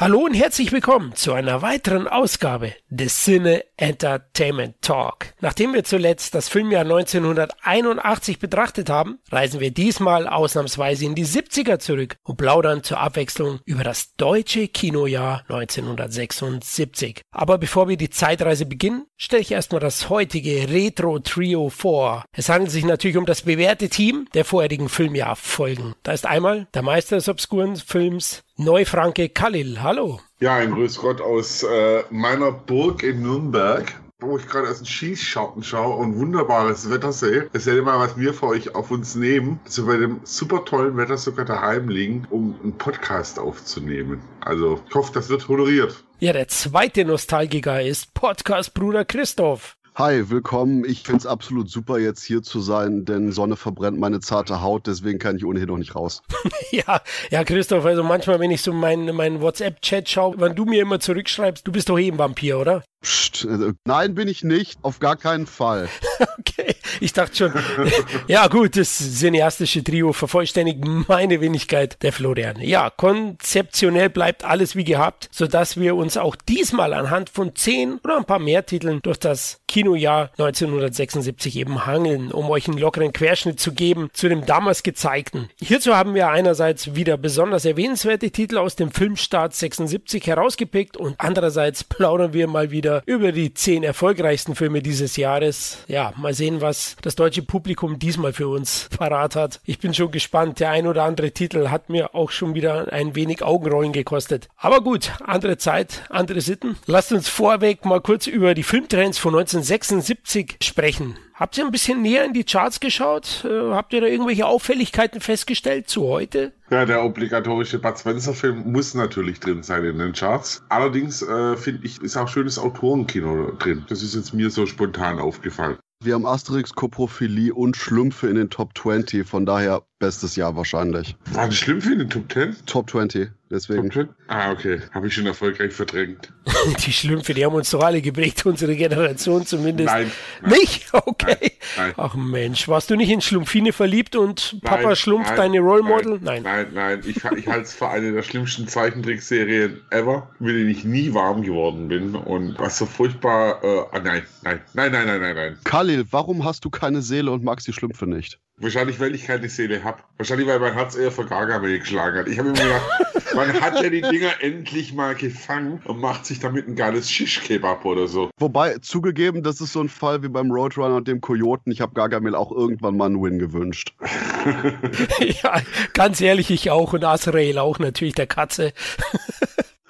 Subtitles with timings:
[0.00, 5.34] Hallo und herzlich willkommen zu einer weiteren Ausgabe des Cine Entertainment Talk.
[5.42, 11.80] Nachdem wir zuletzt das Filmjahr 1981 betrachtet haben, reisen wir diesmal ausnahmsweise in die 70er
[11.80, 17.20] zurück und plaudern zur Abwechslung über das deutsche Kinojahr 1976.
[17.30, 22.24] Aber bevor wir die Zeitreise beginnen, stelle ich erstmal das heutige Retro Trio vor.
[22.32, 25.94] Es handelt sich natürlich um das bewährte Team der vorherigen Filmjahrfolgen.
[26.02, 30.20] Da ist einmal der Meister des obskuren Films, Neufranke Khalil, hallo.
[30.38, 34.86] Ja, ein Grüß Gott aus äh, meiner Burg in Nürnberg, wo ich gerade aus dem
[34.86, 37.48] Schießscharten schaue und wunderbares Wetter sehe.
[37.54, 40.98] Erzähl mal, was wir für euch auf uns nehmen, dass wir bei dem super tollen
[40.98, 44.20] Wetter sogar daheim liegen, um einen Podcast aufzunehmen.
[44.42, 46.04] Also, ich hoffe, das wird honoriert.
[46.18, 49.78] Ja, der zweite Nostalgiker ist Podcast-Bruder Christoph.
[50.00, 50.86] Hi, willkommen.
[50.86, 54.86] Ich finde es absolut super, jetzt hier zu sein, denn Sonne verbrennt meine zarte Haut,
[54.86, 56.22] deswegen kann ich ohnehin noch nicht raus.
[56.70, 60.80] ja, ja, Christoph, also manchmal, wenn ich so meinen mein WhatsApp-Chat schaue, wenn du mir
[60.80, 62.82] immer zurückschreibst, du bist doch eh ein Vampir, oder?
[63.02, 64.78] Psst, äh, nein, bin ich nicht.
[64.82, 65.88] Auf gar keinen Fall.
[66.38, 67.52] okay, ich dachte schon.
[68.28, 72.60] ja, gut, das cineastische Trio vervollständigt meine Wenigkeit der Florian.
[72.60, 78.18] Ja, konzeptionell bleibt alles wie gehabt, sodass wir uns auch diesmal anhand von zehn oder
[78.18, 83.60] ein paar mehr Titeln durch das Kinojahr 1976 eben hangeln, um euch einen lockeren Querschnitt
[83.60, 85.48] zu geben zu dem damals gezeigten.
[85.58, 91.82] Hierzu haben wir einerseits wieder besonders erwähnenswerte Titel aus dem Filmstart 76 herausgepickt und andererseits
[91.84, 95.78] plaudern wir mal wieder wieder über die zehn erfolgreichsten Filme dieses Jahres.
[95.86, 99.60] Ja, mal sehen, was das deutsche Publikum diesmal für uns parat hat.
[99.64, 100.60] Ich bin schon gespannt.
[100.60, 104.48] Der ein oder andere Titel hat mir auch schon wieder ein wenig Augenrollen gekostet.
[104.56, 106.76] Aber gut, andere Zeit, andere Sitten.
[106.86, 111.16] Lasst uns vorweg mal kurz über die Filmtrends von 1976 sprechen.
[111.40, 113.46] Habt ihr ein bisschen näher in die Charts geschaut?
[113.46, 116.52] Äh, habt ihr da irgendwelche Auffälligkeiten festgestellt zu heute?
[116.68, 120.62] Ja, der obligatorische Bud Spencer-Film muss natürlich drin sein in den Charts.
[120.68, 123.86] Allerdings äh, finde ich, ist auch schönes Autorenkino drin.
[123.88, 125.78] Das ist jetzt mir so spontan aufgefallen.
[126.04, 131.14] Wir haben Asterix, Koprophilie und Schlümpfe in den Top 20, von daher bestes Jahr wahrscheinlich.
[131.32, 132.56] Waren Schlümpfe in den Top 10?
[132.66, 133.82] Top 20, deswegen.
[133.84, 134.14] Top 20?
[134.26, 134.80] Ah, okay.
[134.92, 136.32] Habe ich schon erfolgreich verdrängt.
[136.84, 139.92] die Schlümpfe, die haben uns doch alle geprägt, unsere Generation zumindest.
[139.92, 140.10] Nein.
[140.42, 140.90] nein nicht?
[141.10, 141.36] Okay.
[141.40, 141.92] Nein, nein.
[141.96, 146.18] Ach Mensch, warst du nicht in Schlumpfine verliebt und Papa nein, Schlumpf deine Role Model?
[146.20, 146.42] Nein.
[146.42, 147.00] Nein, nein.
[147.04, 151.42] Ich, ich halte es für eine der schlimmsten Zeichentrickserien ever, mit denen ich nie warm
[151.42, 152.14] geworden bin.
[152.14, 153.62] Und was so furchtbar.
[153.62, 155.58] Äh, ah, nein, nein, nein, nein, nein, nein, nein.
[155.64, 158.40] Khalil, warum hast du keine Seele und magst die Schlümpfe nicht?
[158.60, 160.02] Wahrscheinlich, weil ich keine Seele habe.
[160.18, 162.28] Wahrscheinlich, weil mein Herz eher für Gargamel geschlagen hat.
[162.28, 162.82] Ich habe mir gedacht,
[163.34, 167.86] man hat ja die Dinger endlich mal gefangen und macht sich damit ein geiles Shish-Kebab
[167.86, 168.28] oder so.
[168.38, 171.72] Wobei, zugegeben, das ist so ein Fall wie beim Roadrunner und dem Kojoten.
[171.72, 173.94] Ich habe Gargamel auch irgendwann mal einen Win gewünscht.
[175.42, 175.60] ja,
[175.94, 176.92] ganz ehrlich, ich auch.
[176.92, 178.72] Und Azrael auch natürlich, der Katze.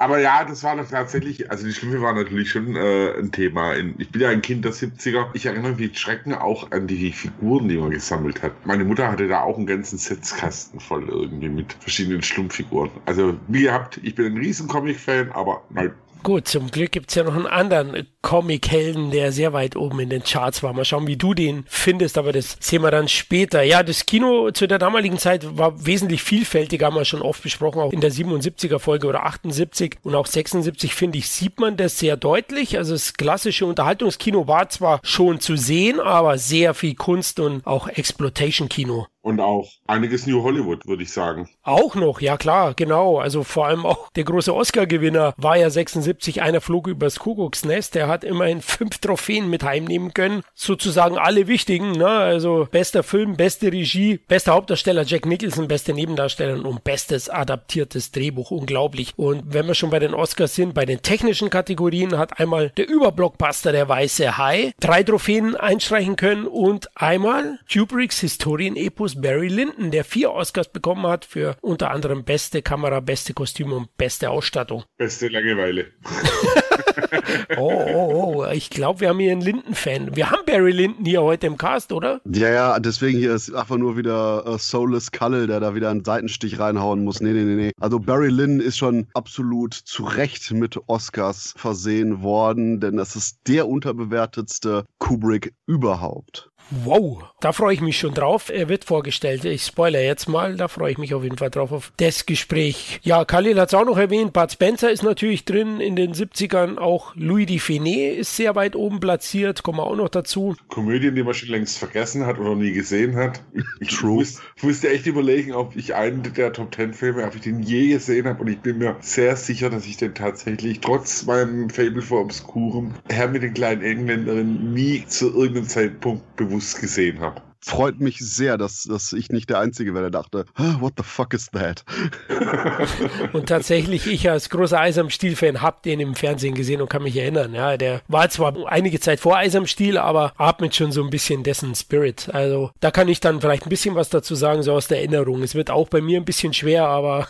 [0.00, 3.75] Aber ja, das war tatsächlich, also die Schlümpfe waren natürlich schon äh, ein Thema.
[3.75, 5.27] In, ich bin ja ein Kind der 70er.
[5.34, 8.53] Ich erinnere mich Schrecken auch an die Figuren, die man gesammelt hat.
[8.65, 12.91] Meine Mutter hatte da auch einen ganzen Setzkasten voll irgendwie mit verschiedenen Schlumpffiguren.
[13.05, 17.14] Also, wie ihr habt, ich bin ein riesen Comic-Fan, aber nein, Gut, zum Glück gibt's
[17.14, 20.75] ja noch einen anderen Comic-Helden, der sehr weit oben in den Charts war.
[20.75, 23.62] Mal schauen, wie du den findest, aber das sehen wir dann später.
[23.62, 27.81] Ja, das Kino zu der damaligen Zeit war wesentlich vielfältiger, haben wir schon oft besprochen,
[27.81, 31.98] auch in der 77er Folge oder 78 und auch 76, finde ich, sieht man das
[31.98, 32.76] sehr deutlich.
[32.76, 37.88] Also das klassische Unterhaltungskino war zwar schon zu sehen, aber sehr viel Kunst und auch
[37.88, 39.06] Exploitation-Kino.
[39.22, 41.48] Und auch einiges New Hollywood, würde ich sagen.
[41.62, 43.19] Auch noch, ja klar, genau.
[43.19, 47.94] Also vor allem auch der große Oscar-Gewinner war ja 76, einer flog übers Kuckucksnest.
[47.94, 50.42] Der hat immerhin fünf Trophäen mit heimnehmen können.
[50.54, 52.08] Sozusagen alle wichtigen, ne?
[52.08, 58.50] Also bester Film, beste Regie, bester Hauptdarsteller Jack Nicholson, beste Nebendarsteller und bestes adaptiertes Drehbuch.
[58.50, 59.12] Unglaublich.
[59.16, 62.88] Und wenn wir schon bei den Oscars sind, bei den technischen Kategorien hat einmal der
[62.88, 69.90] Überblockbuster Der Weiße Hai drei Trophäen einstreichen können und einmal Kubricks Historienepos Bruce Barry Lyndon,
[69.90, 74.84] der vier Oscars bekommen hat für unter anderem beste Kamera, beste Kostüme und beste Ausstattung.
[74.98, 75.86] Beste Langeweile.
[77.56, 80.14] oh, oh, oh, ich glaube, wir haben hier einen Linden-Fan.
[80.14, 82.20] Wir haben Barry Lyndon hier heute im Cast, oder?
[82.24, 86.04] Ja, ja, deswegen hier ist einfach nur wieder uh, Soulless Culle, der da wieder einen
[86.04, 87.20] Seitenstich reinhauen muss.
[87.20, 87.72] Nee, nee, nee, nee.
[87.80, 93.38] Also Barry Lyndon ist schon absolut zu Recht mit Oscars versehen worden, denn das ist
[93.48, 96.50] der unterbewertetste Kubrick überhaupt.
[96.70, 98.49] Wow, da freue ich mich schon drauf.
[98.49, 99.44] Er wird vorgestellt.
[99.44, 103.00] Ich spoilere jetzt mal, da freue ich mich auf jeden Fall drauf auf das Gespräch.
[103.02, 104.32] Ja, Khalil hat es auch noch erwähnt.
[104.32, 106.78] Bud Spencer ist natürlich drin in den 70ern.
[106.78, 109.64] Auch Louis Dufiné ist sehr weit oben platziert.
[109.64, 110.55] Kommen wir auch noch dazu.
[110.69, 113.43] Komödien, die man schon längst vergessen hat oder nie gesehen hat.
[113.81, 114.17] Ich, True.
[114.17, 117.62] Muss, ich musste echt überlegen, ob ich einen der Top Ten Filme, ob ich den
[117.62, 118.43] je gesehen habe.
[118.43, 122.94] Und ich bin mir sehr sicher, dass ich den tatsächlich trotz meinem Fable for Obscurem
[123.08, 127.50] Herr mit den kleinen Engländerinnen nie zu irgendeinem Zeitpunkt bewusst bewusst gesehen habe.
[127.62, 130.46] Freut mich sehr, dass, dass ich nicht der Einzige wäre, der dachte,
[130.80, 131.84] what the fuck is that?
[133.32, 137.02] und tatsächlich, ich als großer Eis am Stiel-Fan habe den im Fernsehen gesehen und kann
[137.02, 137.54] mich erinnern.
[137.54, 141.10] Ja, der war zwar einige Zeit vor Eis am Stiel, aber atmet schon so ein
[141.10, 142.30] bisschen dessen Spirit.
[142.32, 145.42] Also da kann ich dann vielleicht ein bisschen was dazu sagen, so aus der Erinnerung.
[145.42, 147.28] Es wird auch bei mir ein bisschen schwer, aber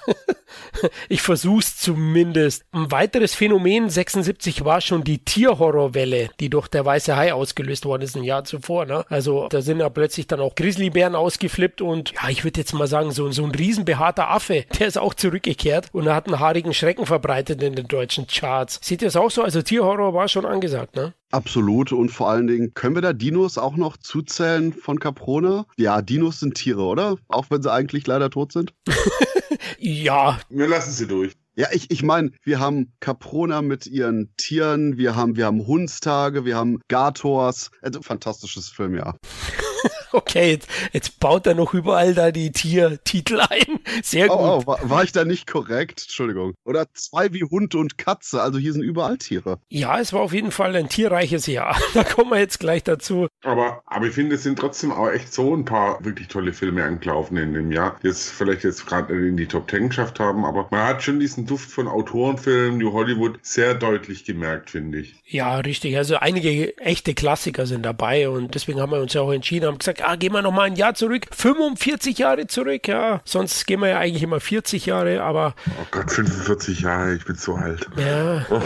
[1.08, 2.64] ich versuch's zumindest.
[2.72, 8.02] Ein weiteres Phänomen 76 war schon die Tierhorrorwelle, die durch der Weiße Hai ausgelöst worden
[8.02, 8.86] ist ein Jahr zuvor.
[8.86, 9.04] Ne?
[9.08, 12.86] Also da sind ja plötzlich dann auch Grizzlybären ausgeflippt und ja, ich würde jetzt mal
[12.86, 17.06] sagen, so, so ein riesenbehaarter Affe, der ist auch zurückgekehrt und hat einen haarigen Schrecken
[17.06, 18.80] verbreitet in den deutschen Charts.
[18.82, 19.42] Seht ihr es auch so?
[19.42, 21.14] Also Tierhorror war schon angesagt, ne?
[21.30, 21.92] Absolut.
[21.92, 25.64] Und vor allen Dingen, können wir da Dinos auch noch zuzählen von Caprona?
[25.76, 27.16] Ja, Dinos sind Tiere, oder?
[27.28, 28.74] Auch wenn sie eigentlich leider tot sind?
[29.78, 30.40] ja.
[30.48, 31.34] Wir lassen sie durch.
[31.56, 36.44] Ja, ich, ich meine, wir haben Caprona mit ihren Tieren, wir haben, wir haben Hundstage,
[36.44, 37.70] wir haben Gators.
[37.82, 39.14] Also fantastisches Film, ja.
[40.12, 43.80] okay, jetzt, jetzt, baut er noch überall da die Tiertitel ein.
[44.02, 44.46] Sehr oh, gut.
[44.46, 46.02] Oh, war, war, ich da nicht korrekt?
[46.02, 46.54] Entschuldigung.
[46.64, 48.42] Oder zwei wie Hund und Katze.
[48.42, 49.58] Also hier sind überall Tiere.
[49.68, 51.78] Ja, es war auf jeden Fall ein tierreiches Jahr.
[51.92, 53.26] Da kommen wir jetzt gleich dazu.
[53.42, 56.84] Aber, aber ich finde, es sind trotzdem auch echt so ein paar wirklich tolle Filme
[56.84, 60.44] angelaufen in dem Jahr, die jetzt vielleicht jetzt gerade in die Top Ten geschafft haben.
[60.44, 65.16] Aber man hat schon diesen Duft von Autorenfilmen, New Hollywood, sehr deutlich gemerkt, finde ich.
[65.26, 65.96] Ja, richtig.
[65.96, 69.78] Also einige echte Klassiker sind dabei und deswegen haben wir uns ja auch entschieden, haben
[69.78, 73.20] gesagt, ah, gehen wir noch mal ein Jahr zurück, 45 Jahre zurück, ja.
[73.24, 75.54] Sonst gehen wir ja eigentlich immer 40 Jahre, aber.
[75.80, 77.88] Oh Gott, 45 Jahre, ich bin zu alt.
[77.96, 78.46] Ja.
[78.50, 78.60] Oh.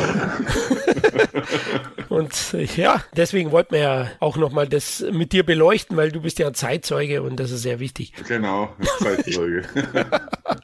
[2.15, 6.21] und ja, deswegen wollten wir ja auch noch mal das mit dir beleuchten, weil du
[6.21, 8.13] bist ja ein Zeitzeuge und das ist sehr wichtig.
[8.29, 9.65] Genau, Zeitzeuge.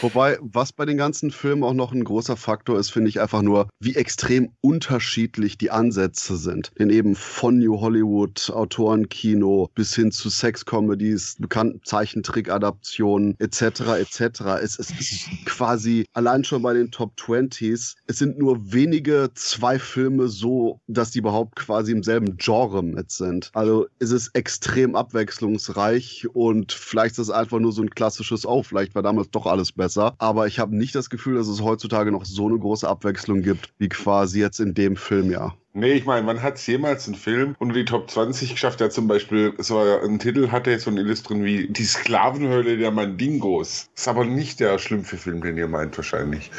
[0.00, 3.42] Wobei, was bei den ganzen Filmen auch noch ein großer Faktor ist, finde ich einfach
[3.42, 6.72] nur, wie extrem unterschiedlich die Ansätze sind.
[6.78, 13.62] Denn eben von New Hollywood, Autorenkino bis hin zu Sex-Comedies, bekannten Zeichentrick-Adaptionen etc.
[13.98, 14.20] etc.
[14.62, 19.78] Es, es ist quasi allein schon bei den Top 20s, es sind nur wenige zwei
[19.78, 23.50] Filme so, dass die überhaupt quasi im selben Genre mit sind.
[23.54, 28.62] Also es ist extrem abwechslungsreich und vielleicht ist es einfach nur so ein klassisches, oh,
[28.62, 30.14] vielleicht war damals doch alles besser.
[30.18, 33.72] Aber ich habe nicht das Gefühl, dass es heutzutage noch so eine große Abwechslung gibt,
[33.78, 35.54] wie quasi jetzt in dem Film ja.
[35.72, 38.90] Nee, ich meine, man hat es jemals einen Film unter die Top 20 geschafft, der
[38.90, 43.88] zum Beispiel so einen Titel hatte, so ein Illus drin wie Die Sklavenhöhle der Mandingos.
[43.94, 46.50] Ist aber nicht der schlimmste Film, den ihr meint, wahrscheinlich.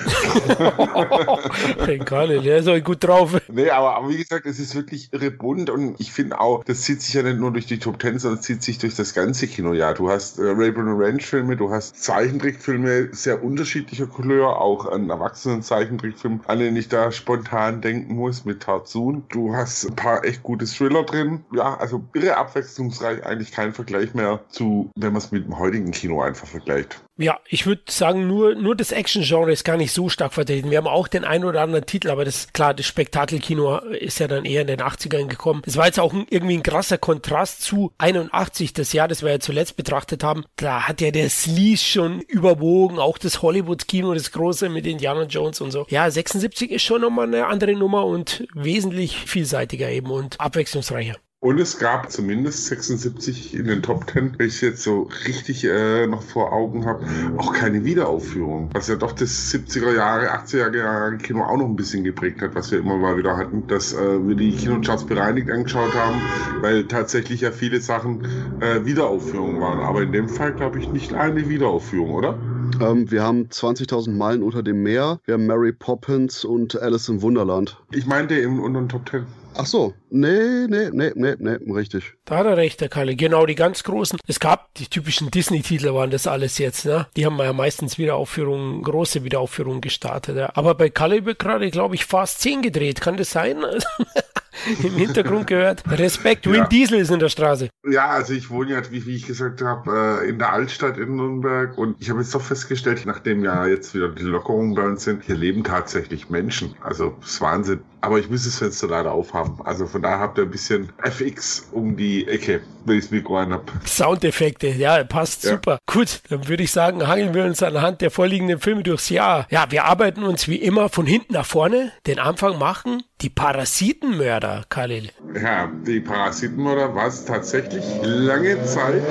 [1.87, 3.35] Egal, der ist auch gut drauf.
[3.49, 6.83] Nee, aber, aber wie gesagt, es ist wirklich irre bunt und ich finde auch, das
[6.83, 9.47] zieht sich ja nicht nur durch die Top 10, sondern zieht sich durch das ganze
[9.47, 9.93] Kinojahr.
[9.93, 15.63] Du hast äh, Rainbow Ranch Filme, du hast Zeichentrickfilme sehr unterschiedlicher Couleur, auch an erwachsenen
[15.63, 19.23] Zeichentrickfilmen, an denen ich da spontan denken muss, mit Tarzan Monsoon.
[19.29, 21.43] Du hast ein paar echt gute Thriller drin.
[21.51, 23.25] Ja, also irre abwechslungsreich.
[23.25, 27.01] Eigentlich kein Vergleich mehr zu, wenn man es mit dem heutigen Kino einfach vergleicht.
[27.21, 30.71] Ja, ich würde sagen, nur, nur das Action-Genre ist gar nicht so stark vertreten.
[30.71, 34.27] Wir haben auch den einen oder anderen Titel, aber das klar, das Spektakelkino ist ja
[34.27, 35.61] dann eher in den 80ern gekommen.
[35.65, 39.29] Es war jetzt auch ein, irgendwie ein krasser Kontrast zu 81, das Jahr, das wir
[39.29, 40.45] ja zuletzt betrachtet haben.
[40.55, 45.61] Da hat ja der Sleaze schon überwogen, auch das Hollywood-Kino, das große mit Indiana Jones
[45.61, 45.85] und so.
[45.89, 51.17] Ja, 76 ist schon nochmal eine andere Nummer und wesentlich vielseitiger eben und abwechslungsreicher.
[51.43, 55.63] Und es gab zumindest 76 in den Top 10, wenn ich es jetzt so richtig
[55.63, 57.03] äh, noch vor Augen habe,
[57.37, 58.69] auch keine Wiederaufführung.
[58.73, 62.53] Was ja doch das 70er Jahre, 80er Jahre Kino auch noch ein bisschen geprägt hat,
[62.53, 66.21] was wir immer mal wieder hatten, dass äh, wir die Kinocharts bereinigt angeschaut haben,
[66.61, 68.23] weil tatsächlich ja viele Sachen
[68.59, 69.79] äh, Wiederaufführungen waren.
[69.79, 72.37] Aber in dem Fall glaube ich nicht eine Wiederaufführung, oder?
[72.79, 77.23] Ähm, wir haben 20.000 Meilen unter dem Meer, wir haben Mary Poppins und Alice im
[77.23, 77.81] Wunderland.
[77.91, 79.25] Ich meinte eben unter den Top 10.
[79.55, 82.13] Ach so, nee, nee, nee, nee, nee, richtig.
[82.25, 83.15] Da hat er recht, der Kalle.
[83.15, 84.19] Genau, die ganz großen.
[84.27, 87.07] Es gab die typischen Disney-Titel, waren das alles jetzt, ne?
[87.17, 90.37] Die haben ja meistens Wiederaufführungen, große Wiederaufführungen gestartet.
[90.37, 90.51] Ja.
[90.53, 93.01] Aber bei Kalle wird gerade, glaube ich, fast 10 gedreht.
[93.01, 93.57] Kann das sein?
[94.83, 95.83] Im Hintergrund gehört.
[95.89, 96.67] Respekt, Win ja.
[96.67, 97.69] Diesel ist in der Straße.
[97.89, 101.15] Ja, also ich wohne ja, wie, wie ich gesagt habe, äh, in der Altstadt in
[101.15, 105.03] Nürnberg und ich habe jetzt doch festgestellt, nachdem ja jetzt wieder die Lockerungen bei uns
[105.03, 106.75] sind, hier leben tatsächlich Menschen.
[106.81, 107.79] Also das ist Wahnsinn.
[108.01, 109.59] Aber ich muss das Fenster leider aufhaben.
[109.63, 113.39] Also von daher habt ihr ein bisschen FX um die Ecke, wenn ich das Mikro
[113.39, 113.63] habe.
[113.85, 115.51] Soundeffekte, ja, passt ja.
[115.51, 115.77] super.
[115.85, 119.47] Gut, dann würde ich sagen, hangeln wir uns anhand der vorliegenden Filme durchs Jahr.
[119.51, 121.91] Ja, wir arbeiten uns wie immer von hinten nach vorne.
[122.07, 125.11] Den Anfang machen die Parasitenmörder, Khalil.
[125.39, 129.03] Ja, die Parasitenmörder war es tatsächlich lange Zeit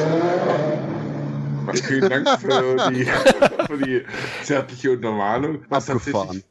[1.75, 3.05] Vielen Dank für die,
[3.67, 4.03] für die
[4.43, 5.65] zärtliche Untermalung.
[5.69, 6.45] Was tatsächlich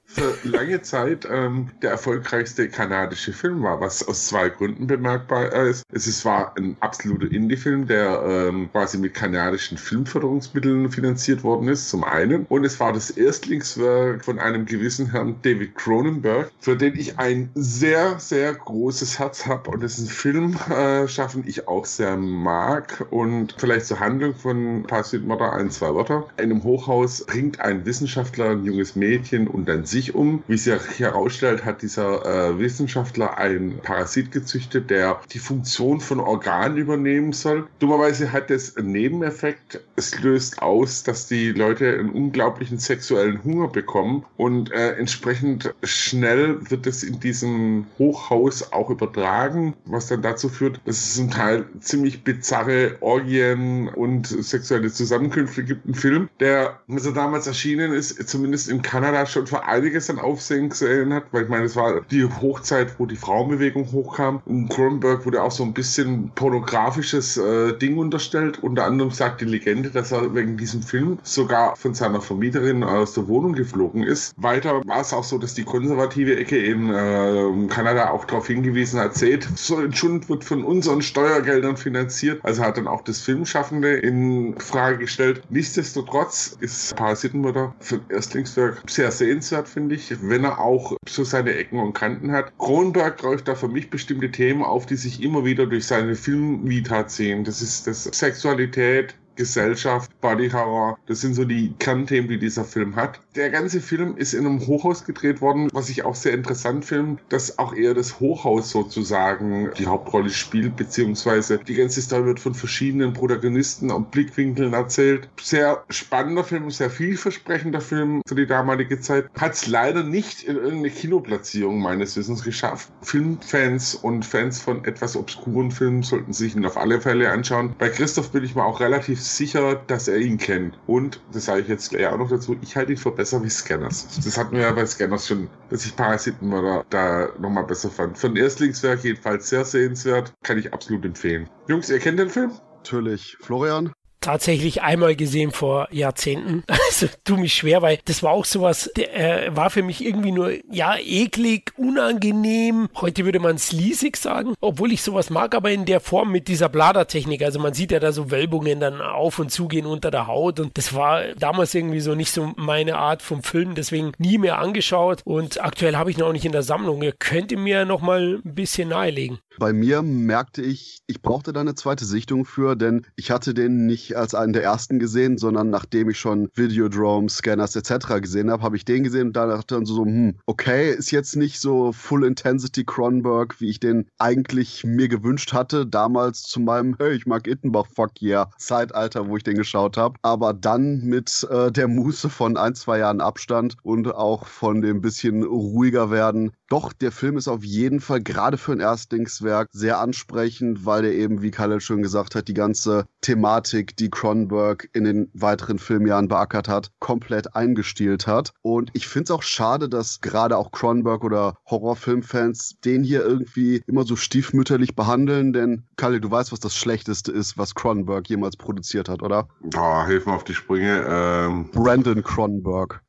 [0.44, 5.84] lange Zeit ähm, der erfolgreichste kanadische Film war, was aus zwei Gründen bemerkbar ist.
[5.92, 11.90] Es ist, war ein absoluter Indie-Film, der ähm, quasi mit kanadischen Filmförderungsmitteln finanziert worden ist,
[11.90, 12.46] zum einen.
[12.48, 17.50] Und es war das Erstlingswerk von einem gewissen Herrn David Cronenberg, für den ich ein
[17.56, 23.06] sehr, sehr großes Herz habe und dessen Film äh, schaffen ich auch sehr mag.
[23.10, 26.28] Und vielleicht zur Handlung von Parasitmörder ein, zwei Wörter.
[26.38, 30.44] In einem Hochhaus bringt ein Wissenschaftler ein junges Mädchen und dann sie sich um.
[30.48, 36.78] Wie sich herausstellt, hat dieser äh, Wissenschaftler einen Parasit gezüchtet, der die Funktion von Organen
[36.78, 37.68] übernehmen soll.
[37.80, 39.82] Dummerweise hat es einen Nebeneffekt.
[39.96, 46.58] Es löst aus, dass die Leute einen unglaublichen sexuellen Hunger bekommen und äh, entsprechend schnell
[46.70, 51.66] wird es in diesem Hochhaus auch übertragen, was dann dazu führt, dass es zum Teil
[51.80, 55.86] ziemlich bizarre Orgien und sexuelle Zusammenkünfte gibt.
[55.86, 60.10] Ein Film, der, als er damals erschienen ist, zumindest in Kanada schon für einige einiges
[60.12, 64.42] an Aufsehen gesehen hat, weil ich meine, es war die Hochzeit, wo die Frauenbewegung hochkam.
[64.46, 68.62] Und Cronenberg wurde auch so ein bisschen pornografisches äh, Ding unterstellt.
[68.62, 73.16] Unter anderem sagt die Legende, dass er wegen diesem Film sogar von seiner Vermieterin aus
[73.16, 74.34] der Wohnung geflogen ist.
[74.38, 79.00] Weiter war es auch so, dass die konservative Ecke in äh, Kanada auch darauf hingewiesen
[79.00, 82.42] hat, seht, so ein Schund wird von unseren Steuergeldern finanziert.
[82.44, 85.42] Also hat dann auch das Filmschaffende in Frage gestellt.
[85.50, 91.80] Nichtsdestotrotz ist Parasitenmutter für Erstlingswerk sehr sehenswert, finde ich, wenn er auch so seine Ecken
[91.80, 92.58] und Kanten hat.
[92.58, 97.08] Kronberg greift da für mich bestimmte Themen auf, die sich immer wieder durch seine Filmvita
[97.08, 97.44] ziehen.
[97.44, 101.00] Das ist das Sexualität, Gesellschaft, Body Horror.
[101.08, 103.22] Das sind so die Kernthemen, die dieser Film hat.
[103.36, 107.22] Der ganze Film ist in einem Hochhaus gedreht worden, was ich auch sehr interessant finde,
[107.30, 112.54] dass auch eher das Hochhaus sozusagen die Hauptrolle spielt, beziehungsweise die ganze Story wird von
[112.54, 115.30] verschiedenen Protagonisten und Blickwinkeln erzählt.
[115.42, 119.30] Sehr spannender Film, sehr vielversprechender Film für die damalige Zeit.
[119.40, 122.92] Hat es leider nicht in irgendeine Kinoplatzierung meines Wissens geschafft.
[123.02, 127.74] Filmfans und Fans von etwas obskuren Filmen sollten sich ihn auf alle Fälle anschauen.
[127.80, 130.78] Bei Christoph bin ich mal auch relativ sicher, dass er ihn kennt.
[130.88, 133.50] Und, das sage ich jetzt gleich auch noch dazu, ich halte ihn für besser wie
[133.50, 134.08] Scanners.
[134.24, 136.52] Das hatten wir ja bei Scanners schon, dass ich Parasiten
[136.90, 138.24] da, nochmal besser fand.
[138.24, 141.50] Ein Erstlingswerk jedenfalls sehr sehenswert, kann ich absolut empfehlen.
[141.68, 142.52] Jungs, ihr kennt den Film?
[142.78, 143.38] Natürlich.
[143.42, 143.94] Florian?
[144.22, 146.64] Tatsächlich einmal gesehen vor Jahrzehnten.
[146.90, 150.32] Also tu mich schwer, weil das war auch sowas, der äh, war für mich irgendwie
[150.32, 152.90] nur, ja, eklig, unangenehm.
[153.00, 156.68] Heute würde man sleasig sagen, obwohl ich sowas mag, aber in der Form mit dieser
[156.68, 157.44] Bladertechnik.
[157.44, 160.78] Also man sieht ja da so Wölbungen dann auf und zugehen unter der Haut und
[160.80, 165.22] das war damals irgendwie so nicht so meine Art vom Film, deswegen nie mehr angeschaut
[165.26, 167.04] und aktuell habe ich noch nicht in der Sammlung.
[167.04, 169.40] Ihr könnt ihr mir noch mal ein bisschen nahelegen.
[169.60, 173.86] Bei mir merkte ich, ich brauchte da eine zweite Sichtung für, denn ich hatte den
[173.86, 178.22] nicht als einen der ersten gesehen, sondern nachdem ich schon Videodrome, Scanners etc.
[178.22, 181.36] gesehen habe, habe ich den gesehen und da dachte dann so, hm, okay, ist jetzt
[181.36, 186.96] nicht so Full Intensity Cronenberg, wie ich den eigentlich mir gewünscht hatte, damals zu meinem,
[186.98, 190.18] hey, ich mag Ittenbach, fuck yeah, Zeitalter, wo ich den geschaut habe.
[190.22, 195.02] Aber dann mit äh, der Muße von ein, zwei Jahren Abstand und auch von dem
[195.02, 196.52] bisschen ruhiger werden.
[196.70, 201.06] Doch, der Film ist auf jeden Fall gerade für ein Erstlingswerk Werk sehr ansprechend, weil
[201.06, 205.80] er eben, wie Kalle schon gesagt hat, die ganze Thematik, die Cronenberg in den weiteren
[205.80, 208.54] Filmjahren beackert hat, komplett eingestielt hat.
[208.62, 213.82] Und ich finde es auch schade, dass gerade auch Cronenberg oder Horrorfilmfans den hier irgendwie
[213.88, 218.56] immer so stiefmütterlich behandeln, denn Kalle, du weißt, was das Schlechteste ist, was Cronenberg jemals
[218.56, 219.48] produziert hat, oder?
[219.76, 221.06] Oh, hilf mir auf die Sprünge.
[221.10, 223.02] Ähm Brandon Cronenberg.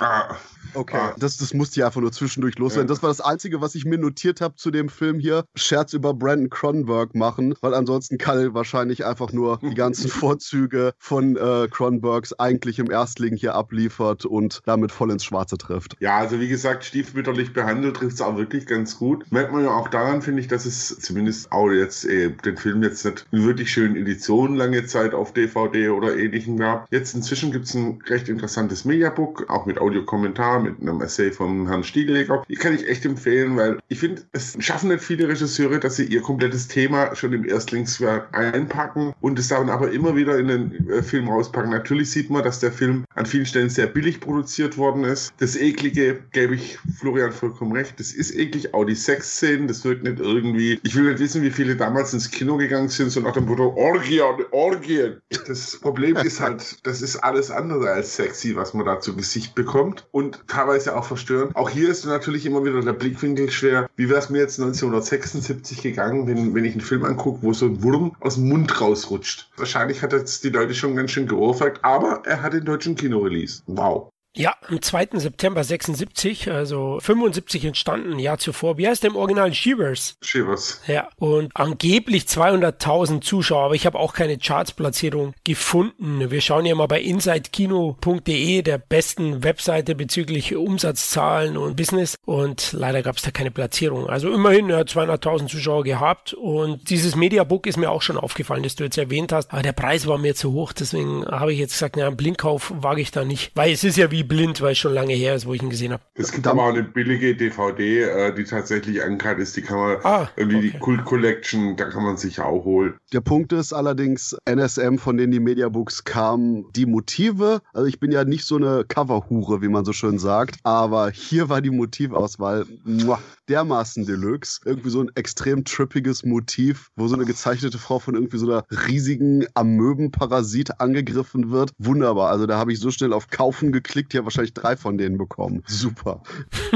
[0.00, 0.36] Ah,
[0.74, 1.14] Okay, ah.
[1.18, 2.88] das, das musste ja einfach nur zwischendurch loswerden.
[2.88, 2.94] Ja.
[2.94, 5.44] Das war das Einzige, was ich mir notiert habe zu dem Film hier.
[5.54, 11.36] Scherz über Brandon Cronenberg machen, weil ansonsten Kalle wahrscheinlich einfach nur die ganzen Vorzüge von
[11.36, 15.96] äh, Cronenbergs eigentlich im Erstling hier abliefert und damit voll ins Schwarze trifft.
[16.00, 19.30] Ja, also wie gesagt, stiefmütterlich behandelt trifft es auch wirklich ganz gut.
[19.30, 22.82] Merkt man ja auch daran, finde ich, dass es zumindest auch jetzt äh, den Film
[22.82, 26.86] jetzt nicht in wirklich schönen Editionen lange Zeit auf DVD oder ähnlichem gab.
[26.90, 31.30] Jetzt inzwischen gibt es ein recht interessantes Mediabook Mediabook, auch mit Audiokommentar, mit einem Essay
[31.30, 32.44] vom Herrn Stiegelegger.
[32.48, 36.04] Die kann ich echt empfehlen, weil ich finde, es schaffen nicht viele Regisseure, dass sie
[36.04, 40.90] ihr komplettes Thema schon im Erstlingswerk einpacken und es dann aber immer wieder in den
[40.90, 41.70] äh, Film rauspacken.
[41.70, 45.32] Natürlich sieht man, dass der Film an vielen Stellen sehr billig produziert worden ist.
[45.38, 47.98] Das Eklige gebe ich Florian vollkommen recht.
[47.98, 48.74] Das ist eklig.
[48.74, 50.80] Auch die Sexszenen, das wirkt nicht irgendwie.
[50.82, 53.74] Ich will nicht wissen, wie viele damals ins Kino gegangen sind, so nach dem Motto
[53.76, 54.20] Orgie,
[54.50, 55.16] Orgie.
[55.46, 59.54] Das Problem ist halt, das ist alles andere als sexy, was man da zu Gesicht
[59.54, 61.54] bekommt und teilweise auch verstörend.
[61.56, 63.88] Auch hier ist natürlich immer wieder der Blickwinkel schwer.
[63.96, 67.66] Wie wäre es mir jetzt 1976 gegangen, wenn, wenn ich einen Film angucke, wo so
[67.66, 69.50] ein Wurm aus dem Mund rausrutscht?
[69.56, 73.62] Wahrscheinlich hat jetzt die Leute schon ganz schön geohrfeigt, aber er hat den deutschen Kino-Release.
[73.66, 74.10] Wow.
[74.36, 75.08] Ja, am 2.
[75.14, 78.78] September 76, also 75 entstanden, ein Jahr zuvor.
[78.78, 79.52] Wie heißt der im Original?
[79.52, 80.16] Shivers.
[80.22, 80.80] Shivers.
[80.86, 86.30] Ja, und angeblich 200.000 Zuschauer, aber ich habe auch keine Chartsplatzierung gefunden.
[86.30, 93.02] Wir schauen ja mal bei insidekino.de, der besten Webseite bezüglich Umsatzzahlen und Business und leider
[93.02, 94.08] gab es da keine Platzierung.
[94.08, 98.76] Also immerhin ja, 200.000 Zuschauer gehabt und dieses Mediabook ist mir auch schon aufgefallen, das
[98.76, 101.72] du jetzt erwähnt hast, aber der Preis war mir zu hoch, deswegen habe ich jetzt
[101.72, 104.60] gesagt, na, einen Blinkkauf wage ich da nicht, weil es ist ja wie wie blind,
[104.60, 106.02] weil es schon lange her ist, wo ich ihn gesehen habe.
[106.14, 109.56] Es gibt aber auch eine billige DVD, äh, die tatsächlich ankert ist.
[109.56, 110.70] Die kann man ah, irgendwie okay.
[110.72, 112.94] die Kult Collection, da kann man sich auch holen.
[113.12, 117.62] Der Punkt ist allerdings, NSM, von denen die Mediabooks kamen, die Motive.
[117.72, 121.48] Also ich bin ja nicht so eine Coverhure, wie man so schön sagt, aber hier
[121.48, 123.20] war die Motivauswahl muah,
[123.50, 124.60] dermaßen Deluxe.
[124.64, 128.64] Irgendwie so ein extrem trippiges Motiv, wo so eine gezeichnete Frau von irgendwie so einer
[128.86, 131.72] riesigen Amöbenparasit angegriffen wird.
[131.78, 132.30] Wunderbar.
[132.30, 135.18] Also da habe ich so schnell auf Kaufen geklickt habt ja wahrscheinlich drei von denen
[135.18, 135.62] bekommen.
[135.66, 136.22] Super.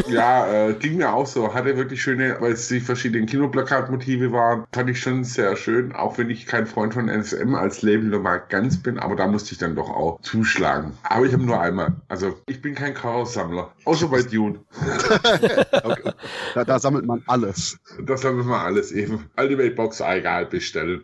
[0.08, 1.52] Ja, äh, ging mir auch so.
[1.52, 5.92] Hatte wirklich schöne, weil es die verschiedenen Kinoplakatmotive waren, fand ich schon sehr schön.
[5.92, 9.52] Auch wenn ich kein Freund von NSM als Label normal ganz bin, aber da musste
[9.52, 10.92] ich dann doch auch zuschlagen.
[11.02, 11.92] Aber ich habe nur einmal.
[12.08, 13.72] Also ich bin kein Chaos-Sammler.
[13.84, 14.60] Außer bei Dune.
[15.82, 16.12] okay.
[16.66, 17.78] Da, da, sammelt man alles.
[18.04, 19.30] Da sammelt man alles eben.
[19.38, 21.02] Ultimate Box egal bestellen.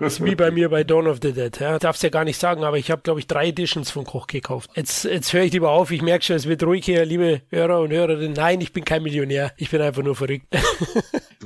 [0.00, 1.58] das ist wie bei mir bei Dawn of the Dead.
[1.58, 1.78] Ja.
[1.78, 4.70] Darf's ja gar nicht sagen, aber ich habe, glaube ich, drei Editions von Koch gekauft.
[4.74, 5.90] Jetzt jetzt höre ich lieber auf.
[5.90, 8.34] Ich merke schon, es wird ruhig hier, liebe Hörer und Hörerinnen.
[8.34, 9.52] Nein, ich bin kein Millionär.
[9.56, 10.46] Ich bin einfach nur verrückt.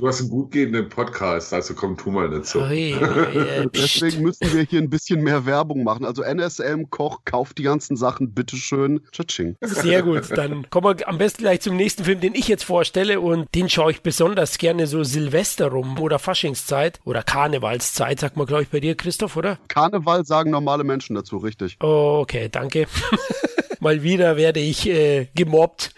[0.01, 2.61] Du hast einen gut gehenden Podcast, also komm, tu mal nicht so.
[2.61, 6.05] Oh, yeah, Deswegen müssen wir hier ein bisschen mehr Werbung machen.
[6.05, 9.01] Also NSM Koch, kauft die ganzen Sachen, bitteschön.
[9.11, 9.57] Tschatsching.
[9.61, 13.00] Sehr gut, dann kommen wir am besten gleich zum nächsten Film, den ich jetzt vorstelle
[13.09, 18.45] und den schaue ich besonders gerne so Silvester rum oder Faschingszeit oder Karnevalszeit, sagt man,
[18.45, 19.57] glaube ich, bei dir, Christoph, oder?
[19.67, 21.77] Karneval sagen normale Menschen dazu, richtig.
[21.81, 22.87] Oh, okay, danke.
[23.79, 25.95] Mal wieder werde ich äh, gemobbt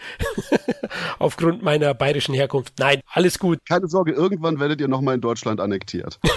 [1.18, 2.72] aufgrund meiner bayerischen Herkunft.
[2.78, 3.58] Nein, alles gut.
[3.68, 6.18] Keine Sorge, irgendwann werdet ihr nochmal in Deutschland annektiert.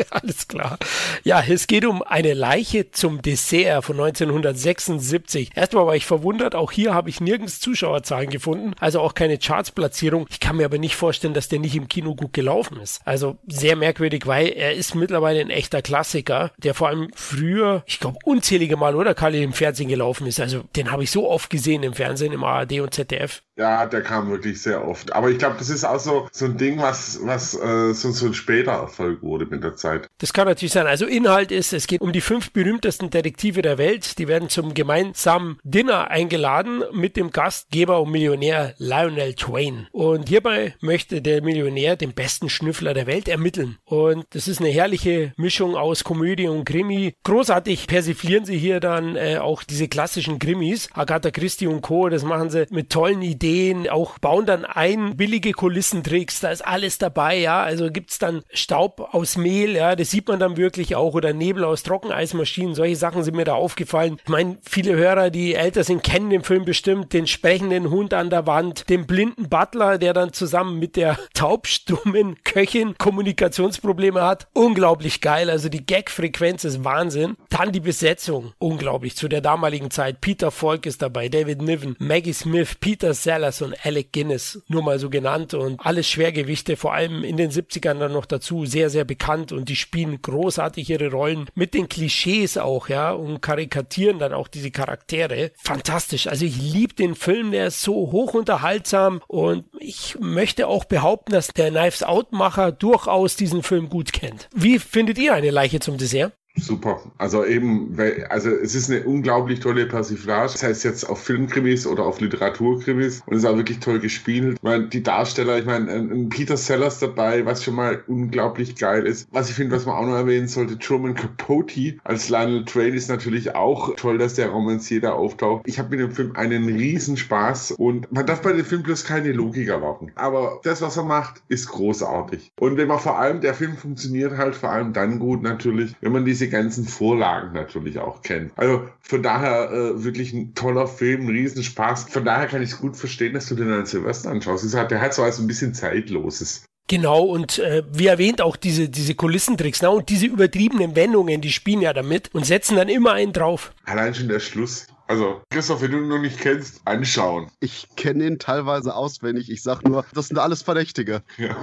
[0.10, 0.78] Alles klar.
[1.24, 5.50] Ja, es geht um eine Leiche zum Dessert von 1976.
[5.54, 10.26] Erstmal war ich verwundert, auch hier habe ich nirgends Zuschauerzahlen gefunden, also auch keine Chartsplatzierung.
[10.30, 13.00] Ich kann mir aber nicht vorstellen, dass der nicht im Kino gut gelaufen ist.
[13.04, 18.00] Also sehr merkwürdig, weil er ist mittlerweile ein echter Klassiker, der vor allem früher, ich
[18.00, 20.40] glaube, unzählige Mal oder Kali im Fernsehen gelaufen ist.
[20.40, 23.42] Also den habe ich so oft gesehen im Fernsehen, im ARD und ZDF.
[23.56, 25.12] Ja, der kam wirklich sehr oft.
[25.12, 28.26] Aber ich glaube, das ist auch so, so ein Ding, was, was äh, so, so
[28.26, 29.89] ein später Erfolg wurde mit der Zeit.
[30.18, 30.86] Das kann natürlich sein.
[30.86, 34.18] Also Inhalt ist, es geht um die fünf berühmtesten Detektive der Welt.
[34.18, 39.88] Die werden zum gemeinsamen Dinner eingeladen mit dem Gastgeber und Millionär Lionel Twain.
[39.92, 43.78] Und hierbei möchte der Millionär den besten Schnüffler der Welt ermitteln.
[43.84, 47.14] Und das ist eine herrliche Mischung aus Komödie und Krimi.
[47.24, 50.88] Großartig persiflieren sie hier dann äh, auch diese klassischen Krimis.
[50.94, 52.08] Agatha Christie und Co.
[52.08, 56.98] Das machen sie mit tollen Ideen auch bauen dann ein, billige Kulissentricks, da ist alles
[56.98, 61.14] dabei, ja, also gibt's dann Staub aus Mehl, ja, das sieht man dann wirklich auch,
[61.14, 64.18] oder Nebel aus Trockeneismaschinen, solche Sachen sind mir da aufgefallen.
[64.22, 68.28] Ich meine, viele Hörer, die älter sind, kennen den Film bestimmt, den sprechenden Hund an
[68.28, 75.20] der Wand, den blinden Butler, der dann zusammen mit der taubstummen Köchin Kommunikationsprobleme hat, unglaublich
[75.20, 77.36] geil, also die Gag-Frequenz ist Wahnsinn.
[77.48, 82.32] Dann die Besetzung, unglaublich, zu der damaligen Zeit, Peter Falk ist dabei, David Niven, Maggie
[82.32, 85.54] Smith, Peter Sellers, und Alec Guinness, nur mal so genannt.
[85.54, 89.52] Und alles Schwergewichte, vor allem in den 70ern dann noch dazu, sehr, sehr bekannt.
[89.52, 94.48] Und die spielen großartig ihre Rollen mit den Klischees auch, ja, und karikatieren dann auch
[94.48, 95.52] diese Charaktere.
[95.56, 96.26] Fantastisch.
[96.26, 101.32] Also ich liebe den Film, der ist so hoch unterhaltsam und ich möchte auch behaupten,
[101.32, 104.48] dass der Knives Out Macher durchaus diesen Film gut kennt.
[104.54, 106.32] Wie findet ihr eine Leiche zum Dessert?
[106.64, 107.00] Super.
[107.18, 110.52] Also eben, weil, also es ist eine unglaublich tolle Persiflage.
[110.52, 114.58] Das heißt jetzt auf Filmkrimis oder auf Literaturkrimis und es ist auch wirklich toll gespielt.
[114.62, 119.28] Ich die Darsteller, ich meine, ein Peter Sellers dabei, was schon mal unglaublich geil ist.
[119.30, 123.08] Was ich finde, was man auch noch erwähnen sollte, Truman Capote als Lionel Train ist
[123.08, 125.62] natürlich auch toll, dass der Romancier da auftaucht.
[125.66, 129.04] Ich habe mit dem Film einen riesen Spaß und man darf bei dem Film bloß
[129.04, 130.12] keine Logik erwarten.
[130.14, 132.52] Aber das, was er macht, ist großartig.
[132.58, 136.12] Und wenn man vor allem, der Film funktioniert halt vor allem dann gut natürlich, wenn
[136.12, 138.52] man diese ganzen Vorlagen natürlich auch kennt.
[138.56, 142.04] Also von daher äh, wirklich ein toller Film, ein Riesenspaß.
[142.10, 144.76] Von daher kann ich es gut verstehen, dass du den an Silvester anschaust.
[144.76, 146.64] Hat, der hat so also ein bisschen Zeitloses.
[146.90, 149.90] Genau, und äh, wie erwähnt, auch diese, diese Kulissentricks ne?
[149.90, 153.72] und diese übertriebenen Wendungen, die spielen ja damit und setzen dann immer einen drauf.
[153.84, 154.88] Allein schon der Schluss.
[155.10, 157.48] Also, Christoph, wenn du ihn noch nicht kennst, anschauen.
[157.58, 159.50] Ich kenne ihn teilweise auswendig.
[159.50, 161.24] Ich sag nur, das sind alles Verdächtige.
[161.36, 161.56] Ja,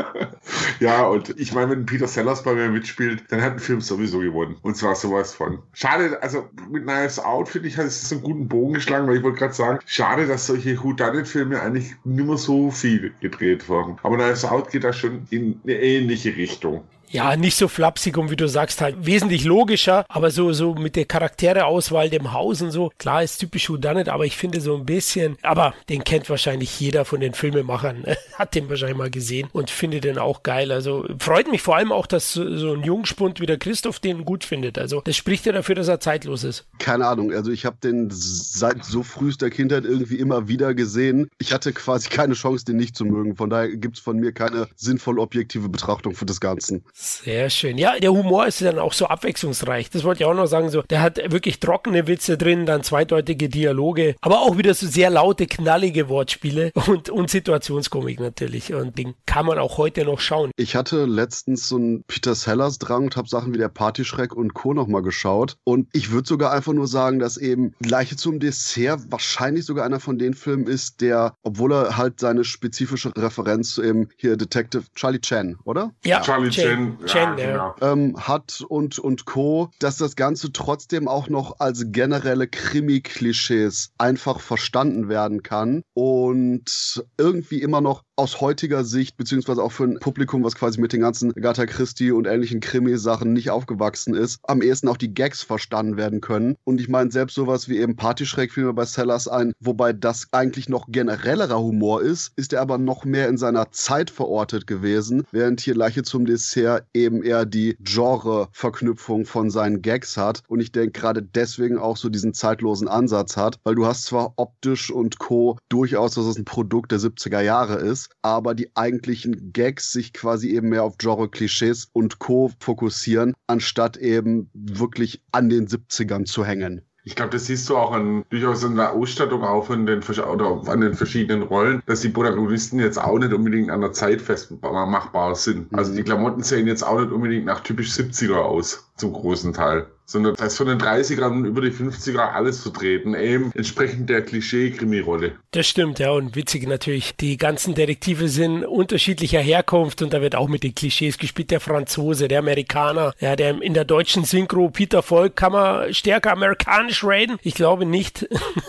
[0.80, 4.18] ja und ich meine, wenn Peter Sellers bei mir mitspielt, dann hat ein Film sowieso
[4.18, 4.58] gewonnen.
[4.60, 5.60] Und zwar sowas von.
[5.72, 9.22] Schade, also mit Knives Out, finde ich, hat es einen guten Bogen geschlagen, weil ich
[9.22, 13.96] wollte gerade sagen, schade, dass solche Whodunit-Filme eigentlich nicht mehr so viel gedreht wurden.
[14.02, 18.30] Aber Knives Out geht da schon in eine ähnliche Richtung ja, nicht so flapsig und
[18.30, 22.70] wie du sagst, halt wesentlich logischer, aber so, so mit der Charaktereauswahl, dem Haus und
[22.70, 26.78] so, klar ist typisch Whodunit, aber ich finde so ein bisschen, aber den kennt wahrscheinlich
[26.80, 30.72] jeder von den Filmemachern, hat den wahrscheinlich mal gesehen und findet den auch geil.
[30.72, 34.24] Also freut mich vor allem auch, dass so, so ein Jungspund wie der Christoph den
[34.24, 34.78] gut findet.
[34.78, 36.66] Also das spricht ja dafür, dass er zeitlos ist.
[36.78, 41.28] Keine Ahnung, also ich habe den seit so frühester Kindheit irgendwie immer wieder gesehen.
[41.38, 43.36] Ich hatte quasi keine Chance, den nicht zu mögen.
[43.36, 46.82] Von daher gibt es von mir keine sinnvoll objektive Betrachtung für das Ganze.
[46.98, 47.76] Sehr schön.
[47.76, 49.90] Ja, der Humor ist dann auch so abwechslungsreich.
[49.90, 50.70] Das wollte ich auch noch sagen.
[50.70, 55.10] So, der hat wirklich trockene Witze drin, dann zweideutige Dialoge, aber auch wieder so sehr
[55.10, 58.72] laute, knallige Wortspiele und, und Situationskomik natürlich.
[58.72, 60.50] Und den kann man auch heute noch schauen.
[60.56, 64.54] Ich hatte letztens so einen Peter Sellers Drang und habe Sachen wie der Partyschreck und
[64.54, 64.72] Co.
[64.72, 65.58] nochmal geschaut.
[65.64, 70.00] Und ich würde sogar einfach nur sagen, dass eben Leiche zum Dessert wahrscheinlich sogar einer
[70.00, 74.84] von den Filmen ist, der, obwohl er halt seine spezifische Referenz zu eben hier Detective
[74.94, 75.92] Charlie Chan, oder?
[76.02, 77.74] Ja, Charlie Chan Chen, ja, genau.
[77.80, 84.40] ähm, hat und, und Co., dass das Ganze trotzdem auch noch als generelle Krimi-Klischees einfach
[84.40, 90.42] verstanden werden kann und irgendwie immer noch aus heutiger Sicht, beziehungsweise auch für ein Publikum,
[90.42, 94.88] was quasi mit den ganzen Agatha Christie und ähnlichen Krimi-Sachen nicht aufgewachsen ist, am ehesten
[94.88, 96.56] auch die Gags verstanden werden können.
[96.64, 100.28] Und ich meine, selbst sowas wie eben Partyschreck fiel mir bei Sellers ein, wobei das
[100.32, 105.24] eigentlich noch generellerer Humor ist, ist er aber noch mehr in seiner Zeit verortet gewesen,
[105.30, 110.42] während hier Leiche zum Dessert eben eher die Genre-Verknüpfung von seinen Gags hat.
[110.48, 114.34] Und ich denke gerade deswegen auch so diesen zeitlosen Ansatz hat, weil du hast zwar
[114.36, 115.58] optisch und Co.
[115.68, 120.50] durchaus, dass es ein Produkt der 70er Jahre ist, aber die eigentlichen Gags sich quasi
[120.50, 122.50] eben mehr auf Genre-Klischees und Co.
[122.60, 126.82] fokussieren, anstatt eben wirklich an den 70ern zu hängen.
[127.08, 130.60] Ich glaube, das siehst du auch an, durchaus in der Ausstattung auch in den, oder
[130.66, 135.36] an den verschiedenen Rollen, dass die Protagonisten jetzt auch nicht unbedingt an der Zeit festmachbar
[135.36, 135.72] sind.
[135.72, 139.86] Also die Klamotten sehen jetzt auch nicht unbedingt nach typisch 70er aus, zum großen Teil
[140.06, 145.32] sondern das ist von den 30ern über die 50er alles vertreten, eben entsprechend der Klischee-Krimi-Rolle.
[145.50, 150.36] Das stimmt, ja, und witzig natürlich, die ganzen Detektive sind unterschiedlicher Herkunft und da wird
[150.36, 154.70] auch mit den Klischees gespielt, der Franzose, der Amerikaner, ja, der in der deutschen Synchro
[154.70, 157.38] Peter Volk kann man stärker amerikanisch reden?
[157.42, 158.28] Ich glaube nicht,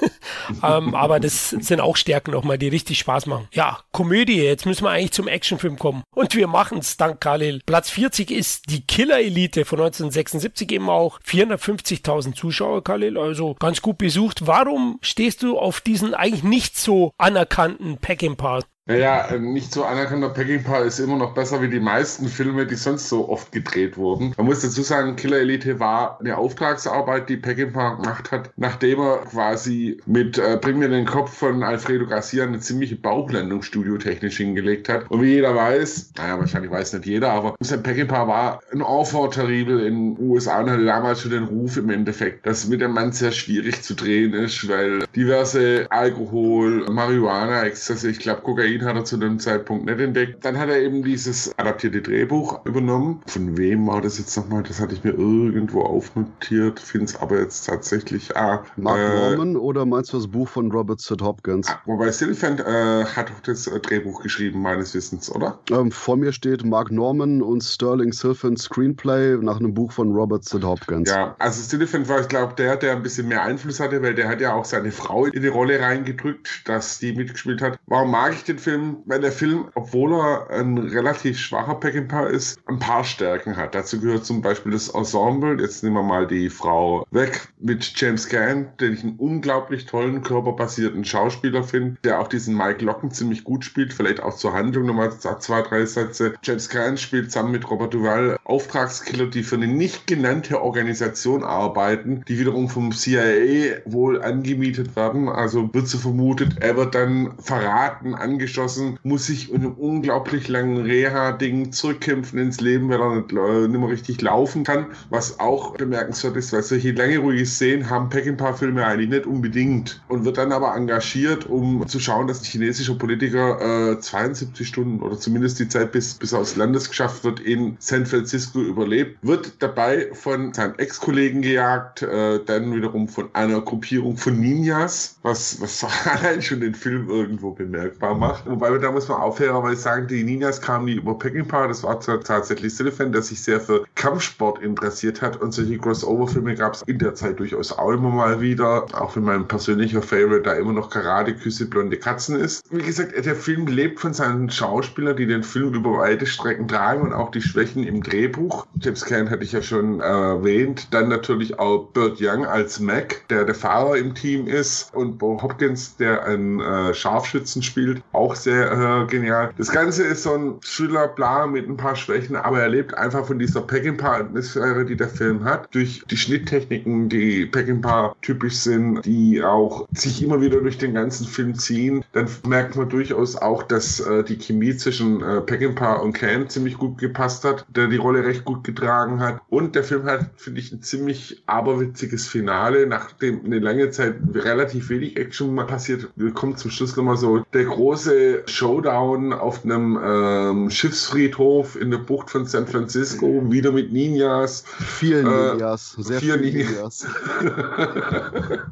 [0.63, 3.47] ähm, aber das sind auch Stärken nochmal, die richtig Spaß machen.
[3.53, 7.61] Ja, Komödie, jetzt müssen wir eigentlich zum Actionfilm kommen und wir machen es, dank Khalil.
[7.65, 13.97] Platz 40 ist die Killer-Elite von 1976 eben auch 450.000 Zuschauer, Khalil, also ganz gut
[13.97, 14.47] besucht.
[14.47, 18.61] Warum stehst du auf diesen eigentlich nicht so anerkannten Peckinpah?
[18.87, 22.75] Naja, ein nicht so anerkannter Peckinpah ist immer noch besser wie die meisten Filme, die
[22.75, 24.33] sonst so oft gedreht wurden.
[24.37, 29.17] Man muss dazu sagen, Killer Elite war eine Auftragsarbeit, die Peckinpah gemacht hat, nachdem er
[29.29, 34.87] quasi mit äh, Bring mir den Kopf von Alfredo Garcia eine ziemliche Bauchlandung studiotechnisch hingelegt
[34.87, 35.11] hat.
[35.11, 37.77] Und wie jeder weiß, naja, wahrscheinlich weiß nicht jeder, aber Mr.
[37.77, 41.89] Peckinpah war ein Enfant terrible in den USA und hatte damals schon den Ruf im
[41.89, 48.09] Endeffekt, dass mit dem Mann sehr schwierig zu drehen ist, weil diverse Alkohol, Marihuana, Exzesse,
[48.09, 50.45] ich glaube Kokain Kokain hat er zu dem Zeitpunkt nicht entdeckt.
[50.45, 53.21] Dann hat er eben dieses adaptierte Drehbuch übernommen.
[53.27, 54.63] Von wem war das jetzt nochmal?
[54.63, 58.35] Das hatte ich mir irgendwo aufnotiert, finde es aber jetzt tatsächlich.
[58.35, 61.69] Ah, Mark äh, Norman oder meinst du das Buch von Robert Sid Hopkins?
[61.69, 65.59] Ah, wobei Sylphant äh, hat auch das äh, Drehbuch geschrieben, meines Wissens, oder?
[65.71, 70.45] Ähm, vor mir steht Mark Norman und Sterling Sylphant Screenplay nach einem Buch von Robert
[70.45, 71.09] Sid Hopkins.
[71.09, 74.27] Ja, also Sylphant war, ich glaube, der, der ein bisschen mehr Einfluss hatte, weil der
[74.27, 77.79] hat ja auch seine Frau in die Rolle reingedrückt, dass die mitgespielt hat.
[77.87, 78.97] Warum mag ich den Film?
[79.05, 83.73] Weil der Film, obwohl er ein relativ schwacher Peckinpah ist, ein paar Stärken hat.
[83.73, 85.61] Dazu gehört zum Beispiel das Ensemble.
[85.61, 90.21] Jetzt nehmen wir mal die Frau weg mit James Caan, den ich einen unglaublich tollen,
[90.21, 93.93] körperbasierten Schauspieler finde, der auch diesen Mike Locken ziemlich gut spielt.
[93.93, 96.33] Vielleicht auch zur Handlung nochmal zwei, drei Sätze.
[96.43, 102.25] James Caan spielt zusammen mit Robert Duval Auftragskiller, die für eine nicht genannte Organisation arbeiten,
[102.27, 105.29] die wiederum vom CIA wohl angemietet werden.
[105.29, 108.13] Also wird so vermutet, er wird dann verraten,
[108.57, 113.67] angeschossen, muss sich in einem unglaublich langen Reha-Ding zurückkämpfen ins Leben, weil er nicht, äh,
[113.67, 114.87] nicht mehr richtig laufen kann.
[115.09, 120.25] Was auch bemerkenswert ist, weil solche lange ruhige Szenen haben Peckinpah-Filme eigentlich nicht unbedingt und
[120.25, 125.17] wird dann aber engagiert, um zu schauen, dass ein chinesischer Politiker äh, 72 Stunden oder
[125.17, 130.09] zumindest die Zeit bis, bis aufs Landes geschafft wird in San Francisco überlebt, wird dabei
[130.13, 136.41] von seinem Ex-Kollegen gejagt, äh, dann wiederum von einer Gruppierung von Ninjas, was, was allein
[136.41, 138.46] schon den Film irgendwo bemerkbar macht.
[138.49, 142.75] Wobei da muss man aufhörerweise sagen, die Ninjas kamen nie über Peckinpah, das war tatsächlich
[142.75, 147.15] Silliphant, der sich sehr für Kampfsport interessiert hat und solche Crossover-Filme gab es in der
[147.15, 151.35] Zeit durchaus auch immer mal wieder, auch wenn mein persönlicher Favorite da immer noch Karate,
[151.35, 152.63] Küsse, blonde Katzen ist.
[152.71, 157.01] Wie gesagt, der Film lebt von seinen Schauspielern, die den Film über weite Strecken tragen
[157.01, 158.65] und auch die Schwächen im Drehbuch.
[158.79, 160.87] James Caan hatte ich ja schon erwähnt.
[160.91, 165.41] Dann natürlich auch Burt Young als Mac, der der Fahrer im Team ist und Bo
[165.41, 169.51] Hopkins, der einen äh, Scharfschützen spielt, auch sehr äh, genial.
[169.57, 173.25] Das Ganze ist so ein Thriller, bla, mit ein paar Schwächen, aber er lebt einfach
[173.25, 179.43] von dieser Peckinpah-Atmosphäre, die der Film hat, durch die Schnitttechniken, die Peckinpah typisch sind, die
[179.43, 182.03] auch sich immer wieder durch den ganzen Film ziehen.
[182.13, 186.77] Dann merkt man durchaus auch, dass äh, die Chemie zwischen äh, Peckinpah und Cam ziemlich
[186.77, 189.41] gut gepasst hat, der die Rolle recht gut getragen hat.
[189.49, 194.89] Und der Film hat, finde ich, ein ziemlich aberwitziges Finale, nachdem eine lange Zeit relativ
[194.89, 196.09] wenig Action passiert.
[196.15, 201.99] Wir kommen zum Schluss nochmal so der große Showdown auf einem ähm, Schiffsfriedhof in der
[201.99, 204.63] Bucht von San Francisco, wieder mit Ninjas.
[204.99, 207.07] Vielen äh, Ninjas, sehr viele Ninjas.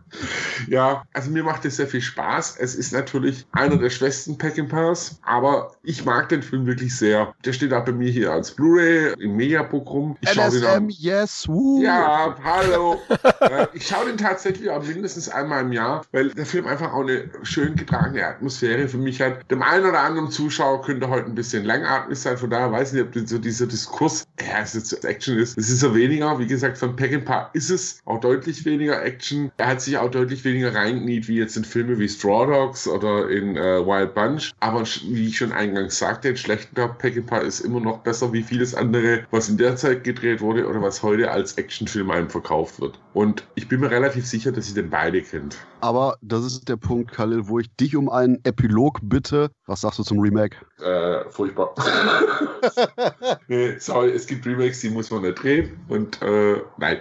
[0.67, 2.58] ja, also mir macht es sehr viel Spaß.
[2.60, 7.34] Es ist natürlich einer der schwächsten Peckinpahs, aber ich mag den Film wirklich sehr.
[7.43, 10.17] Der steht auch bei mir hier als Blu-ray im Mediabook rum.
[10.21, 11.81] Ich LSM, yes, woo.
[11.81, 12.99] Ja, hallo.
[13.73, 17.29] ich schaue den tatsächlich auch mindestens einmal im Jahr, weil der Film einfach auch eine
[17.43, 19.35] schön getragene Atmosphäre für mich hat.
[19.50, 23.04] Dem einen oder anderen Zuschauer könnte heute ein bisschen langatmig sein, von daher weiß ich
[23.04, 25.58] nicht, ob so dieser Diskurs, ja, es ist Action ist.
[25.58, 29.52] Es ist ja weniger, wie gesagt, von Peckinpah ist es auch deutlich weniger Action.
[29.58, 33.30] Er hat sich auch deutlich weniger reingeniet, wie jetzt in Filme wie Straw Dogs oder
[33.30, 34.54] in äh, Wild Bunch.
[34.60, 38.76] Aber wie ich schon eingangs sagte, ein schlechter Peckinpah ist immer noch besser wie vieles
[38.76, 43.00] andere, was in der Zeit gedreht wurde oder was heute als Actionfilm einem verkauft wird.
[43.15, 45.58] Und ich bin mir relativ sicher, dass ihr den beide kennt.
[45.80, 49.51] Aber das ist der Punkt, Khalil, wo ich dich um einen Epilog bitte.
[49.67, 50.58] Was sagst du zum Remake?
[50.84, 51.73] Äh, furchtbar.
[53.47, 55.80] nee, sorry, es gibt Remakes, die muss man nicht drehen.
[55.88, 56.97] Und äh, nein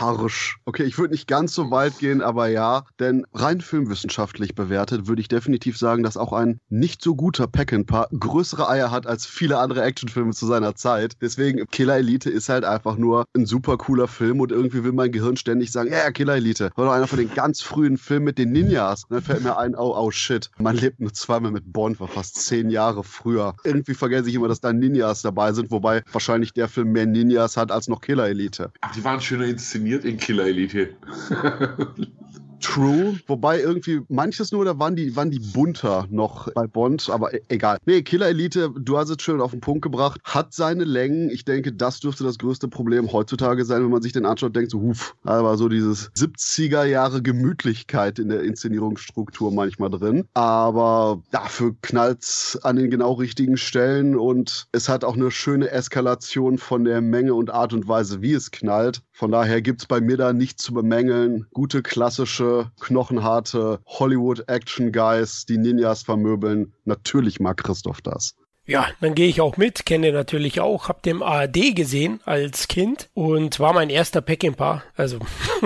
[0.00, 0.58] harsch.
[0.64, 5.20] Okay, ich würde nicht ganz so weit gehen, aber ja, denn rein filmwissenschaftlich bewertet würde
[5.20, 9.58] ich definitiv sagen, dass auch ein nicht so guter Peckinpah größere Eier hat als viele
[9.58, 11.14] andere Actionfilme zu seiner Zeit.
[11.20, 15.12] Deswegen, Killer Elite ist halt einfach nur ein super cooler Film und irgendwie will mein
[15.12, 16.70] Gehirn ständig sagen, ja, yeah, Killer Elite.
[16.74, 19.04] War doch einer von den ganz frühen Filmen mit den Ninjas.
[19.04, 22.08] Und dann fällt mir ein, oh, oh shit, man lebt nur zweimal mit Bond, war
[22.08, 23.54] fast zehn Jahre früher.
[23.64, 27.56] Irgendwie vergesse ich immer, dass da Ninjas dabei sind, wobei wahrscheinlich der Film mehr Ninjas
[27.56, 28.70] hat als noch Killer Elite.
[28.80, 30.90] Ach, die waren schöner inszeniert in Killer Elite.
[32.60, 37.34] True, wobei irgendwie manches nur, da waren die, waren die bunter noch bei Bond, aber
[37.34, 37.78] e egal.
[37.86, 41.30] Nee, Killer Elite, du hast es schön auf den Punkt gebracht, hat seine Längen.
[41.30, 44.70] Ich denke, das dürfte das größte Problem heutzutage sein, wenn man sich den anschaut, denkt
[44.70, 50.24] so, huf, aber so dieses 70er Jahre Gemütlichkeit in der Inszenierungsstruktur manchmal drin.
[50.34, 56.58] Aber dafür knallt's an den genau richtigen Stellen und es hat auch eine schöne Eskalation
[56.58, 59.02] von der Menge und Art und Weise, wie es knallt.
[59.16, 61.46] Von daher gibt's bei mir da nichts zu bemängeln.
[61.54, 66.74] Gute klassische knochenharte Hollywood-Action-Guys, die Ninjas vermöbeln.
[66.84, 68.36] Natürlich mag Christoph das.
[68.66, 73.08] Ja, dann gehe ich auch mit, kenne natürlich auch, hab dem ARD gesehen als Kind
[73.14, 74.82] und war mein erster Peckinpah.
[74.96, 75.18] Also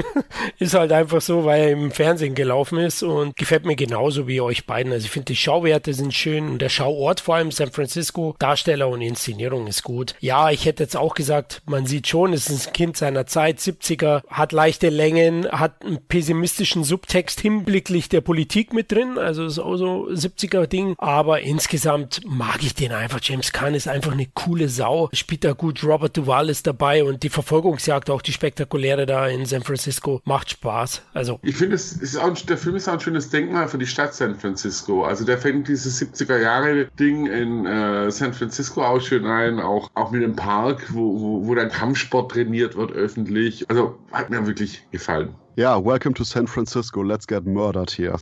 [0.58, 4.42] ist halt einfach so, weil er im Fernsehen gelaufen ist und gefällt mir genauso wie
[4.42, 4.92] euch beiden.
[4.92, 8.88] Also ich finde die Schauwerte sind schön und der Schauort vor allem San Francisco, Darsteller
[8.88, 10.14] und Inszenierung ist gut.
[10.20, 13.60] Ja, ich hätte jetzt auch gesagt, man sieht schon, es ist ein Kind seiner Zeit,
[13.60, 19.58] 70er, hat leichte Längen, hat einen pessimistischen Subtext hinblicklich der Politik mit drin, also ist
[19.58, 24.12] auch so 70er Ding, aber insgesamt mag ich den genau, einfach James Caan ist einfach
[24.12, 25.08] eine coole Sau.
[25.12, 29.46] Spielt da gut, Robert Duvall ist dabei und die Verfolgungsjagd, auch die spektakuläre da in
[29.46, 31.02] San Francisco, macht Spaß.
[31.14, 31.38] Also.
[31.42, 35.04] Ich finde, der Film ist auch ein schönes Denkmal für die Stadt San Francisco.
[35.04, 39.90] Also der fängt dieses 70er Jahre Ding in äh, San Francisco auch schön ein, auch,
[39.94, 43.68] auch mit dem Park, wo, wo, wo dann Kampfsport trainiert wird öffentlich.
[43.70, 45.34] Also hat mir wirklich gefallen.
[45.56, 48.14] Ja, welcome to San Francisco, let's get murdered here.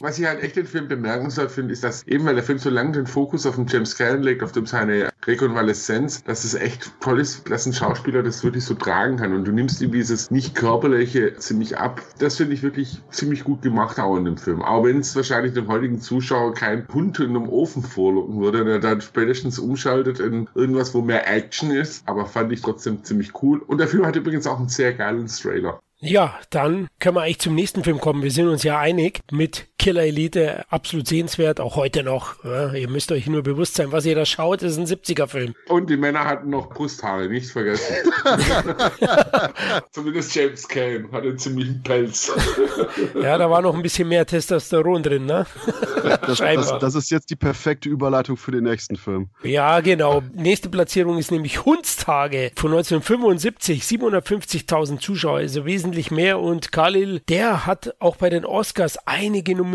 [0.00, 2.70] Was ich halt echt den Film bemerkenswert finde, ist, dass eben weil der Film so
[2.70, 6.90] lange den Fokus auf den James Cannon legt, auf dem seine Rekonvaleszenz, dass es echt
[7.00, 9.34] toll ist, dass ein Schauspieler das wirklich so tragen kann.
[9.34, 12.00] Und du nimmst ihm dieses nicht körperliche ziemlich ab.
[12.18, 14.62] Das finde ich wirklich ziemlich gut gemacht auch in dem Film.
[14.62, 18.78] Auch wenn es wahrscheinlich dem heutigen Zuschauer kein Hund in einem Ofen vorlocken würde, der
[18.78, 22.08] dann spätestens umschaltet in irgendwas, wo mehr Action ist.
[22.08, 23.58] Aber fand ich trotzdem ziemlich cool.
[23.58, 25.80] Und der Film hat übrigens auch einen sehr geilen Trailer.
[26.02, 28.22] Ja, dann können wir eigentlich zum nächsten Film kommen.
[28.22, 32.44] Wir sind uns ja einig mit Killer Elite, absolut sehenswert, auch heute noch.
[32.44, 35.54] Ja, ihr müsst euch nur bewusst sein, was ihr da schaut, ist ein 70er-Film.
[35.68, 37.94] Und die Männer hatten noch Brusthaare, nicht vergessen.
[39.90, 42.32] Zumindest James Cain hatte einen ziemlichen Pelz.
[43.20, 45.46] ja, da war noch ein bisschen mehr Testosteron drin, ne?
[46.26, 49.30] Das, das, das, ist jetzt die perfekte Überleitung für den nächsten Film.
[49.42, 50.22] Ja, genau.
[50.34, 57.20] Nächste Platzierung ist nämlich Hundstage von 1975, 750.000 Zuschauer, also wesentlich wesentlich mehr und Khalil,
[57.28, 59.69] der hat auch bei den Oscars einige Nominierungen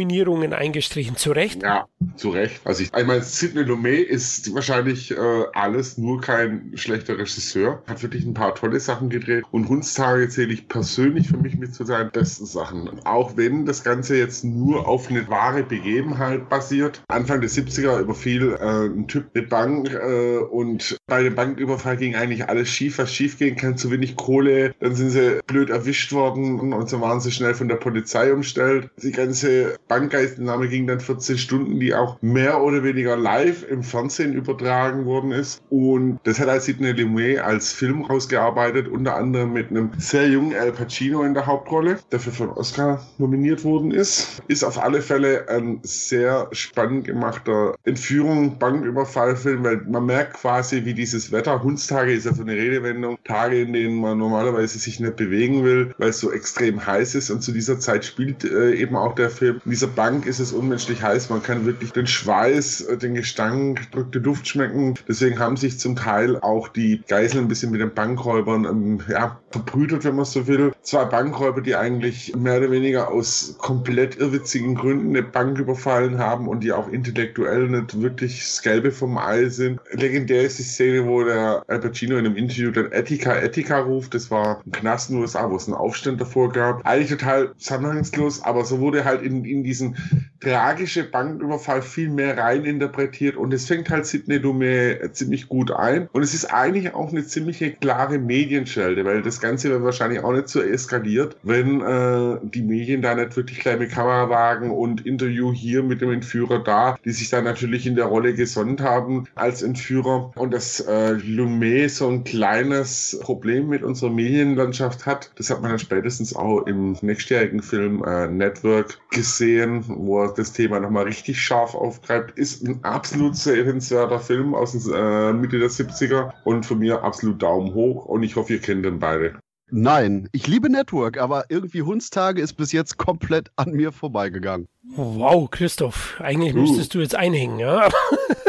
[0.54, 1.16] eingestrichen.
[1.16, 1.64] Zu Recht?
[1.64, 2.62] Ja, zu Recht.
[2.66, 7.84] Also ich, ich meine, Sidney Lumet ist wahrscheinlich äh, alles, nur kein schlechter Regisseur.
[7.88, 11.74] Hat wirklich ein paar tolle Sachen gedreht und Hundstage zähle ich persönlich für mich mit
[11.74, 12.90] zu seinen besten Sachen.
[13.06, 17.02] Auch wenn das Ganze jetzt nur auf eine wahre Begebenheit basiert.
[17.08, 22.16] Anfang der 70er überfiel äh, ein Typ eine Bank äh, und bei dem Banküberfall ging
[22.16, 23.78] eigentlich alles schief, was schief gehen kann.
[23.78, 27.68] Zu wenig Kohle, dann sind sie blöd erwischt worden und so waren sie schnell von
[27.68, 28.90] der Polizei umstellt.
[29.02, 34.34] Die ganze Bankgeistnahme ging dann 14 Stunden, die auch mehr oder weniger live im Fernsehen
[34.34, 35.62] übertragen worden ist.
[35.70, 40.56] Und das hat als Sidney Lumet als Film rausgearbeitet, unter anderem mit einem sehr jungen
[40.56, 44.42] Al Pacino in der Hauptrolle, der für den Oscar nominiert worden ist.
[44.48, 50.94] Ist auf alle Fälle ein sehr spannend gemachter Entführung, Banküberfallfilm, weil man merkt quasi, wie
[50.94, 55.16] dieses Wetter, Hundstage ist ja so eine Redewendung, Tage, in denen man normalerweise sich nicht
[55.16, 58.96] bewegen will, weil es so extrem heiß ist und zu dieser Zeit spielt äh, eben
[58.96, 59.62] auch der Film.
[59.66, 63.92] In dieser Bank ist es unmenschlich heiß, man kann wirklich den Schweiß, äh, den Gestank,
[63.92, 64.94] drückte Duft schmecken.
[65.06, 69.38] Deswegen haben sich zum Teil auch die Geiseln ein bisschen mit den Bankräubern ähm, ja,
[69.52, 70.72] verbrütet, wenn man so will.
[70.82, 76.48] Zwei Bankräuber, die eigentlich mehr oder weniger aus komplett irrwitzigen Gründen eine Bank überfallen haben
[76.48, 79.82] und die auch intellektuell nicht wirklich das Gelbe vom Ei sind.
[79.92, 84.14] Legendär ist die Szene, wo der Al Pacino in einem Interview dann Etika, Etika ruft.
[84.14, 86.86] Das war ein Knast in den USA, wo es einen Aufstand davor gab.
[86.86, 89.98] Eigentlich total zusammenhangslos, aber so wurde halt in, in diesen
[90.40, 96.08] tragische Banküberfall viel mehr rein interpretiert und es fängt halt Sidney Lumet ziemlich gut ein.
[96.12, 100.34] Und es ist eigentlich auch eine ziemliche klare Medienschelte, weil das Ganze wäre wahrscheinlich auch
[100.34, 105.82] nicht so eskaliert, wenn äh, die Medien da nicht wirklich kleine Kamerawagen und Interview hier
[105.82, 110.32] mit dem Entführer da, die sich da natürlich in der Rolle gesonnt haben als Entführer.
[110.36, 115.72] Und dass äh, Lumet so ein kleines Problem mit unserer Medienlandschaft hat, das hat man
[115.72, 119.55] dann spätestens auch im nächstjährigen Film äh, Network gesehen,
[119.88, 122.38] wo er das Thema nochmal richtig scharf aufgreift.
[122.38, 127.74] Ist ein absolut sehenswerter Film aus äh, Mitte der 70er und von mir absolut Daumen
[127.74, 129.40] hoch und ich hoffe, ihr kennt den beide.
[129.72, 134.68] Nein, ich liebe Network, aber irgendwie Hundstage ist bis jetzt komplett an mir vorbeigegangen.
[134.96, 136.60] wow, Christoph, eigentlich uh.
[136.60, 137.90] müsstest du jetzt einhängen, ja?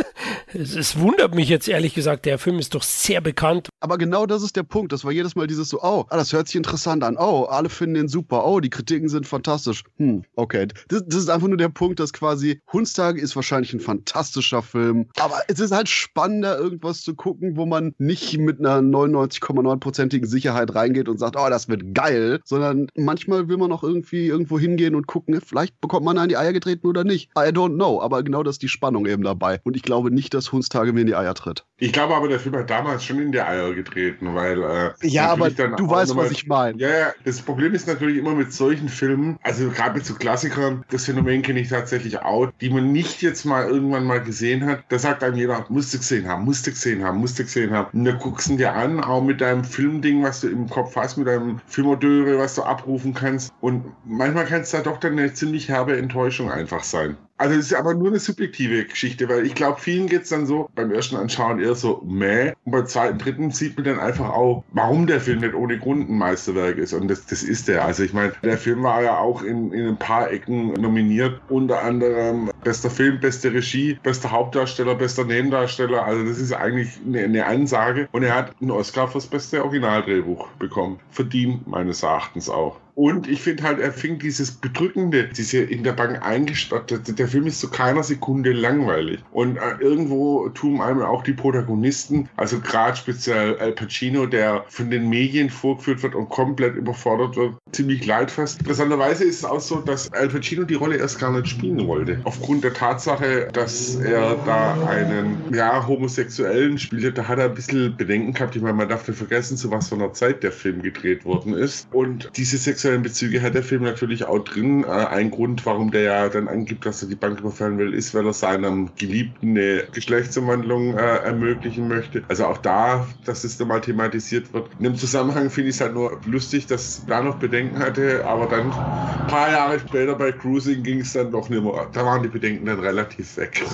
[0.56, 3.68] es, es, wundert mich jetzt ehrlich gesagt, der Film ist doch sehr bekannt.
[3.80, 4.92] Aber genau das ist der Punkt.
[4.92, 7.16] Das war jedes Mal dieses so, oh, ah, das hört sich interessant an.
[7.18, 8.46] Oh, alle finden den super.
[8.46, 9.84] Oh, die Kritiken sind fantastisch.
[9.98, 10.66] Hm, okay.
[10.88, 15.06] Das, das ist einfach nur der Punkt, dass quasi Hundstage ist wahrscheinlich ein fantastischer Film.
[15.18, 20.74] Aber es ist halt spannender, irgendwas zu gucken, wo man nicht mit einer 99,9%igen Sicherheit
[20.74, 24.94] reingeht und sagt, oh, das wird geil, sondern manchmal will man auch irgendwie irgendwo hingehen
[24.94, 27.30] und gucken, vielleicht bekommt man an die Eier getreten oder nicht.
[27.36, 28.00] I don't know.
[28.00, 29.60] Aber genau das ist die Spannung eben dabei.
[29.64, 31.64] Und ich glaube nicht, dass Hundstage mir in die Eier tritt.
[31.78, 34.62] Ich glaube aber, der Film hat damals schon in die Eier getreten, weil.
[34.62, 36.78] Äh, ja, aber du weißt, mal, was ich meine.
[36.78, 37.12] Ja, ja.
[37.24, 41.42] Das Problem ist natürlich immer mit solchen Filmen, also gerade mit so Klassikern, das Phänomen
[41.42, 44.84] kenne ich tatsächlich auch, die man nicht jetzt mal irgendwann mal gesehen hat.
[44.88, 47.98] Da sagt einem jeder, musste gesehen haben, musste gesehen haben, musste gesehen haben.
[47.98, 51.18] Und da guckst du dir an, auch mit deinem Filmding, was du im Kopf hast,
[51.18, 53.52] mit deinem Filmodöre, was du abrufen kannst.
[53.60, 57.16] Und manchmal kann es da doch dann eine ziemlich herbe Enttäuschung einfach sein.
[57.38, 60.70] Also es ist aber nur eine subjektive Geschichte, weil ich glaube, vielen geht's dann so
[60.74, 62.52] beim ersten Anschauen eher so meh.
[62.64, 66.08] Und beim zweiten, dritten sieht man dann einfach auch, warum der Film nicht ohne Grund
[66.08, 66.94] ein Meisterwerk ist.
[66.94, 67.84] Und das, das ist der.
[67.84, 71.40] Also ich meine, der Film war ja auch in, in ein paar Ecken nominiert.
[71.48, 76.04] Unter anderem bester Film, beste Regie, bester Hauptdarsteller, bester Nebendarsteller.
[76.04, 78.08] Also das ist eigentlich eine, eine Ansage.
[78.12, 80.98] Und er hat einen Oscar fürs beste Originaldrehbuch bekommen.
[81.10, 82.80] Verdient meines Erachtens auch.
[82.96, 86.94] Und ich finde halt, er fing dieses Bedrückende, diese in der Bank eingesperrt.
[87.06, 89.20] Der Film ist zu keiner Sekunde langweilig.
[89.32, 94.90] Und äh, irgendwo tun einem auch die Protagonisten, also gerade speziell Al Pacino, der von
[94.90, 98.60] den Medien vorgeführt wird und komplett überfordert wird, ziemlich leidfest.
[98.60, 102.18] Interessanterweise ist es auch so, dass Al Pacino die Rolle erst gar nicht spielen wollte.
[102.24, 107.94] Aufgrund der Tatsache, dass er da einen, ja, Homosexuellen spielte, da hat er ein bisschen
[107.94, 108.56] Bedenken gehabt.
[108.56, 111.52] Ich meine, man darf nicht vergessen, zu was von einer Zeit der Film gedreht worden
[111.52, 111.88] ist.
[111.92, 114.84] Und diese sexuelle sexuellen Bezüge hat der Film natürlich auch drin.
[114.84, 118.14] Äh, ein Grund, warum der ja dann angibt, dass er die Bank überfallen will, ist,
[118.14, 122.22] weil er seinem Geliebten eine Geschlechtsumwandlung äh, ermöglichen möchte.
[122.28, 124.68] Also auch da, dass es da mal thematisiert wird.
[124.78, 128.46] In dem Zusammenhang finde ich es halt nur lustig, dass da noch Bedenken hatte, aber
[128.46, 131.88] dann ein paar Jahre später bei Cruising ging es dann doch nicht mehr.
[131.92, 133.64] Da waren die Bedenken dann relativ weg.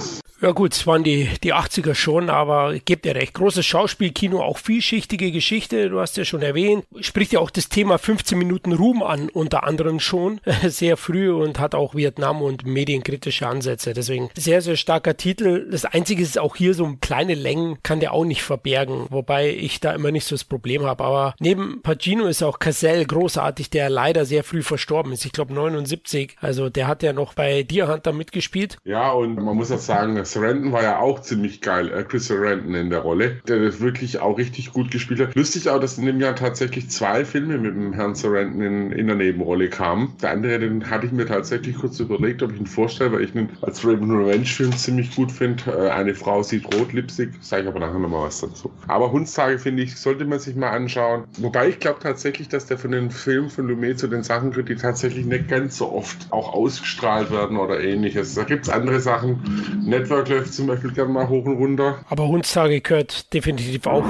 [0.42, 3.32] Ja gut, es waren die, die 80er schon, aber gebe dir recht.
[3.34, 6.84] Großes Schauspielkino, auch vielschichtige Geschichte, du hast ja schon erwähnt.
[6.98, 11.58] Spricht ja auch das Thema 15 Minuten Ruhm an, unter anderem schon, sehr früh und
[11.58, 13.92] hat auch Vietnam und medienkritische Ansätze.
[13.92, 15.68] Deswegen sehr, sehr starker Titel.
[15.70, 19.80] Das Einzige ist auch hier so kleine Längen kann der auch nicht verbergen, wobei ich
[19.80, 21.04] da immer nicht so das Problem habe.
[21.04, 25.24] Aber neben Pacino ist auch Cassell großartig, der leider sehr früh verstorben ist.
[25.24, 26.36] Ich glaube 79.
[26.40, 28.78] Also der hat ja noch bei Deer Hunter mitgespielt.
[28.84, 32.74] Ja, und man muss auch sagen, Sarandon war ja auch ziemlich geil, äh, Chris Sarandon
[32.74, 35.34] in der Rolle, der das wirklich auch richtig gut gespielt hat.
[35.34, 39.06] Lustig auch, dass in dem Jahr tatsächlich zwei Filme mit dem Herrn Sarandon in, in
[39.08, 40.14] der Nebenrolle kamen.
[40.22, 43.34] Der andere, den hatte ich mir tatsächlich kurz überlegt, ob ich ihn vorstelle, weil ich
[43.34, 45.64] ihn als Raven Revenge Film ziemlich gut finde.
[45.66, 48.70] Äh, eine Frau sieht rot, Lipstick, sage ich aber nachher nochmal was dazu.
[48.88, 51.24] Aber Hundstage, finde ich, sollte man sich mal anschauen.
[51.38, 54.68] Wobei ich glaube tatsächlich, dass der von den Filmen von Lumet zu den Sachen gehört,
[54.68, 58.34] die tatsächlich nicht ganz so oft auch ausgestrahlt werden oder ähnliches.
[58.34, 59.40] Da gibt es andere Sachen.
[59.84, 61.98] Network Network läuft zum Beispiel gerne mal hoch und runter.
[62.08, 64.04] Aber Hundstage gehört definitiv auch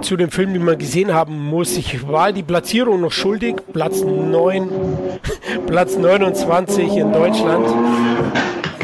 [0.00, 1.76] zu den Filmen, die man gesehen haben muss.
[1.76, 3.56] Ich war die Platzierung noch schuldig.
[3.72, 4.68] Platz 9,
[5.66, 7.66] Platz 29 in Deutschland.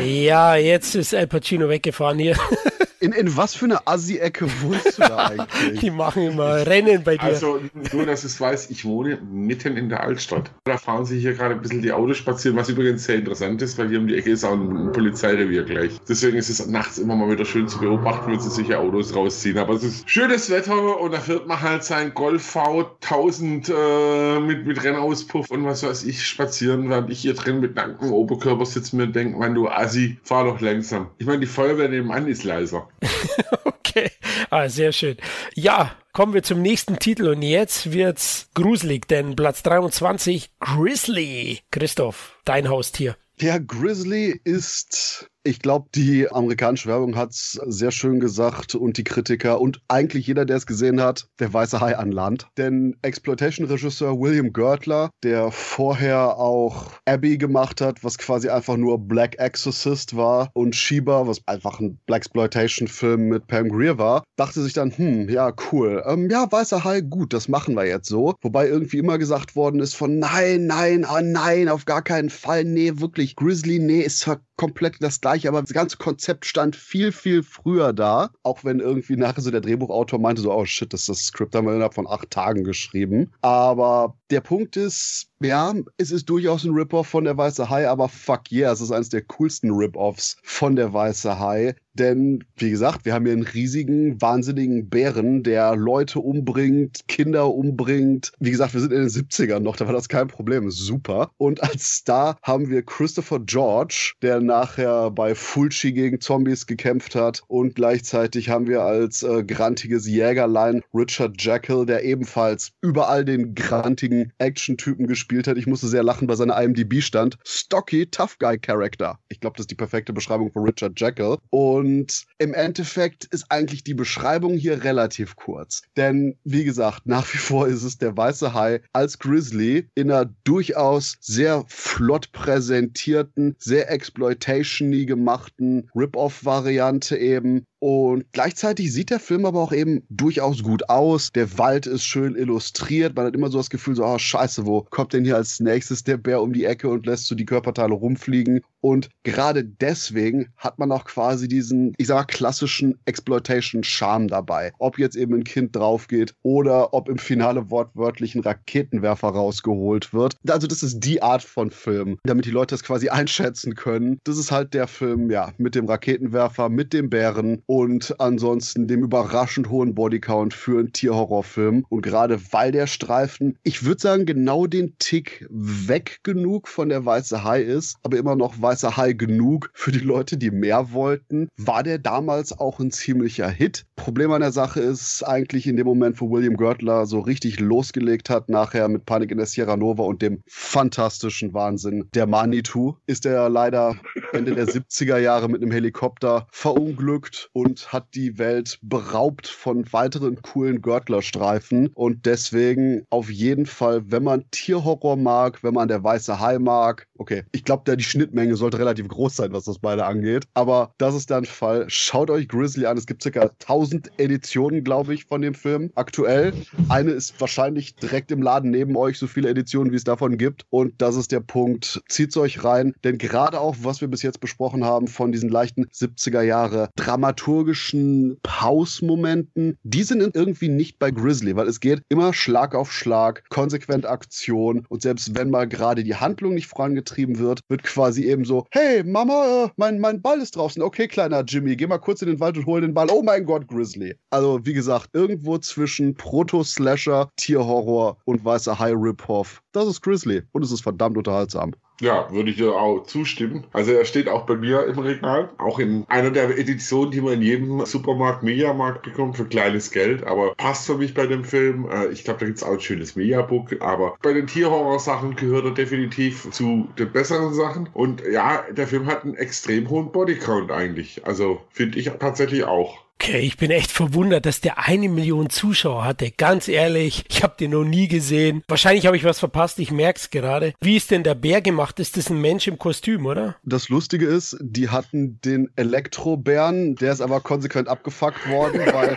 [0.05, 2.37] Ja, jetzt ist Al Pacino weggefahren hier.
[3.05, 5.81] In, in was für eine Assi-Ecke wohnst du da eigentlich?
[5.81, 7.23] Die machen immer Rennen bei dir.
[7.23, 7.61] Also,
[7.93, 10.51] nur, dass es weiß, ich wohne mitten in der Altstadt.
[10.65, 13.77] Da fahren sich hier gerade ein bisschen die Autos spazieren, was übrigens sehr interessant ist,
[13.77, 16.01] weil hier um die Ecke ist auch ein Polizeirevier gleich.
[16.09, 19.15] Deswegen ist es nachts immer mal wieder schön zu beobachten, wenn sie sich hier Autos
[19.15, 19.59] rausziehen.
[19.59, 24.67] Aber es ist schönes Wetter und da fährt man halt sein Golf V1000 äh, mit,
[24.67, 28.97] mit Rennauspuff und was weiß ich spazieren, während ich hier drin mit nacktem Oberkörper sitze
[28.97, 31.09] und mir denke, mein du Assi, fahr doch langsam.
[31.19, 32.89] Ich meine, die Feuerwehr nebenan ist leiser.
[33.65, 34.11] okay,
[34.51, 35.17] ah, sehr schön.
[35.55, 41.61] Ja, kommen wir zum nächsten Titel und jetzt wird's gruselig, denn Platz 23, Grizzly.
[41.71, 43.17] Christoph, dein Haustier.
[43.41, 49.05] Der Grizzly ist ich glaube, die amerikanische Werbung hat es sehr schön gesagt und die
[49.05, 52.49] Kritiker und eigentlich jeder, der es gesehen hat, der weiße Hai an Land.
[52.57, 59.39] Denn Exploitation-Regisseur William Girdler, der vorher auch Abby gemacht hat, was quasi einfach nur Black
[59.39, 64.73] Exorcist war, und Sheba, was einfach ein Black Exploitation-Film mit Pam Greer war, dachte sich
[64.73, 66.03] dann, hm, ja, cool.
[66.07, 68.35] Ähm, ja, weißer Hai, gut, das machen wir jetzt so.
[68.41, 72.65] Wobei irgendwie immer gesagt worden ist von nein, nein, oh nein, auf gar keinen Fall,
[72.65, 77.13] nee, wirklich, Grizzly, nee, ist zwar komplett das gleiche, aber das ganze Konzept stand viel,
[77.13, 78.31] viel früher da.
[78.43, 81.67] Auch wenn irgendwie nachher so der Drehbuchautor meinte so, oh shit, das, das Skript haben
[81.67, 83.33] wir innerhalb von acht Tagen geschrieben.
[83.41, 88.09] Aber der Punkt ist, ja, es ist durchaus ein Rip-Off von der Weiße Hai, aber
[88.09, 91.77] fuck yeah, es ist eines der coolsten Rip-Offs von der Weiße Hai.
[91.95, 98.33] Denn, wie gesagt, wir haben hier einen riesigen, wahnsinnigen Bären, der Leute umbringt, Kinder umbringt.
[98.41, 100.69] Wie gesagt, wir sind in den 70ern noch, da war das kein Problem.
[100.73, 101.31] Super.
[101.37, 107.43] Und als Star haben wir Christopher George, der nachher bei Fulci gegen Zombies gekämpft hat.
[107.47, 114.33] Und gleichzeitig haben wir als äh, grantiges Jägerlein Richard Jekyll, der ebenfalls überall den grantigen
[114.39, 115.57] Action-Typen gespielt hat.
[115.57, 117.37] Ich musste sehr lachen bei seiner IMDb stand.
[117.45, 119.19] Stocky Tough Guy Character.
[119.29, 121.39] Ich glaube, das ist die perfekte Beschreibung von Richard Jekyll.
[121.51, 125.83] Und und im Endeffekt ist eigentlich die Beschreibung hier relativ kurz.
[125.97, 130.31] Denn, wie gesagt, nach wie vor ist es der weiße Hai als Grizzly in einer
[130.45, 139.61] durchaus sehr flott präsentierten, sehr exploitationy gemachten Rip-Off-Variante eben Und gleichzeitig sieht der Film aber
[139.61, 141.33] auch eben durchaus gut aus.
[141.33, 143.15] Der Wald ist schön illustriert.
[143.15, 146.03] Man hat immer so das Gefühl, so, oh scheiße, wo kommt denn hier als nächstes
[146.03, 148.63] der Bär um die Ecke und lässt so die Körperteile rumfliegen?
[148.85, 154.73] Und gerade deswegen hat man auch quasi diesen, ich sag mal, klassischen Exploitation-Charme dabei.
[154.79, 160.37] Ob jetzt eben ein Kind draufgeht oder ob im Finale wortwörtlich ein Raketenwerfer rausgeholt wird.
[160.47, 164.19] Also das ist die Art von Film, damit die Leute das quasi einschätzen können.
[164.25, 169.03] Das ist halt der Film, ja, mit dem Raketenwerfer, mit dem Bären und ansonsten dem
[169.03, 171.87] überraschend hohen Bodycount für einen Tierhorrorfilm.
[171.89, 177.07] Und gerade weil der Streifen, ich würde sagen, genau den Tick weg genug von der
[177.07, 181.47] Weiße Hai ist, aber immer noch Weiße Hai genug für die Leute, die mehr wollten,
[181.57, 183.87] war der damals auch ein ziemlicher Hit.
[183.95, 188.31] Problem an der Sache ist eigentlich in dem Moment, wo William Görtler so richtig losgelegt
[188.31, 193.27] hat, nachher mit Panik in der Sierra Nova und dem fantastischen Wahnsinn der Manitou, ist
[193.27, 193.95] er leider
[194.33, 200.43] Ende der 70er Jahre mit einem Helikopter verunglückt und hat die Welt beraubt von weiteren
[200.43, 201.91] coolen Görtlerstreifen.
[201.95, 207.07] Und deswegen auf jeden Fall, wenn man Tierhorror mag, wenn man der weiße Hai mag,
[207.19, 210.47] okay, ich glaube, die Schnittmenge sollte relativ groß sein, was das beide angeht.
[210.55, 211.85] Aber das ist dann Fall.
[211.89, 212.97] Schaut euch Grizzly an.
[212.97, 216.55] Es gibt circa 1000 Editionen, glaube ich, von dem Film aktuell.
[216.89, 220.65] Eine ist wahrscheinlich direkt im Laden neben euch, so viele Editionen, wie es davon gibt.
[220.71, 222.01] Und das ist der Punkt.
[222.09, 222.95] Zieht's euch rein.
[223.05, 228.39] Denn gerade auch, was wir bis jetzt besprochen haben, von diesen leichten 70er Jahre dramaturgischen
[228.43, 234.07] Pausmomenten, die sind irgendwie nicht bei Grizzly, weil es geht immer Schlag auf Schlag, konsequent
[234.07, 234.87] Aktion.
[234.89, 239.03] Und selbst wenn mal gerade die Handlung nicht vorangetrieben wird, wird quasi eben so, hey,
[239.03, 240.83] Mama, äh, mein, mein Ball ist draußen.
[240.83, 243.09] Okay, kleiner Jimmy, geh mal kurz in den Wald und hol den Ball.
[243.11, 244.15] Oh mein Gott, Grizzly.
[244.31, 249.63] Also, wie gesagt, irgendwo zwischen Proto-Slasher, Tierhorror und weißer High-Rip-Off.
[249.73, 251.73] Das ist Grizzly und es ist verdammt unterhaltsam.
[252.01, 253.65] Ja, würde ich dir auch zustimmen.
[253.73, 257.35] Also er steht auch bei mir im Regal, auch in einer der Editionen, die man
[257.35, 261.89] in jedem Supermarkt, Mediamarkt bekommt für kleines Geld, aber passt für mich bei dem Film.
[261.89, 265.67] Äh, ich glaube, da gibt es auch ein schönes Mediabook, aber bei den Tierhorror-Sachen gehört
[265.67, 267.89] er definitiv zu den besseren Sachen.
[267.93, 271.25] Und ja, der Film hat einen extrem hohen Bodycount eigentlich.
[271.25, 273.04] Also finde ich tatsächlich auch.
[273.27, 276.31] Okay, ich bin echt verwundert, dass der eine Million Zuschauer hatte.
[276.31, 278.63] Ganz ehrlich, ich habe den noch nie gesehen.
[278.69, 280.75] Wahrscheinlich habe ich was verpasst, ich merke es gerade.
[280.83, 281.99] Wie ist denn der Bär gemacht?
[282.01, 283.57] Ist das ein Mensch im Kostüm, oder?
[283.65, 289.17] Das Lustige ist, die hatten den Elektrobären, der ist aber konsequent abgefuckt worden, weil,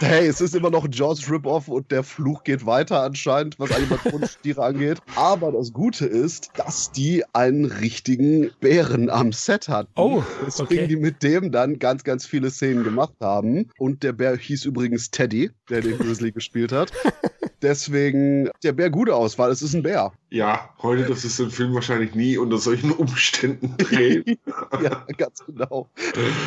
[0.00, 4.62] hey, es ist immer noch Jaws Rip-Off und der Fluch geht weiter anscheinend, was Animationstiere
[4.66, 4.98] angeht.
[5.16, 9.88] Aber das Gute ist, dass die einen richtigen Bären am Set hatten.
[9.96, 10.86] Oh, Deswegen okay.
[10.88, 13.29] die mit dem dann ganz, ganz viele Szenen gemacht haben.
[13.78, 16.92] Und der Bär hieß übrigens Teddy, der den Grizzly gespielt hat.
[17.62, 19.50] Deswegen der Bär gute Auswahl.
[19.50, 20.12] Es ist ein Bär.
[20.30, 24.24] Ja, heute das ist ein Film wahrscheinlich nie unter solchen Umständen drehen.
[24.82, 25.88] ja, ganz genau.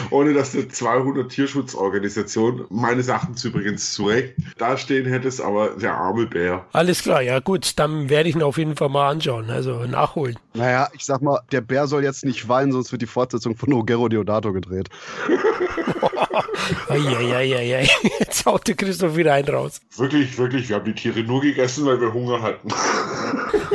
[0.09, 6.25] Ohne dass eine 200 Tierschutzorganisation, meines Erachtens übrigens zu Recht, dastehen hättest, aber der arme
[6.25, 6.65] Bär.
[6.71, 10.39] Alles klar, ja gut, dann werde ich ihn auf jeden Fall mal anschauen, also nachholen.
[10.55, 13.71] Naja, ich sag mal, der Bär soll jetzt nicht weinen, sonst wird die Fortsetzung von
[13.71, 14.89] Ruggero Deodato gedreht.
[16.89, 17.87] Eieieiei,
[18.19, 19.81] jetzt haut der Christoph wieder einen raus.
[19.97, 22.69] Wirklich, wirklich, wir haben die Tiere nur gegessen, weil wir Hunger hatten.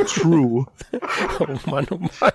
[0.05, 0.65] True.
[1.39, 2.31] Oh Mann, oh Mann.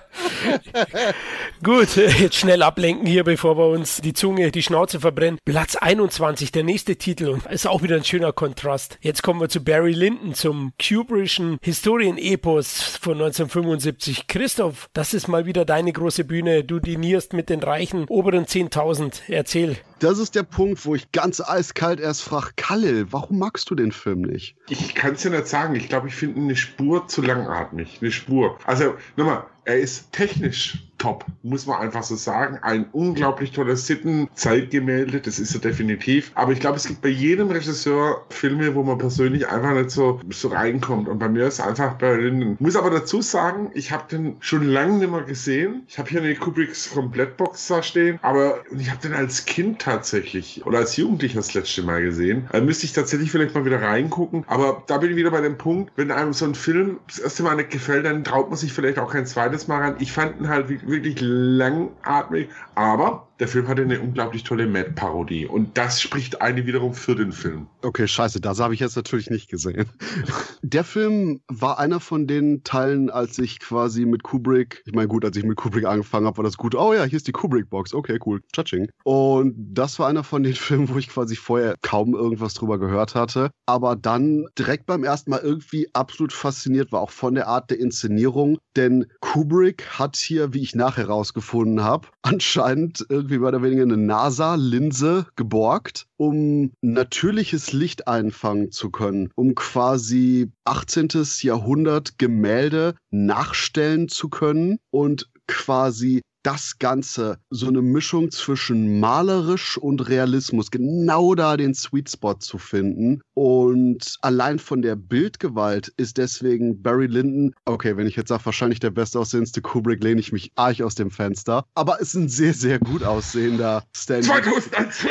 [1.63, 5.39] Gut, jetzt schnell ablenken hier, bevor wir uns die Zunge, die Schnauze verbrennen.
[5.45, 8.97] Platz 21, der nächste Titel und ist auch wieder ein schöner Kontrast.
[8.99, 14.27] Jetzt kommen wir zu Barry Lyndon, zum Kubrischen Historienepos von 1975.
[14.27, 16.65] Christoph, das ist mal wieder deine große Bühne.
[16.65, 19.21] Du dinierst mit den reichen oberen 10.000.
[19.29, 19.77] Erzähl.
[19.99, 23.93] Das ist der Punkt, wo ich ganz eiskalt erst frage, Khalil, warum magst du den
[23.93, 24.57] Film nicht?
[24.67, 25.73] Ich kann es ja nicht sagen.
[25.75, 27.99] Ich glaube, ich finde eine Spur zu langatmig.
[28.01, 28.59] Eine Spur.
[28.65, 32.57] Also, nochmal, er ist technisch top, muss man einfach so sagen.
[32.63, 36.31] Ein unglaublich tolles Sitten-Zeitgemälde, das ist er definitiv.
[36.33, 40.19] Aber ich glaube, es gibt bei jedem Regisseur Filme, wo man persönlich einfach nicht so,
[40.31, 41.07] so reinkommt.
[41.07, 42.57] Und bei mir ist einfach bei Linden.
[42.59, 45.83] Muss aber dazu sagen, ich habe den schon lange nicht mehr gesehen.
[45.87, 50.65] Ich habe hier eine Kubricks Komplettbox da stehen, aber ich habe den als Kind tatsächlich
[50.65, 52.47] oder als Jugendlicher das letzte Mal gesehen.
[52.51, 54.43] Da müsste ich tatsächlich vielleicht mal wieder reingucken.
[54.47, 57.43] Aber da bin ich wieder bei dem Punkt, wenn einem so ein Film das erste
[57.43, 59.95] Mal nicht gefällt, dann traut man sich vielleicht auch kein zweites Mal ran.
[59.99, 65.77] Ich fand ihn halt wirklich langatmig, aber der Film hatte eine unglaublich tolle Mad-Parodie und
[65.77, 67.67] das spricht eine wiederum für den Film.
[67.81, 69.89] Okay, scheiße, das habe ich jetzt natürlich nicht gesehen.
[70.61, 75.23] Der Film war einer von den Teilen, als ich quasi mit Kubrick, ich meine gut,
[75.23, 76.73] als ich mit Kubrick angefangen habe, war das gut.
[76.75, 77.93] Oh ja, hier ist die Kubrick-Box.
[77.93, 78.41] Okay, cool.
[78.51, 78.89] Touching.
[79.03, 83.15] Und das war einer von den Filmen, wo ich quasi vorher kaum irgendwas drüber gehört
[83.15, 87.69] hatte, aber dann direkt beim ersten Mal irgendwie absolut fasziniert war, auch von der Art
[87.69, 88.57] der Inszenierung.
[88.75, 93.83] Denn Kubrick hat hier, wie ich nachher rausgefunden habe, anscheinend irgendwie irgendwie mehr oder weniger
[93.83, 101.09] eine NASA-Linse geborgt, um natürliches Licht einfangen zu können, um quasi 18.
[101.41, 110.07] Jahrhundert Gemälde nachstellen zu können und quasi das Ganze, so eine Mischung zwischen malerisch und
[110.07, 113.21] Realismus, genau da den Sweet Spot zu finden.
[113.33, 118.79] Und allein von der Bildgewalt ist deswegen Barry Lyndon, okay, wenn ich jetzt sage, wahrscheinlich
[118.79, 121.65] der bestaussehendste Kubrick, lehne ich mich arg aus dem Fenster.
[121.73, 124.25] Aber es ist ein sehr, sehr gut aussehender Stanley.
[124.25, 125.05] 2001!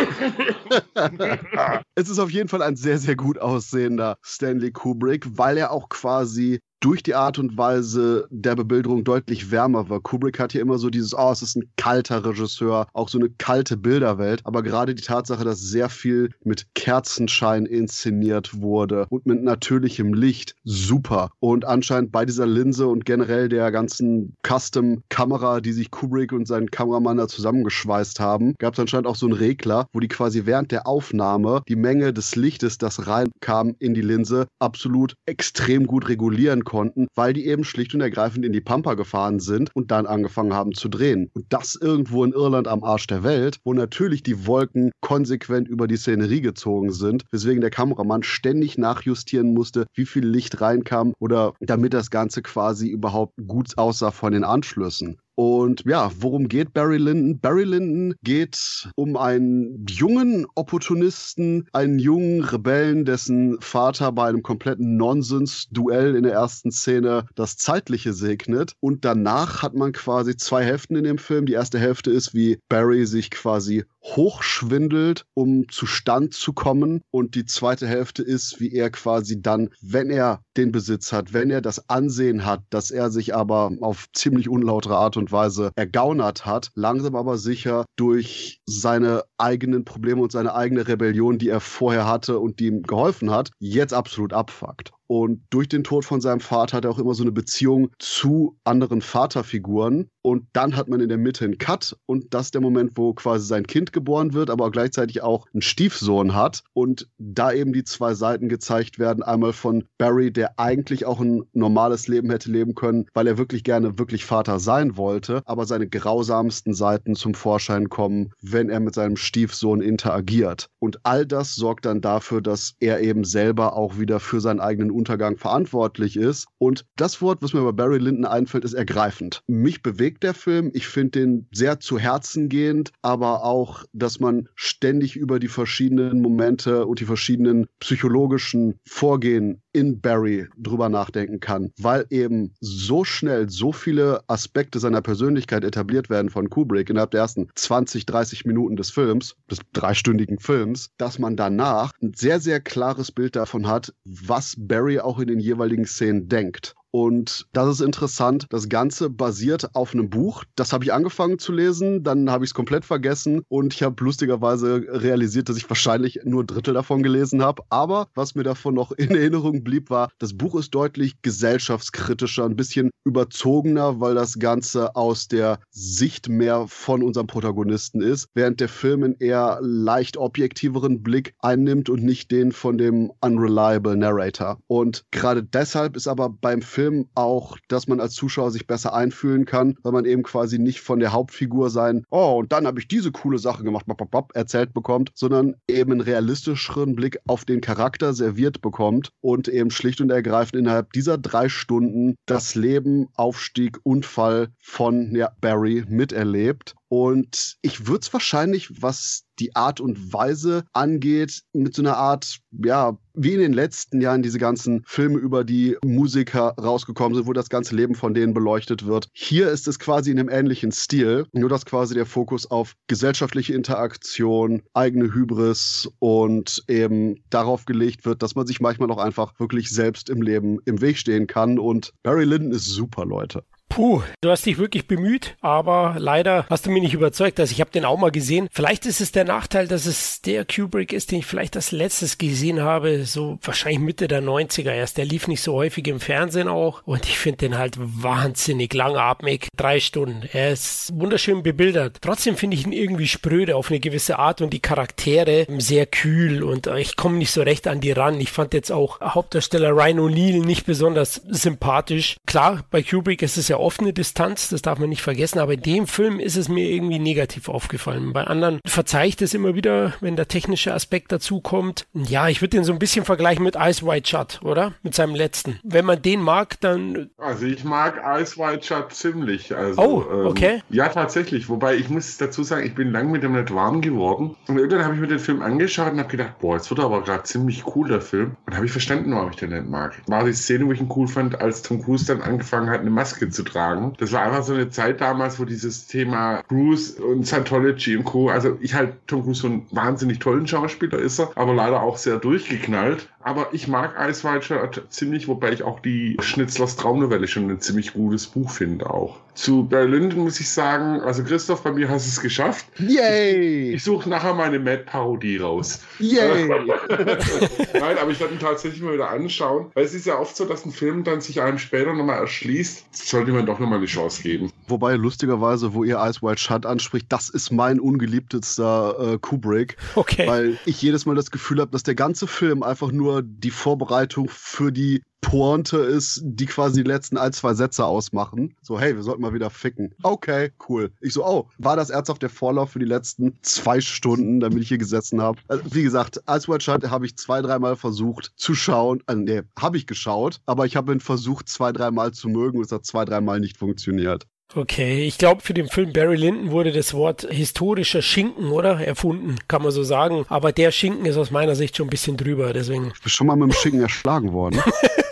[1.96, 5.88] es ist auf jeden Fall ein sehr, sehr gut aussehender Stanley Kubrick, weil er auch
[5.88, 10.00] quasi durch die Art und Weise der Bebilderung deutlich wärmer war.
[10.00, 13.30] Kubrick hat hier immer so dieses, oh, es ist ein kalter Regisseur, auch so eine
[13.30, 14.42] kalte Bilderwelt.
[14.44, 20.56] Aber gerade die Tatsache, dass sehr viel mit Kerzenschein inszeniert wurde und mit natürlichem Licht,
[20.64, 21.30] super.
[21.40, 26.70] Und anscheinend bei dieser Linse und generell der ganzen Custom-Kamera, die sich Kubrick und sein
[26.70, 30.70] Kameramann da zusammengeschweißt haben, gab es anscheinend auch so einen Regler, wo die quasi während
[30.70, 36.62] der Aufnahme die Menge des Lichtes, das reinkam in die Linse, absolut extrem gut regulieren
[36.62, 40.06] konnte konnten, weil die eben schlicht und ergreifend in die Pampa gefahren sind und dann
[40.06, 41.30] angefangen haben zu drehen.
[41.32, 45.86] Und das irgendwo in Irland am Arsch der Welt, wo natürlich die Wolken konsequent über
[45.86, 51.52] die Szenerie gezogen sind, weswegen der Kameramann ständig nachjustieren musste, wie viel Licht reinkam oder
[51.60, 55.18] damit das Ganze quasi überhaupt gut aussah von den Anschlüssen.
[55.36, 57.40] Und ja, worum geht Barry Lyndon?
[57.40, 64.96] Barry Lyndon geht um einen jungen Opportunisten, einen jungen Rebellen, dessen Vater bei einem kompletten
[64.96, 68.74] Nonsens-Duell in der ersten Szene das Zeitliche segnet.
[68.80, 71.46] Und danach hat man quasi zwei Hälften in dem Film.
[71.46, 77.00] Die erste Hälfte ist, wie Barry sich quasi hochschwindelt, um zu Stand zu kommen.
[77.10, 81.50] Und die zweite Hälfte ist, wie er quasi dann, wenn er den Besitz hat, wenn
[81.50, 86.46] er das Ansehen hat, dass er sich aber auf ziemlich unlautere Art und Weise ergaunert
[86.46, 92.06] hat, langsam aber sicher durch seine eigenen Probleme und seine eigene Rebellion, die er vorher
[92.06, 94.92] hatte und die ihm geholfen hat, jetzt absolut abfuckt.
[95.06, 98.56] Und durch den Tod von seinem Vater hat er auch immer so eine Beziehung zu
[98.64, 100.08] anderen Vaterfiguren.
[100.22, 103.12] Und dann hat man in der Mitte einen Cut und das ist der Moment, wo
[103.12, 106.62] quasi sein Kind geboren wird, aber auch gleichzeitig auch einen Stiefsohn hat.
[106.72, 109.22] Und da eben die zwei Seiten gezeigt werden.
[109.22, 113.64] Einmal von Barry, der eigentlich auch ein normales Leben hätte leben können, weil er wirklich
[113.64, 118.94] gerne wirklich Vater sein wollte, aber seine grausamsten Seiten zum Vorschein kommen, wenn er mit
[118.94, 120.68] seinem Stiefsohn interagiert.
[120.78, 124.90] Und all das sorgt dann dafür, dass er eben selber auch wieder für seinen eigenen
[124.94, 126.46] Untergang verantwortlich ist.
[126.58, 129.42] Und das Wort, was mir bei Barry Lyndon einfällt, ist ergreifend.
[129.46, 130.70] Mich bewegt der Film.
[130.74, 136.20] Ich finde den sehr zu Herzen gehend, aber auch, dass man ständig über die verschiedenen
[136.20, 143.50] Momente und die verschiedenen psychologischen Vorgehen in Barry drüber nachdenken kann, weil eben so schnell
[143.50, 148.76] so viele Aspekte seiner Persönlichkeit etabliert werden von Kubrick innerhalb der ersten 20, 30 Minuten
[148.76, 153.92] des Films, des dreistündigen Films, dass man danach ein sehr, sehr klares Bild davon hat,
[154.04, 156.74] was Barry auch in den jeweiligen Szenen denkt.
[156.94, 158.46] Und das ist interessant.
[158.50, 160.44] Das Ganze basiert auf einem Buch.
[160.54, 164.04] Das habe ich angefangen zu lesen, dann habe ich es komplett vergessen und ich habe
[164.04, 167.64] lustigerweise realisiert, dass ich wahrscheinlich nur ein Drittel davon gelesen habe.
[167.68, 172.54] Aber was mir davon noch in Erinnerung blieb, war, das Buch ist deutlich gesellschaftskritischer, ein
[172.54, 178.68] bisschen überzogener, weil das Ganze aus der Sicht mehr von unserem Protagonisten ist, während der
[178.68, 184.60] Film einen eher leicht objektiveren Blick einnimmt und nicht den von dem unreliable Narrator.
[184.68, 188.92] Und gerade deshalb ist aber beim Film Film auch, dass man als Zuschauer sich besser
[188.92, 192.78] einfühlen kann, weil man eben quasi nicht von der Hauptfigur sein, oh, und dann habe
[192.78, 197.18] ich diese coole Sache gemacht, bop, bop, bop, erzählt bekommt, sondern eben einen realistischeren Blick
[197.26, 202.54] auf den Charakter serviert bekommt und eben schlicht und ergreifend innerhalb dieser drei Stunden das
[202.54, 209.80] Leben, Aufstieg, Unfall von ja, Barry miterlebt und ich würde es wahrscheinlich, was die Art
[209.80, 214.82] und Weise angeht, mit so einer Art, ja, wie in den letzten Jahren diese ganzen
[214.86, 219.08] Filme über die Musiker rausgekommen sind, wo das ganze Leben von denen beleuchtet wird.
[219.12, 223.54] Hier ist es quasi in einem ähnlichen Stil, nur dass quasi der Fokus auf gesellschaftliche
[223.54, 229.70] Interaktion, eigene Hybris und eben darauf gelegt wird, dass man sich manchmal auch einfach wirklich
[229.70, 231.58] selbst im Leben im Weg stehen kann.
[231.58, 233.44] Und Barry Lyndon ist super, Leute.
[233.74, 237.40] Puh, du hast dich wirklich bemüht, aber leider hast du mich nicht überzeugt.
[237.40, 238.46] Also ich habe den auch mal gesehen.
[238.52, 242.16] Vielleicht ist es der Nachteil, dass es der Kubrick ist, den ich vielleicht als letztes
[242.16, 244.96] gesehen habe, so wahrscheinlich Mitte der 90er erst.
[244.96, 249.48] Der lief nicht so häufig im Fernsehen auch und ich finde den halt wahnsinnig langatmig.
[249.56, 250.22] Drei Stunden.
[250.32, 251.98] Er ist wunderschön bebildert.
[252.00, 256.44] Trotzdem finde ich ihn irgendwie spröde auf eine gewisse Art und die Charaktere sehr kühl
[256.44, 258.20] und ich komme nicht so recht an die ran.
[258.20, 262.18] Ich fand jetzt auch Hauptdarsteller Ryan O'Neill nicht besonders sympathisch.
[262.24, 265.62] Klar, bei Kubrick ist es ja offene Distanz, das darf man nicht vergessen, aber in
[265.62, 268.12] dem Film ist es mir irgendwie negativ aufgefallen.
[268.12, 271.86] Bei anderen verzeihe ich das immer wieder, wenn der technische Aspekt dazu kommt.
[271.94, 274.74] Ja, ich würde den so ein bisschen vergleichen mit Ice White Shut, oder?
[274.82, 275.58] Mit seinem letzten.
[275.64, 277.10] Wenn man den mag, dann.
[277.18, 279.54] Also ich mag Ice White Shut ziemlich.
[279.56, 280.56] Also, oh, okay.
[280.56, 281.48] Ähm, ja, tatsächlich.
[281.48, 284.36] Wobei ich muss dazu sagen, ich bin lang mit dem nicht warm geworden.
[284.46, 286.86] Und irgendwann habe ich mir den Film angeschaut und habe gedacht, boah, jetzt wird er
[286.86, 288.36] aber gerade ziemlich cool, der Film.
[288.46, 289.94] Und habe ich verstanden, warum ich den nicht mag.
[290.06, 292.90] War die Szene, wo ich ihn cool fand, als Tom Cruise dann angefangen hat, eine
[292.90, 293.53] Maske zu tragen.
[293.98, 298.28] Das war einfach so eine Zeit damals, wo dieses Thema Cruise und Scientology und Co.
[298.28, 301.96] Also ich halt Tom Cruise so einen wahnsinnig tollen Schauspieler ist er, aber leider auch
[301.96, 303.08] sehr durchgeknallt.
[303.24, 307.58] Aber ich mag Ice White Shirt ziemlich, wobei ich auch die Schnitzlers Traumnovelle schon ein
[307.58, 309.16] ziemlich gutes Buch finde auch.
[309.32, 312.66] Zu Berlin muss ich sagen, also Christoph, bei mir hast du es geschafft.
[312.78, 313.70] Yay!
[313.70, 315.80] Ich, ich suche nachher meine Mad-Parodie raus.
[315.98, 316.46] Yay!
[317.72, 320.44] Nein, aber ich werde ihn tatsächlich mal wieder anschauen, weil es ist ja oft so,
[320.44, 322.94] dass ein Film dann sich einem später nochmal erschließt.
[322.94, 324.52] Sollte man doch nochmal eine Chance geben.
[324.68, 329.76] Wobei, lustigerweise, wo ihr Ice White Shut anspricht, das ist mein ungeliebtester äh, Kubrick.
[329.96, 330.28] Okay.
[330.28, 334.28] Weil ich jedes Mal das Gefühl habe, dass der ganze Film einfach nur die Vorbereitung
[334.28, 338.54] für die Pointe ist, die quasi die letzten ein, zwei Sätze ausmachen.
[338.60, 339.94] So, hey, wir sollten mal wieder ficken.
[340.02, 340.92] Okay, cool.
[341.00, 344.68] Ich so, oh, war das ernsthaft der Vorlauf für die letzten zwei Stunden, damit ich
[344.68, 345.38] hier gesessen habe?
[345.48, 349.02] Also, wie gesagt, White Shut habe ich zwei, dreimal versucht zu schauen.
[349.06, 352.66] Äh, nee, habe ich geschaut, aber ich habe ihn versucht, zwei, dreimal zu mögen und
[352.66, 354.26] es hat zwei, dreimal nicht funktioniert.
[354.56, 358.78] Okay, ich glaube, für den Film Barry Lyndon wurde das Wort historischer Schinken, oder?
[358.80, 360.24] Erfunden, kann man so sagen.
[360.28, 362.92] Aber der Schinken ist aus meiner Sicht schon ein bisschen drüber, deswegen.
[362.94, 364.62] Ich bin schon mal mit dem Schinken erschlagen worden.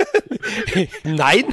[1.04, 1.44] Nein,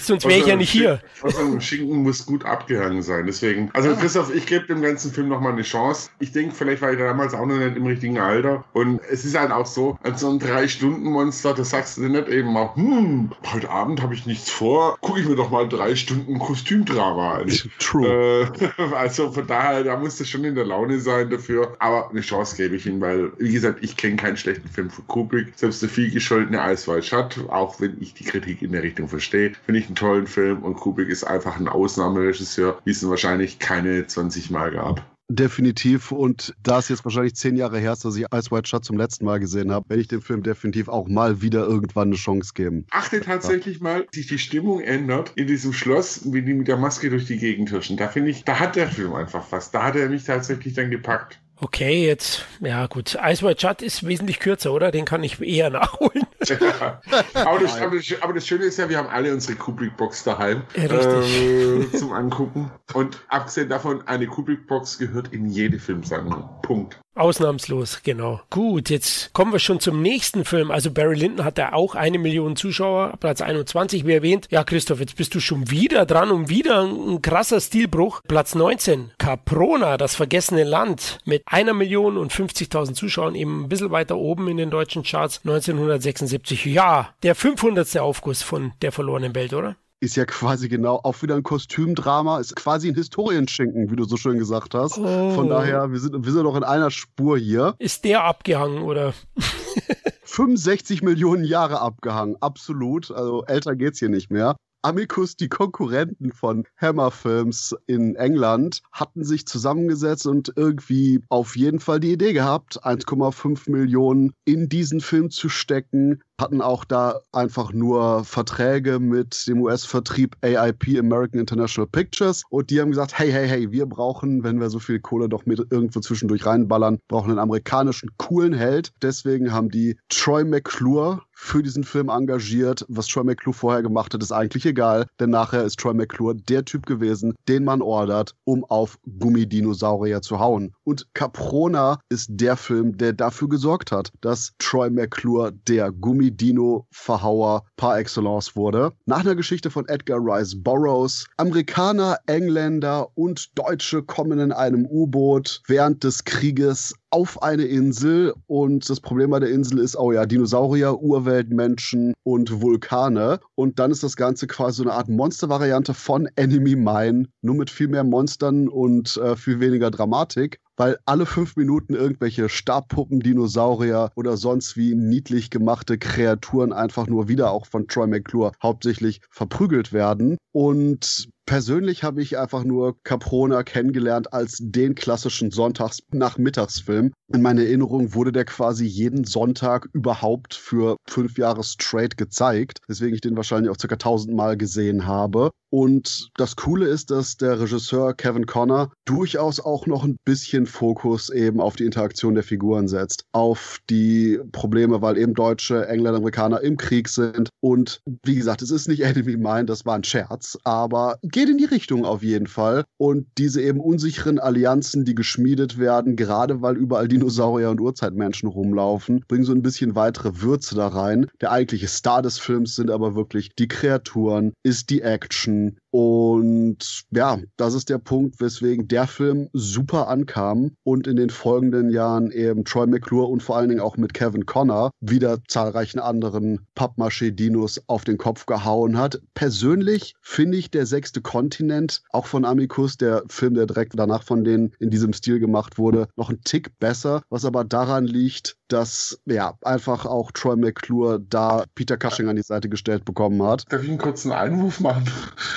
[0.00, 1.00] sonst wäre ich ja nicht hier.
[1.22, 3.26] Also Schinken muss gut abgehangen sein.
[3.26, 3.96] Deswegen, also ja.
[3.96, 6.10] Christoph, ich gebe dem ganzen Film nochmal eine Chance.
[6.20, 8.64] Ich denke, vielleicht war ich damals auch noch nicht im richtigen Alter.
[8.72, 12.52] Und es ist halt auch so, als so ein Drei-Stunden-Monster, das sagst du nicht eben
[12.52, 16.38] mal, hm, heute Abend habe ich nichts vor, gucke ich mir doch mal drei Stunden
[16.38, 17.52] Kostümdrama an.
[17.78, 18.48] True.
[18.60, 21.76] Äh, also von daher, da musst du schon in der Laune sein dafür.
[21.78, 25.06] Aber eine Chance gebe ich ihm, weil, wie gesagt, ich kenne keinen schlechten Film von
[25.06, 25.52] Kubrick.
[25.56, 29.52] Selbst der viel gescholtene Eiswald hat, auch wenn ich die Kritik in der Richtung verstehe,
[29.64, 33.58] finde ich einen tollen Film und Kubrick ist einfach ein Ausnahmeregisseur, wie es ihn wahrscheinlich
[33.58, 35.04] keine 20 Mal gab.
[35.30, 36.12] Definitiv.
[36.12, 38.98] Und da es jetzt wahrscheinlich zehn Jahre her ist, dass ich Ice White Shut zum
[38.98, 42.52] letzten Mal gesehen habe, werde ich dem Film definitiv auch mal wieder irgendwann eine Chance
[42.54, 42.84] geben.
[42.90, 47.08] Achte tatsächlich mal, sich die Stimmung ändert in diesem Schloss, wie die mit der Maske
[47.08, 47.96] durch die Gegend hirschen.
[47.96, 49.70] Da finde ich, da hat der Film einfach was.
[49.70, 51.40] Da hat er mich tatsächlich dann gepackt.
[51.64, 53.16] Okay, jetzt, ja gut.
[53.24, 54.90] Ice White Shut ist wesentlich kürzer, oder?
[54.90, 56.26] Den kann ich eher nachholen.
[56.44, 57.00] Ja.
[57.32, 60.64] Aber, das, aber, das, aber, das, Schöne ist ja, wir haben alle unsere Kubrick-Box daheim
[60.76, 62.70] ja, äh, zum Angucken.
[62.92, 66.50] Und abgesehen davon, eine Kubrick-Box gehört in jede Filmsammlung.
[66.60, 67.00] Punkt.
[67.16, 68.40] Ausnahmslos, genau.
[68.50, 70.72] Gut, jetzt kommen wir schon zum nächsten Film.
[70.72, 74.48] Also Barry Lyndon hat ja auch eine Million Zuschauer, Platz 21, wie erwähnt.
[74.50, 78.22] Ja, Christoph, jetzt bist du schon wieder dran und wieder ein krasser Stilbruch.
[78.26, 83.92] Platz 19, Caprona, das vergessene Land, mit einer Million und 50.000 Zuschauern, eben ein bisschen
[83.92, 86.64] weiter oben in den deutschen Charts, 1976.
[86.64, 87.96] Ja, der 500.
[87.98, 89.76] Aufguss von Der verlorenen Welt, oder?
[90.04, 94.16] Ist ja quasi genau auch wieder ein Kostümdrama, ist quasi ein Historienschinken, wie du so
[94.16, 94.98] schön gesagt hast.
[94.98, 95.30] Oh.
[95.30, 97.74] Von daher, wir sind, wir sind noch in einer Spur hier.
[97.78, 99.14] Ist der abgehangen, oder?
[100.24, 103.10] 65 Millionen Jahre abgehangen, absolut.
[103.10, 104.56] Also älter geht's hier nicht mehr.
[104.84, 111.80] Amicus, die Konkurrenten von Hammer Films in England, hatten sich zusammengesetzt und irgendwie auf jeden
[111.80, 117.72] Fall die Idee gehabt, 1,5 Millionen in diesen Film zu stecken, hatten auch da einfach
[117.72, 122.42] nur Verträge mit dem US-Vertrieb AIP, American International Pictures.
[122.50, 125.46] Und die haben gesagt, hey, hey, hey, wir brauchen, wenn wir so viel Kohle doch
[125.46, 128.92] mit irgendwo zwischendurch reinballern, brauchen einen amerikanischen coolen Held.
[129.00, 132.86] Deswegen haben die Troy McClure für diesen Film engagiert.
[132.88, 136.64] Was Troy McClure vorher gemacht hat, ist eigentlich egal, denn nachher ist Troy McClure der
[136.64, 140.72] Typ gewesen, den man ordert, um auf Gummidinosaurier zu hauen.
[140.84, 147.64] Und Caprona ist der Film, der dafür gesorgt hat, dass Troy McClure der Gummi Dino-Verhauer
[147.76, 148.92] par excellence wurde.
[149.04, 151.26] Nach einer Geschichte von Edgar Rice Burroughs.
[151.36, 158.90] Amerikaner, Engländer und Deutsche kommen in einem U-Boot während des Krieges auf eine Insel und
[158.90, 163.92] das Problem bei der Insel ist, oh ja, Dinosaurier, Urwelt, Menschen und Vulkane und dann
[163.92, 168.02] ist das Ganze quasi so eine Art Monster-Variante von Enemy Mine, nur mit viel mehr
[168.02, 174.76] Monstern und äh, viel weniger Dramatik weil alle fünf Minuten irgendwelche Stabpuppen, Dinosaurier oder sonst
[174.76, 180.36] wie niedlich gemachte Kreaturen einfach nur wieder auch von Troy McClure hauptsächlich verprügelt werden.
[180.52, 187.12] Und Persönlich habe ich einfach nur Caprona kennengelernt als den klassischen Sonntags-Nachmittagsfilm.
[187.32, 193.14] In meiner Erinnerung wurde der quasi jeden Sonntag überhaupt für fünf Jahre straight gezeigt, weswegen
[193.14, 195.50] ich den wahrscheinlich auch circa tausendmal gesehen habe.
[195.74, 201.30] Und das Coole ist, dass der Regisseur Kevin Connor durchaus auch noch ein bisschen Fokus
[201.30, 203.24] eben auf die Interaktion der Figuren setzt.
[203.32, 207.48] Auf die Probleme, weil eben Deutsche, Engländer, Amerikaner im Krieg sind.
[207.60, 211.58] Und wie gesagt, es ist nicht Enemy Mine, das war ein Scherz, aber geht in
[211.58, 212.84] die Richtung auf jeden Fall.
[212.96, 219.24] Und diese eben unsicheren Allianzen, die geschmiedet werden, gerade weil überall Dinosaurier und Urzeitmenschen rumlaufen,
[219.26, 221.26] bringen so ein bisschen weitere Würze da rein.
[221.40, 227.38] Der eigentliche Star des Films sind aber wirklich die Kreaturen, ist die Action, und ja,
[227.56, 232.64] das ist der Punkt, weswegen der Film super ankam und in den folgenden Jahren eben
[232.64, 238.02] Troy McClure und vor allen Dingen auch mit Kevin Connor wieder zahlreichen anderen Pappmaché-Dinos auf
[238.02, 239.20] den Kopf gehauen hat.
[239.34, 244.42] Persönlich finde ich der sechste Kontinent, auch von Amicus, der Film, der direkt danach von
[244.42, 249.20] denen in diesem Stil gemacht wurde, noch ein Tick besser, was aber daran liegt, dass
[249.26, 253.64] ja einfach auch Troy McClure da Peter Cushing an die Seite gestellt bekommen hat.
[253.70, 255.10] Darf ich einen kurzen Einwurf machen?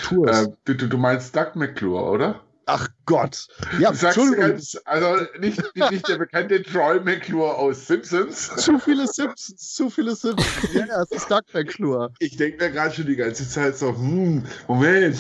[0.04, 0.48] Tu es.
[0.48, 2.42] Äh, du, du meinst Doug McClure, oder?
[2.66, 3.48] Ach Gott.
[3.80, 8.50] Ja, ganz, also nicht, nicht der bekannte Troy McClure aus Simpsons.
[8.58, 10.74] Zu viele Simpsons, zu viele Simpsons.
[10.74, 12.12] Ja, ja, es ist Doug McClure.
[12.20, 15.18] Ich denke mir gerade schon die ganze Zeit so, hm, Moment.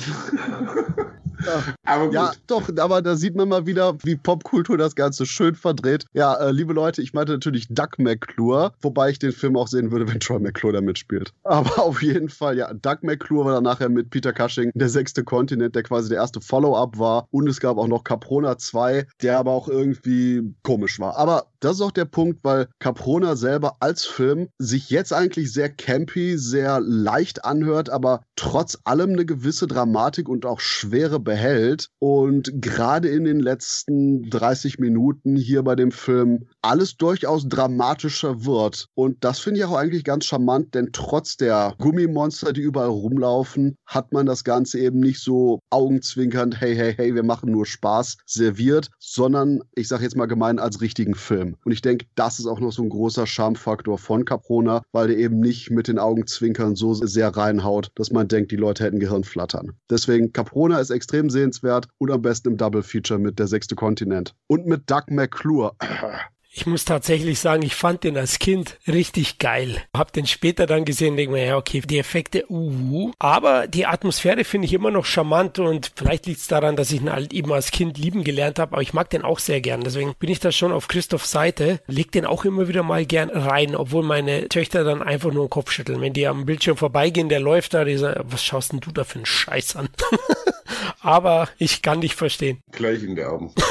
[1.45, 1.63] Ja.
[1.83, 2.13] Aber gut.
[2.13, 6.05] Ja, doch, aber da sieht man mal wieder, wie Popkultur das Ganze schön verdreht.
[6.13, 9.91] Ja, äh, liebe Leute, ich meinte natürlich Doug McClure, wobei ich den Film auch sehen
[9.91, 11.33] würde, wenn Troy McClure da mitspielt.
[11.43, 15.23] Aber auf jeden Fall, ja, Doug McClure war dann nachher mit Peter Cushing der sechste
[15.23, 17.27] Kontinent, der quasi der erste Follow-up war.
[17.31, 21.17] Und es gab auch noch Caprona 2, der aber auch irgendwie komisch war.
[21.17, 25.69] Aber das ist auch der Punkt, weil Caprona selber als Film sich jetzt eigentlich sehr
[25.69, 31.89] campy, sehr leicht anhört, aber trotz allem eine gewisse Dramatik und auch Schwere behält.
[31.99, 38.87] Und gerade in den letzten 30 Minuten hier bei dem Film alles durchaus dramatischer wird.
[38.93, 43.77] Und das finde ich auch eigentlich ganz charmant, denn trotz der Gummimonster, die überall rumlaufen,
[43.85, 48.17] hat man das Ganze eben nicht so augenzwinkernd, hey, hey, hey, wir machen nur Spaß
[48.25, 51.55] serviert, sondern ich sage jetzt mal gemein als richtigen Film.
[51.63, 55.17] Und ich denke, das ist auch noch so ein großer Charmfaktor von Caprona, weil der
[55.17, 59.73] eben nicht mit den Augenzwinkern so sehr reinhaut, dass man denkt, die Leute hätten Gehirnflattern.
[59.89, 64.33] Deswegen Caprona ist extrem sehenswert und am besten im Double Feature mit der sechste Kontinent.
[64.47, 65.73] Und mit Doug McClure.
[66.57, 69.83] Ich muss tatsächlich sagen, ich fand den als Kind richtig geil.
[69.95, 74.43] Hab den später dann gesehen, denke mir, ja, okay, die Effekte, uh, aber die Atmosphäre
[74.43, 77.53] finde ich immer noch charmant und vielleicht liegt es daran, dass ich ihn halt eben
[77.53, 79.81] als Kind lieben gelernt habe, aber ich mag den auch sehr gern.
[79.81, 83.29] Deswegen bin ich da schon auf Christophs Seite, leg den auch immer wieder mal gern
[83.29, 86.01] rein, obwohl meine Töchter dann einfach nur den Kopf schütteln.
[86.01, 89.03] Wenn die am Bildschirm vorbeigehen, der läuft da, die sagen, was schaust denn du da
[89.03, 89.89] für einen Scheiß an?
[91.01, 92.61] aber ich kann dich verstehen.
[92.71, 93.53] Gleich in der Augen.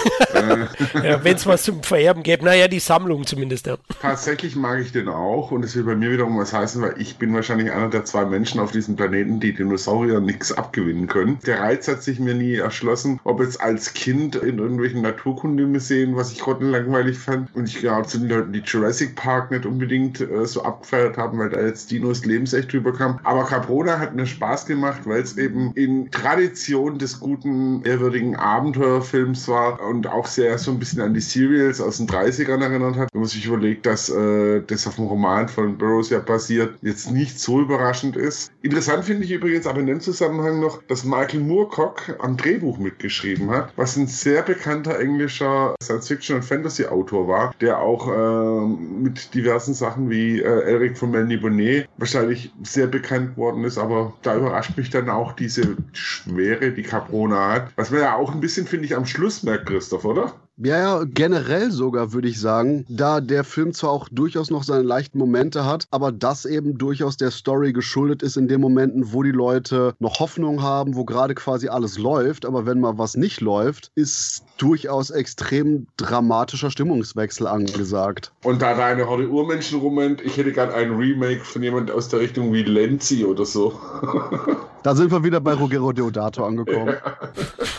[1.03, 3.77] Ja, Wenn es was zum Vererben gäbe, naja, die Sammlung zumindest, ja.
[4.01, 7.17] Tatsächlich mag ich den auch und es will bei mir wiederum was heißen, weil ich
[7.17, 11.39] bin wahrscheinlich einer der zwei Menschen auf diesem Planeten, die Dinosaurier nichts abgewinnen können.
[11.47, 16.33] Der Reiz hat sich mir nie erschlossen, ob jetzt als Kind in irgendwelchen Naturkundemuseen, was
[16.33, 20.47] ich grottenlangweilig fand und ich glaube zu den Leuten, die Jurassic Park nicht unbedingt äh,
[20.47, 23.19] so abgefeiert haben, weil da jetzt Dinos lebensecht drüber kam.
[23.25, 29.49] Aber Caprona hat mir Spaß gemacht, weil es eben in Tradition des guten, ehrwürdigen Abenteuerfilms
[29.49, 33.09] war und auch sehr so ein bisschen an die Serials aus den 30ern erinnert hat.
[33.13, 37.11] Wenn man sich überlegt, dass äh, das auf dem Roman von Burroughs ja basiert, jetzt
[37.11, 38.51] nicht so überraschend ist.
[38.63, 43.51] Interessant finde ich übrigens aber in dem Zusammenhang noch, dass Michael Moorcock am Drehbuch mitgeschrieben
[43.51, 49.75] hat, was ein sehr bekannter englischer Science-Fiction- und Fantasy-Autor war, der auch äh, mit diversen
[49.75, 54.77] Sachen wie äh, Eric von Melny Bonnet wahrscheinlich sehr bekannt geworden ist, aber da überrascht
[54.77, 58.87] mich dann auch diese Schwere, die Caprona hat, was man ja auch ein bisschen, finde
[58.87, 60.33] ich, am Schluss merkt, Christoph, oder?
[60.59, 64.85] Ja, ja, generell sogar würde ich sagen, da der Film zwar auch durchaus noch seine
[64.85, 69.23] leichten Momente hat, aber das eben durchaus der Story geschuldet ist in den Momenten, wo
[69.23, 73.43] die Leute noch Hoffnung haben, wo gerade quasi alles läuft, aber wenn mal was nicht
[73.43, 78.33] läuft, ist durchaus extrem dramatischer Stimmungswechsel angesagt.
[78.43, 82.09] Und da da eine Horde Urmenschen rumrennt, ich hätte gern ein Remake von jemand aus
[82.09, 83.79] der Richtung wie Lenzi oder so.
[84.83, 86.95] Da sind wir wieder bei Ruggero Deodato angekommen.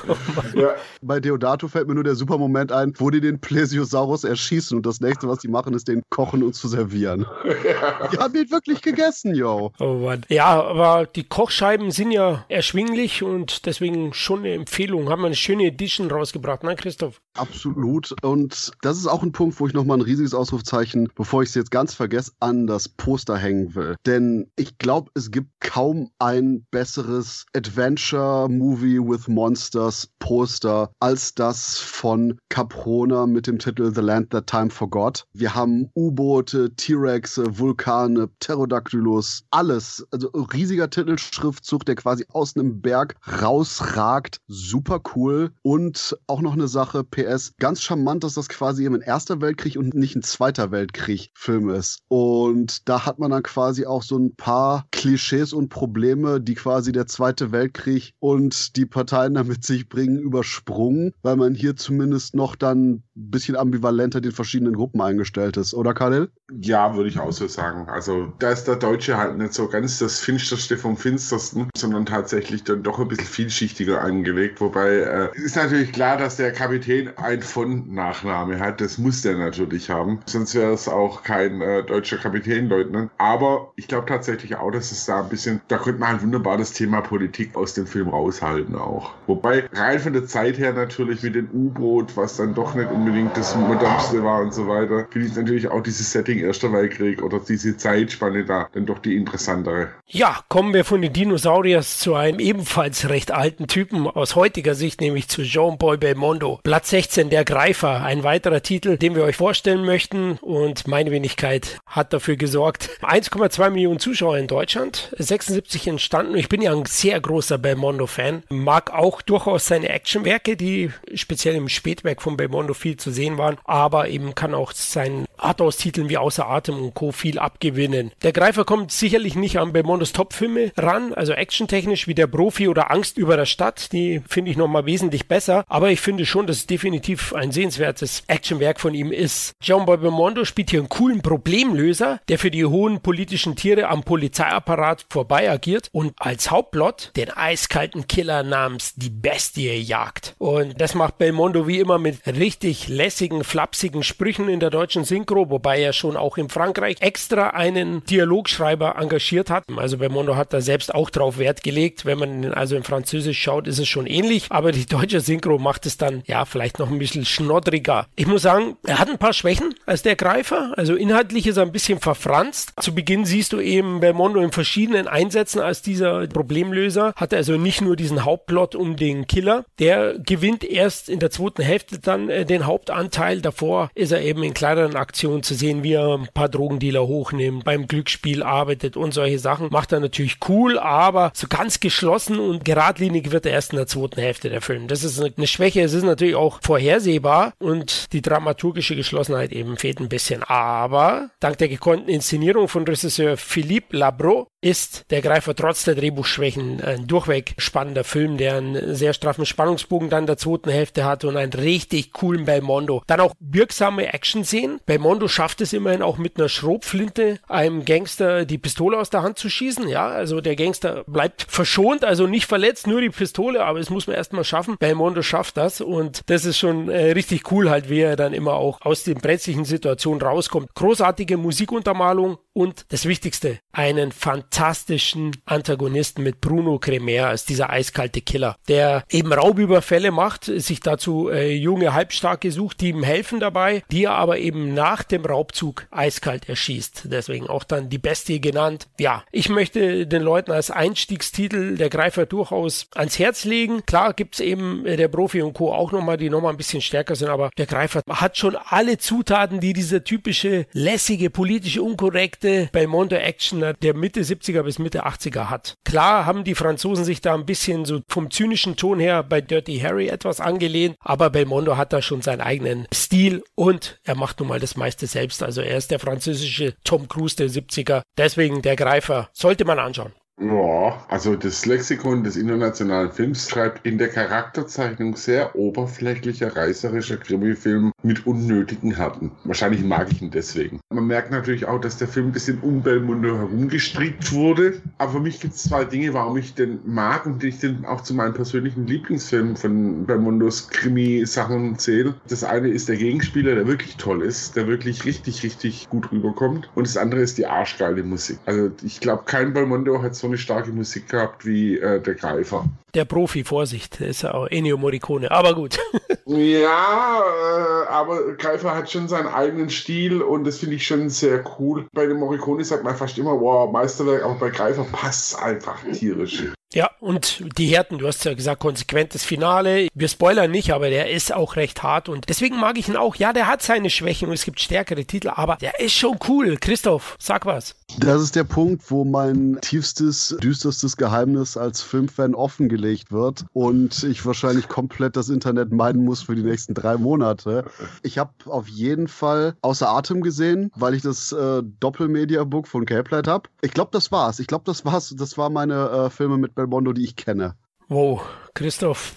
[0.56, 0.76] ja.
[1.02, 4.86] Bei Deodato fällt mir nur der super Moment ein, wo die den Plesiosaurus erschießen und
[4.86, 7.26] das nächste, was die machen, ist den kochen und zu servieren.
[7.46, 8.08] Ja.
[8.08, 9.72] Die haben ihn wirklich gegessen, yo.
[9.80, 10.24] Oh Mann.
[10.30, 15.10] Ja, aber die Kochscheiben sind ja erschwinglich und deswegen schon eine Empfehlung.
[15.10, 17.22] Haben wir eine schöne Edition rausgebracht, ne, Christoph?
[17.36, 18.16] Absolut.
[18.22, 21.56] Und das ist auch ein Punkt, wo ich nochmal ein riesiges Ausrufzeichen, bevor ich es
[21.56, 23.96] jetzt ganz vergesse, an das Poster hängen will.
[24.06, 26.66] Denn ich glaube, es gibt kaum ein
[26.98, 34.48] besseres Adventure-Movie with Monsters Poster als das von Caprona mit dem Titel The Land That
[34.48, 35.26] Time Forgot.
[35.34, 40.08] Wir haben U-Boote, T-Rexe, Vulkane, Pterodactylus, alles.
[40.10, 44.42] Also riesiger Titelschriftzug, der quasi aus einem Berg rausragt.
[44.48, 45.52] Super cool.
[45.62, 49.78] Und auch noch eine Sache, PS, ganz charmant, dass das quasi eben ein Erster Weltkrieg
[49.78, 52.00] und nicht ein Zweiter Weltkrieg-Film ist.
[52.08, 56.77] Und da hat man dann quasi auch so ein paar Klischees und Probleme, die quasi
[56.92, 62.56] der Zweite Weltkrieg und die Parteien damit sich bringen, übersprungen, weil man hier zumindest noch
[62.56, 66.30] dann bisschen ambivalenter den verschiedenen Gruppen eingestellt ist, oder Khalil?
[66.62, 67.90] Ja, würde ich auch so sagen.
[67.90, 72.64] Also da ist der Deutsche halt nicht so ganz das Finsterste vom Finstersten, sondern tatsächlich
[72.64, 74.62] dann doch ein bisschen vielschichtiger angelegt.
[74.62, 78.80] Wobei äh, ist natürlich klar, dass der Kapitän ein von Nachname hat.
[78.82, 80.20] Das muss der natürlich haben.
[80.26, 83.12] Sonst wäre es auch kein äh, deutscher Kapitänleutnant.
[83.18, 86.58] Aber ich glaube tatsächlich auch, dass es da ein bisschen, da könnte man halt wunderbar
[86.58, 89.12] das Thema Politik aus dem Film raushalten auch.
[89.26, 93.38] Wobei rein von der Zeit her natürlich mit dem U-Boot, was dann doch nicht unbedingt
[93.38, 97.40] das modernste war und so weiter, finde ich natürlich auch dieses Setting Erster Weltkrieg oder
[97.40, 99.90] diese Zeitspanne da dann doch die interessantere.
[100.08, 105.00] Ja, kommen wir von den Dinosauriers zu einem ebenfalls recht alten Typen aus heutiger Sicht,
[105.00, 106.60] nämlich zu Jean-Paul Belmondo.
[106.64, 111.80] Platz 16, der Greifer, ein weiterer Titel, den wir euch vorstellen möchten und meine Wenigkeit
[111.86, 112.90] hat dafür gesorgt.
[113.02, 116.36] 1,2 Millionen Zuschauer in Deutschland, 76 entstanden.
[116.36, 121.70] Ich bin ja ein sehr großer Belmondo-Fan, mag auch durchaus seine Actionwerke, die speziell im
[121.70, 126.48] Spätwerk von Belmondo viel zu sehen waren, aber eben kann auch seinen Arthouse-Titeln wie Außer
[126.48, 127.12] Atem und Co.
[127.12, 128.12] viel abgewinnen.
[128.24, 132.92] Der Greifer kommt sicherlich nicht an Belmondos Top-Filme ran, also actiontechnisch wie der Profi oder
[132.92, 136.58] Angst über der Stadt, die finde ich nochmal wesentlich besser, aber ich finde schon, dass
[136.58, 139.54] es definitiv ein sehenswertes Actionwerk von ihm ist.
[139.62, 144.04] Jean Paul Belmondo spielt hier einen coolen Problemlöser, der für die hohen politischen Tiere am
[144.04, 150.36] Polizeiapparat vorbei agiert und als Hauptplot den eiskalten Killer namens die Bestie jagt.
[150.38, 155.50] Und das macht Belmondo wie immer mit richtig lässigen, flapsigen Sprüchen in der deutschen Synchro,
[155.50, 159.64] wobei er schon auch in Frankreich extra einen Dialogschreiber engagiert hat.
[159.76, 162.06] Also Belmondo hat da selbst auch drauf Wert gelegt.
[162.06, 165.86] Wenn man also in Französisch schaut, ist es schon ähnlich, aber die deutsche Synchro macht
[165.86, 168.08] es dann ja vielleicht noch ein bisschen schnoddriger.
[168.16, 170.74] Ich muss sagen, er hat ein paar Schwächen als der Greifer.
[170.78, 172.74] Also inhaltlich ist er ein bisschen verfranst.
[172.80, 177.14] Zu Beginn siehst du eben Belmondo in verschiedenen Einsätzen als dieser Problemlöser.
[177.16, 179.66] Hat also nicht nur diesen Hauptplot um den Killer.
[179.80, 183.42] Der gewinnt erst in der zweiten Hälfte dann äh, den Hauptanteil.
[183.42, 187.64] Davor ist er eben in kleineren Aktionen zu sehen, wie er ein paar Drogendealer hochnimmt,
[187.64, 189.70] beim Glücksspiel arbeitet und solche Sachen.
[189.72, 193.88] Macht er natürlich cool, aber so ganz geschlossen und geradlinig wird er erst in der
[193.88, 194.88] zweiten Hälfte der Film.
[194.88, 195.82] Das ist eine Schwäche.
[195.82, 200.44] Es ist natürlich auch vorhersehbar und die dramaturgische Geschlossenheit eben fehlt ein bisschen.
[200.44, 206.82] Aber dank der gekonnten Inszenierung von Regisseur Philippe Labro ist der Greifer trotz der Drehbuchschwächen
[206.82, 211.38] ein durchweg spannender Film, der einen sehr straffen Spannungsbogen dann der zweiten Hälfte hat und
[211.38, 213.04] einen richtig coolen Belmondo.
[213.08, 214.80] Dann auch wirksame Action-Szenen.
[214.86, 219.38] Belmondo schafft es immerhin auch mit einer Schrotflinte einem Gangster die Pistole aus der Hand
[219.38, 219.88] zu schießen.
[219.88, 224.08] Ja, also der Gangster bleibt verschont, also nicht verletzt, nur die Pistole, aber es muss
[224.08, 224.78] man erstmal schaffen.
[224.80, 228.54] Belmondo schafft das und das ist schon äh, richtig cool halt, wie er dann immer
[228.54, 230.74] auch aus den brenzlichen Situationen rauskommt.
[230.74, 238.56] Großartige Musikuntermalung und das Wichtigste, einen fantastischen Antagonisten mit Bruno Cremer als dieser eiskalte Killer,
[238.68, 244.06] der eben Raubüberfälle macht, sich dazu äh, junge Halbstarke sucht, die ihm helfen dabei, die
[244.06, 247.04] er aber eben nach dem Raubzug eiskalt erschießt.
[247.12, 248.88] Deswegen auch dann die Bestie genannt.
[248.98, 253.86] Ja, ich möchte den Leuten als Einstiegstitel der Greifer durchaus ans Herz legen.
[253.86, 255.72] Klar gibt's eben äh, der Profi und Co.
[255.72, 259.60] auch nochmal, die nochmal ein bisschen stärker sind, aber der Greifer hat schon alle Zutaten,
[259.60, 265.76] die dieser typische lässige, politisch unkorrekte echte Belmondo-Action der Mitte 70er bis Mitte 80er hat.
[265.86, 269.80] Klar haben die Franzosen sich da ein bisschen so vom zynischen Ton her bei Dirty
[269.80, 274.50] Harry etwas angelehnt, aber Belmondo hat da schon seinen eigenen Stil und er macht nun
[274.50, 275.44] mal das meiste selbst.
[275.44, 278.02] Also er ist der französische Tom Cruise der 70er.
[278.18, 279.30] Deswegen der Greifer.
[279.34, 280.14] Sollte man anschauen.
[280.40, 287.92] Ja, also das Lexikon des internationalen Films schreibt in der Charakterzeichnung sehr oberflächlicher reißerischer Krimifilm
[288.04, 289.32] mit unnötigen Härten.
[289.46, 290.80] Wahrscheinlich mag ich ihn deswegen.
[290.94, 294.80] Man merkt natürlich auch, dass der Film ein bisschen um Belmondo herumgestrickt wurde.
[295.00, 298.02] Aber für mich gibt es zwei Dinge, warum ich den mag und ich den auch
[298.02, 302.14] zu meinen persönlichen Lieblingsfilmen von Belmondos Krimi-Sachen zähle.
[302.30, 306.70] Das eine ist der Gegenspieler, der wirklich toll ist, der wirklich richtig, richtig gut rüberkommt.
[306.76, 308.38] Und das andere ist die arschgeile Musik.
[308.46, 312.66] Also ich glaube, kein Belmondo hat so eine starke Musik gehabt wie äh, der Greifer.
[312.94, 315.78] Der Profi, Vorsicht, ist auch Ennio Morricone, aber gut.
[316.26, 321.44] ja, äh, aber Greifer hat schon seinen eigenen Stil und das finde ich schon sehr
[321.60, 321.86] cool.
[321.94, 325.80] Bei dem Morricone sagt man fast immer, wow, Meisterwerk, aber bei Greifer passt es einfach
[325.94, 326.44] tierisch.
[326.74, 329.88] Ja, und die Härten, du hast ja gesagt, konsequentes Finale.
[329.94, 333.16] Wir spoilern nicht, aber der ist auch recht hart und deswegen mag ich ihn auch.
[333.16, 336.58] Ja, der hat seine Schwächen und es gibt stärkere Titel, aber der ist schon cool.
[336.60, 337.74] Christoph, sag was.
[338.00, 344.26] Das ist der Punkt, wo mein tiefstes, düsterstes Geheimnis als Filmfan offengelegt wird und ich
[344.26, 347.64] wahrscheinlich komplett das Internet meiden muss für die nächsten drei Monate.
[348.04, 353.10] Ich habe auf jeden Fall außer Atem gesehen, weil ich das äh, Doppelmedia-Book von Cape
[353.16, 353.50] Light habe.
[353.62, 354.40] Ich glaube, das war's.
[354.40, 355.16] Ich glaube, das war's.
[355.18, 357.56] Das war meine äh, Filme mit Belmondo, die ich kenne.
[357.88, 358.22] Wow,
[358.54, 359.14] Christoph,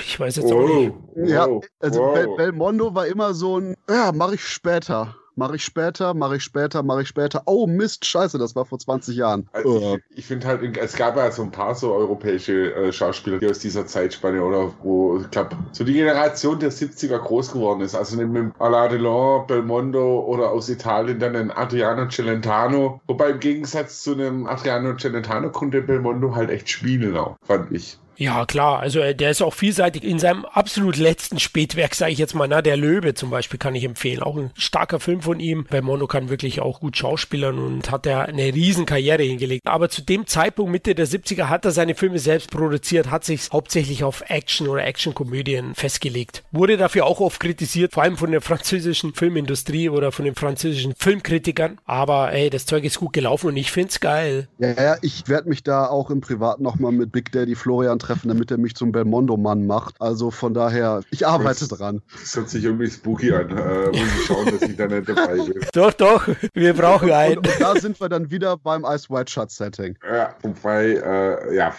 [0.00, 0.94] ich weiß jetzt auch nicht.
[1.28, 1.46] Ja,
[1.80, 2.14] also wow.
[2.14, 5.14] Bel Belmondo war immer so ein, ja, mache ich später.
[5.36, 7.42] Mache ich später, mache ich später, mache ich später.
[7.46, 9.48] Oh Mist, scheiße, das war vor 20 Jahren.
[9.52, 13.38] Also ich, ich finde halt, es gab ja so ein paar so europäische äh, Schauspieler,
[13.38, 17.80] die aus dieser Zeitspanne oder wo, ich glaube, so die Generation der 70er groß geworden
[17.80, 17.94] ist.
[17.94, 23.00] Also mit Alain Delon, Belmondo oder aus Italien dann ein Adriano Celentano.
[23.06, 27.98] Wobei im Gegensatz zu einem Adriano Celentano konnte Belmondo halt echt spielen auch, fand ich.
[28.16, 28.80] Ja, klar.
[28.80, 30.04] Also äh, der ist auch vielseitig.
[30.04, 33.74] In seinem absolut letzten Spätwerk, sage ich jetzt mal, na, der Löwe zum Beispiel kann
[33.74, 34.22] ich empfehlen.
[34.22, 35.66] Auch ein starker Film von ihm.
[35.70, 39.66] Weil Mono kann wirklich auch gut schauspielern und hat er eine riesen Karriere hingelegt.
[39.66, 43.48] Aber zu dem Zeitpunkt, Mitte der 70er, hat er seine Filme selbst produziert, hat sich
[43.52, 46.42] hauptsächlich auf Action oder Actionkomödien festgelegt.
[46.52, 50.94] Wurde dafür auch oft kritisiert, vor allem von der französischen Filmindustrie oder von den französischen
[50.96, 51.78] Filmkritikern.
[51.84, 54.48] Aber ey, das Zeug ist gut gelaufen und ich find's geil.
[54.58, 58.28] Ja, ja ich werde mich da auch im Privat nochmal mit Big Daddy Florian treffen,
[58.28, 60.00] damit er mich zum Belmondo-Mann macht.
[60.00, 62.02] Also von daher, ich arbeite das, dran.
[62.20, 63.50] Das hört sich irgendwie spooky an.
[63.56, 65.66] Äh, muss ich schauen, dass ich da nicht dabei bin.
[65.72, 67.38] Doch, doch, wir brauchen einen.
[67.38, 69.96] Und, und, da sind wir dann wieder beim Ice White Shut Setting.
[70.06, 71.74] Ja, wobei, äh, ja.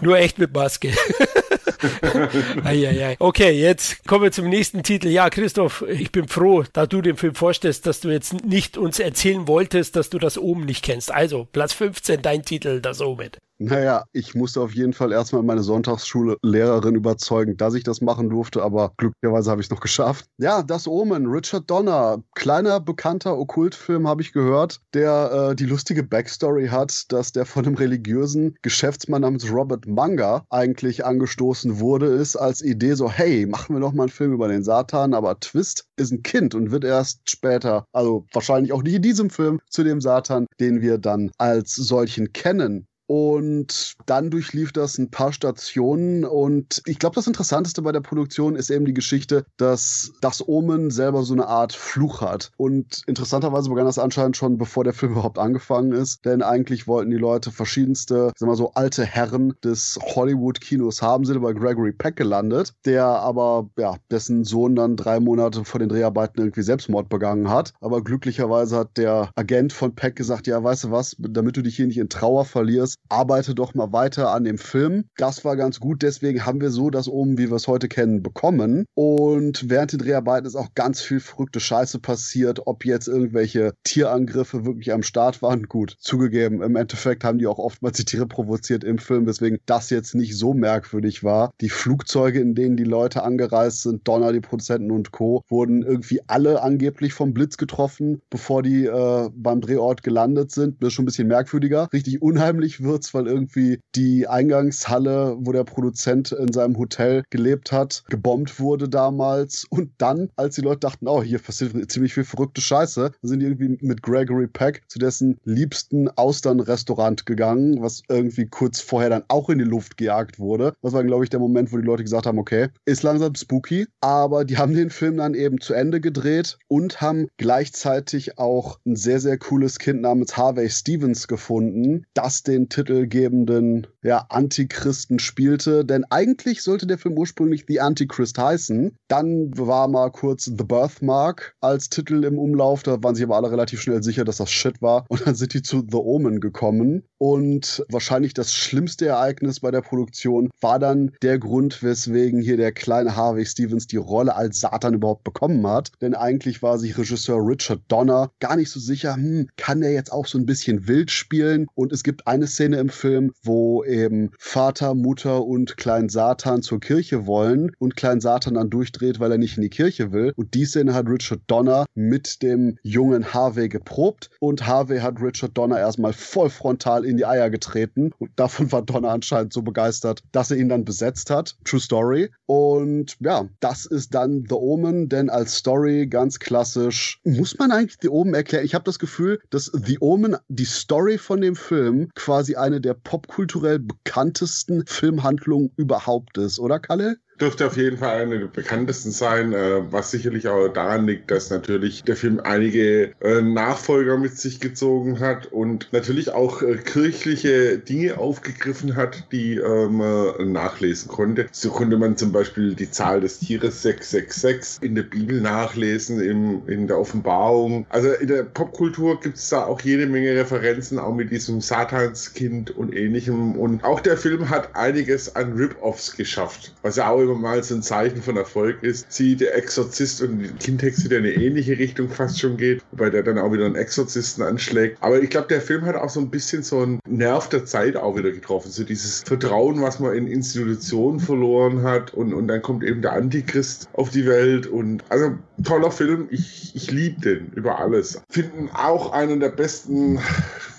[0.00, 0.92] Nur echt mit Maske.
[2.64, 3.16] Eieiei.
[3.18, 5.08] Okay, jetzt kommen wir zum nächsten Titel.
[5.08, 8.98] Ja, Christoph, ich bin froh, da du den Film vorstellst, dass du jetzt nicht uns
[8.98, 11.12] erzählen wolltest, dass du das oben nicht kennst.
[11.12, 13.30] Also, Platz 15, dein Titel, das oben.
[13.66, 18.62] Naja, ich musste auf jeden Fall erstmal meine Sonntagsschule-Lehrerin überzeugen, dass ich das machen durfte,
[18.62, 20.26] aber glücklicherweise habe ich es noch geschafft.
[20.36, 26.02] Ja, das Omen, Richard Donner, kleiner, bekannter Okkultfilm, habe ich gehört, der äh, die lustige
[26.02, 32.36] Backstory hat, dass der von einem religiösen Geschäftsmann namens Robert Munger eigentlich angestoßen wurde, ist
[32.36, 35.86] als Idee so, hey, machen wir doch mal einen Film über den Satan, aber Twist
[35.96, 39.84] ist ein Kind und wird erst später, also wahrscheinlich auch nicht in diesem Film, zu
[39.84, 42.86] dem Satan, den wir dann als solchen kennen.
[43.06, 46.24] Und dann durchlief das ein paar Stationen.
[46.24, 50.90] Und ich glaube, das Interessanteste bei der Produktion ist eben die Geschichte, dass das Omen
[50.90, 52.50] selber so eine Art Fluch hat.
[52.56, 56.24] Und interessanterweise begann das anscheinend schon, bevor der Film überhaupt angefangen ist.
[56.24, 61.40] Denn eigentlich wollten die Leute verschiedenste, sagen wir so, alte Herren des Hollywood-Kinos haben, sind
[61.42, 66.40] bei Gregory Peck gelandet, der aber, ja, dessen Sohn dann drei Monate vor den Dreharbeiten
[66.40, 67.72] irgendwie Selbstmord begangen hat.
[67.80, 71.76] Aber glücklicherweise hat der Agent von Peck gesagt, ja, weißt du was, damit du dich
[71.76, 75.04] hier nicht in Trauer verlierst, arbeite doch mal weiter an dem Film.
[75.16, 78.22] Das war ganz gut, deswegen haben wir so das oben, wie wir es heute kennen,
[78.22, 78.86] bekommen.
[78.94, 84.64] Und während den Dreharbeiten ist auch ganz viel verrückte Scheiße passiert, ob jetzt irgendwelche Tierangriffe
[84.64, 85.64] wirklich am Start waren.
[85.64, 89.90] Gut, zugegeben, im Endeffekt haben die auch oftmals die Tiere provoziert im Film, weswegen das
[89.90, 91.52] jetzt nicht so merkwürdig war.
[91.60, 96.20] Die Flugzeuge, in denen die Leute angereist sind, Donner, die Produzenten und Co., wurden irgendwie
[96.26, 100.82] alle angeblich vom Blitz getroffen, bevor die äh, beim Drehort gelandet sind.
[100.82, 101.88] Das ist schon ein bisschen merkwürdiger.
[101.92, 108.04] Richtig unheimlich wird's, weil irgendwie die Eingangshalle, wo der Produzent in seinem Hotel gelebt hat,
[108.08, 109.66] gebombt wurde damals.
[109.70, 113.46] Und dann, als die Leute dachten, oh, hier passiert ziemlich viel verrückte Scheiße, sind die
[113.46, 119.48] irgendwie mit Gregory Peck zu dessen liebsten Austernrestaurant gegangen, was irgendwie kurz vorher dann auch
[119.48, 120.74] in die Luft gejagt wurde.
[120.82, 123.86] Das war, glaube ich, der Moment, wo die Leute gesagt haben, okay, ist langsam spooky,
[124.00, 128.96] aber die haben den Film dann eben zu Ende gedreht und haben gleichzeitig auch ein
[128.96, 135.84] sehr, sehr cooles Kind namens Harvey Stevens gefunden, das den titelgebenden ja, Antichristen spielte.
[135.84, 138.96] Denn eigentlich sollte der Film ursprünglich The Antichrist heißen.
[139.08, 142.82] Dann war mal kurz The Birthmark als Titel im Umlauf.
[142.82, 145.04] Da waren sich aber alle relativ schnell sicher, dass das Shit war.
[145.08, 147.04] Und dann sind die zu The Omen gekommen.
[147.26, 152.70] Und wahrscheinlich das schlimmste Ereignis bei der Produktion war dann der Grund, weswegen hier der
[152.70, 155.90] kleine Harvey Stevens die Rolle als Satan überhaupt bekommen hat.
[156.02, 160.12] Denn eigentlich war sich Regisseur Richard Donner gar nicht so sicher, hm, kann er jetzt
[160.12, 161.66] auch so ein bisschen wild spielen?
[161.74, 166.78] Und es gibt eine Szene im Film, wo eben Vater, Mutter und Klein Satan zur
[166.78, 170.34] Kirche wollen und Klein Satan dann durchdreht, weil er nicht in die Kirche will.
[170.36, 175.56] Und die Szene hat Richard Donner mit dem jungen Harvey geprobt und Harvey hat Richard
[175.56, 178.12] Donner erstmal voll frontal in die Eier getreten.
[178.18, 181.56] Und davon war Donner anscheinend so begeistert, dass er ihn dann besetzt hat.
[181.64, 182.30] True Story.
[182.46, 187.98] Und ja, das ist dann The Omen, denn als Story ganz klassisch muss man eigentlich
[188.00, 188.64] The Omen erklären.
[188.64, 192.94] Ich habe das Gefühl, dass The Omen, die Story von dem Film, quasi eine der
[192.94, 197.16] popkulturell bekanntesten Filmhandlungen überhaupt ist, oder Kalle?
[197.40, 201.50] Dürfte auf jeden Fall eine der bekanntesten sein, äh, was sicherlich auch daran liegt, dass
[201.50, 207.78] natürlich der Film einige äh, Nachfolger mit sich gezogen hat und natürlich auch äh, kirchliche
[207.78, 211.46] Dinge aufgegriffen hat, die man ähm, nachlesen konnte.
[211.52, 216.62] So konnte man zum Beispiel die Zahl des Tieres 666 in der Bibel nachlesen, im,
[216.68, 217.86] in der Offenbarung.
[217.88, 222.70] Also in der Popkultur gibt es da auch jede Menge Referenzen, auch mit diesem Satanskind
[222.76, 223.56] und ähnlichem.
[223.56, 227.74] Und auch der Film hat einiges an Rip-Offs geschafft, was ja auch immer mal so
[227.74, 229.06] ein Zeichen von Erfolg ist.
[229.12, 233.10] Sie, der Exorzist und die Kindhexe, der in eine ähnliche Richtung fast schon geht, wobei
[233.10, 234.98] der dann auch wieder einen Exorzisten anschlägt.
[235.00, 237.96] Aber ich glaube, der Film hat auch so ein bisschen so einen Nerv der Zeit
[237.96, 238.70] auch wieder getroffen.
[238.70, 243.12] So dieses Vertrauen, was man in Institutionen verloren hat und, und dann kommt eben der
[243.12, 245.32] Antichrist auf die Welt und also
[245.64, 246.28] toller Film.
[246.30, 248.20] Ich, ich liebe den über alles.
[248.30, 250.18] Finden auch einen der besten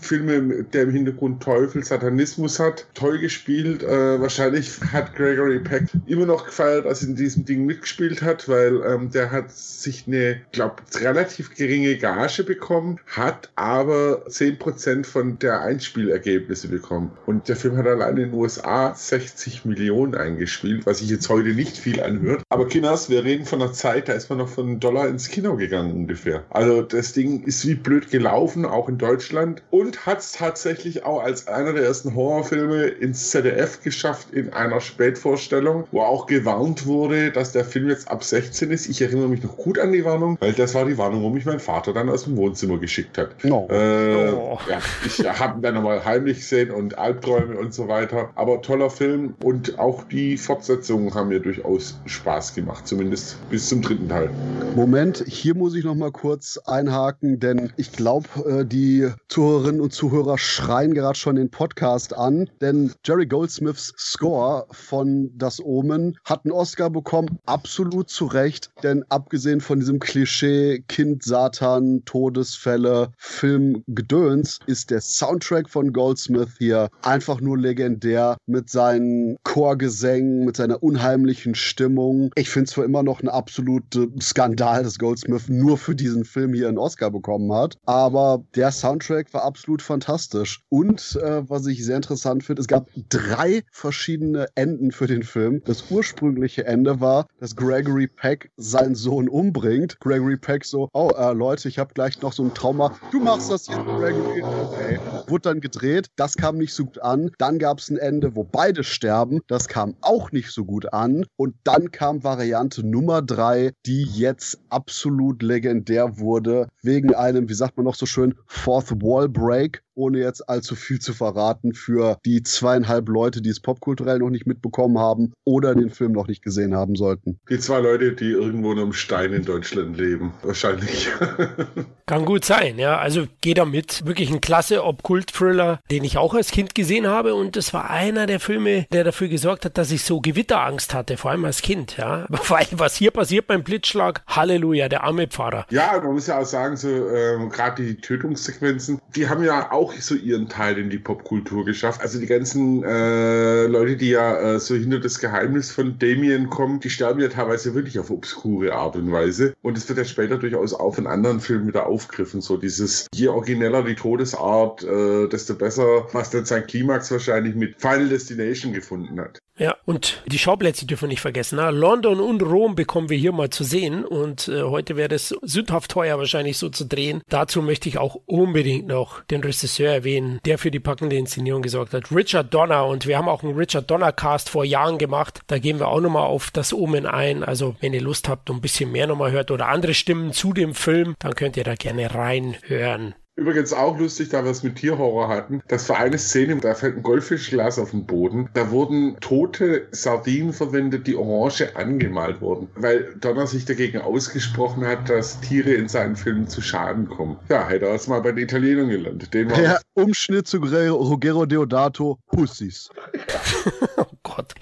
[0.06, 2.88] Filme, der im Hintergrund Teufel, Satanismus hat.
[2.94, 3.84] Toll gespielt.
[3.84, 8.48] Äh, wahrscheinlich hat Gregory Peck immer noch gefeiert, als er in diesem Ding mitgespielt hat,
[8.48, 15.40] weil ähm, der hat sich eine, glaube relativ geringe Gage bekommen, hat aber 10% von
[15.40, 17.12] der Einspielergebnisse bekommen.
[17.26, 21.50] Und der Film hat allein in den USA 60 Millionen eingespielt, was sich jetzt heute
[21.50, 22.44] nicht viel anhört.
[22.50, 25.30] Aber Kinders, wir reden von einer Zeit, da ist man noch von einem Dollar ins
[25.30, 26.44] Kino gegangen ungefähr.
[26.50, 29.64] Also das Ding ist wie blöd gelaufen, auch in Deutschland.
[29.72, 34.82] Und hat es tatsächlich auch als einer der ersten Horrorfilme ins ZDF geschafft in einer
[34.82, 38.88] Spätvorstellung, wo auch gewarnt wurde, dass der Film jetzt ab 16 ist.
[38.88, 41.46] Ich erinnere mich noch gut an die Warnung, weil das war die Warnung, wo mich
[41.46, 43.44] mein Vater dann aus dem Wohnzimmer geschickt hat.
[43.44, 43.68] No.
[43.70, 44.60] Äh, oh.
[44.70, 48.30] ja, ich habe ihn dann nochmal heimlich gesehen und Albträume und so weiter.
[48.36, 53.82] Aber toller Film und auch die Fortsetzungen haben mir durchaus Spaß gemacht, zumindest bis zum
[53.82, 54.30] dritten Teil.
[54.76, 59.92] Moment, hier muss ich noch mal kurz einhaken, denn ich glaube, äh, die Zuhörerinnen und
[59.92, 66.44] Zuhörer schreien gerade schon den Podcast an, denn Jerry Goldsmiths Score von Das Omen hat
[66.44, 73.84] einen Oscar bekommen, absolut zu Recht, denn abgesehen von diesem Klischee Kind, Satan, Todesfälle, Film,
[73.88, 80.82] Gedöns, ist der Soundtrack von Goldsmith hier einfach nur legendär mit seinen Chorgesängen, mit seiner
[80.82, 82.32] unheimlichen Stimmung.
[82.34, 86.56] Ich finde es zwar immer noch ein absoluter Skandal, dass Goldsmith nur für diesen Film
[86.56, 90.62] hier einen Oscar bekommen hat, aber der Soundtrack war absolut absolut fantastisch.
[90.70, 95.62] Und äh, was ich sehr interessant finde, es gab drei verschiedene Enden für den Film.
[95.66, 100.00] Das ursprüngliche Ende war, dass Gregory Peck seinen Sohn umbringt.
[100.00, 102.96] Gregory Peck so, oh äh, Leute, ich habe gleich noch so ein Trauma.
[103.12, 104.44] Du machst das jetzt, Gregory.
[104.44, 105.00] Okay.
[105.28, 106.08] Wurde dann gedreht.
[106.16, 107.32] Das kam nicht so gut an.
[107.38, 109.42] Dann gab es ein Ende, wo beide sterben.
[109.48, 111.26] Das kam auch nicht so gut an.
[111.36, 117.78] Und dann kam Variante Nummer drei, die jetzt absolut legendär wurde, wegen einem, wie sagt
[117.78, 122.18] man noch so schön, Fourth Wall Break break ohne jetzt allzu viel zu verraten, für
[122.26, 126.44] die zweieinhalb Leute, die es popkulturell noch nicht mitbekommen haben oder den Film noch nicht
[126.44, 127.40] gesehen haben sollten.
[127.50, 131.10] Die zwei Leute, die irgendwo in einem Stein in Deutschland leben, wahrscheinlich.
[132.06, 132.98] Kann gut sein, ja.
[132.98, 134.06] Also geht da mit.
[134.06, 138.28] Wirklich ein klasse Ob-Kult-Thriller, den ich auch als Kind gesehen habe und das war einer
[138.28, 141.98] der Filme, der dafür gesorgt hat, dass ich so Gewitterangst hatte, vor allem als Kind,
[141.98, 142.26] ja.
[142.48, 145.66] Weil was hier passiert beim Blitzschlag, Halleluja, der arme Pfarrer.
[145.70, 149.85] Ja, man muss ja auch sagen, so ähm, gerade die Tötungssequenzen, die haben ja auch
[149.86, 152.02] auch so ihren Teil in die Popkultur geschafft.
[152.02, 156.80] Also die ganzen äh, Leute, die ja äh, so hinter das Geheimnis von Damien kommen,
[156.80, 159.54] die sterben ja teilweise wirklich auf obskure Art und Weise.
[159.62, 162.42] Und es wird ja später durchaus auch in anderen Filmen wieder aufgriffen.
[162.42, 167.80] So dieses, je origineller die Todesart, äh, desto besser, was dann sein Klimax wahrscheinlich mit
[167.80, 169.40] Final Destination gefunden hat.
[169.58, 171.56] Ja, und die Schauplätze dürfen wir nicht vergessen.
[171.56, 171.70] Na?
[171.70, 175.92] London und Rom bekommen wir hier mal zu sehen und äh, heute wäre es sündhaft
[175.92, 177.22] teuer wahrscheinlich so zu drehen.
[177.30, 181.94] Dazu möchte ich auch unbedingt noch den Regisseur erwähnen, der für die packende Inszenierung gesorgt
[181.94, 182.12] hat.
[182.12, 185.40] Richard Donner und wir haben auch einen Richard Donner Cast vor Jahren gemacht.
[185.48, 187.44] Da gehen wir auch nochmal auf das Omen ein.
[187.44, 190.52] Also wenn ihr Lust habt und ein bisschen mehr nochmal hört oder andere Stimmen zu
[190.52, 193.16] dem Film, dann könnt ihr da gerne reinhören.
[193.38, 196.96] Übrigens auch lustig, da wir es mit Tierhorror hatten, dass für eine Szene, da fällt
[196.96, 203.14] ein Goldfischglas auf den Boden, da wurden tote Sardinen verwendet, die orange angemalt wurden, weil
[203.20, 207.38] Donner sich dagegen ausgesprochen hat, dass Tiere in seinen Filmen zu Schaden kommen.
[207.50, 209.34] Ja, hätte er es mal bei den Italienern gelernt.
[209.34, 212.90] Den Der Umschnitt zu Ruggero Deodato, Pussies.
[213.98, 214.54] oh Gott.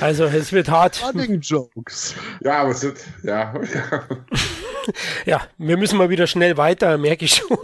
[0.00, 1.02] Also es wird hart.
[1.04, 2.14] Running Jokes.
[2.40, 3.52] Ja, aber es wird, ja.
[3.74, 4.02] ja.
[5.26, 7.58] ja, wir müssen mal wieder schnell weiter, merke ich schon.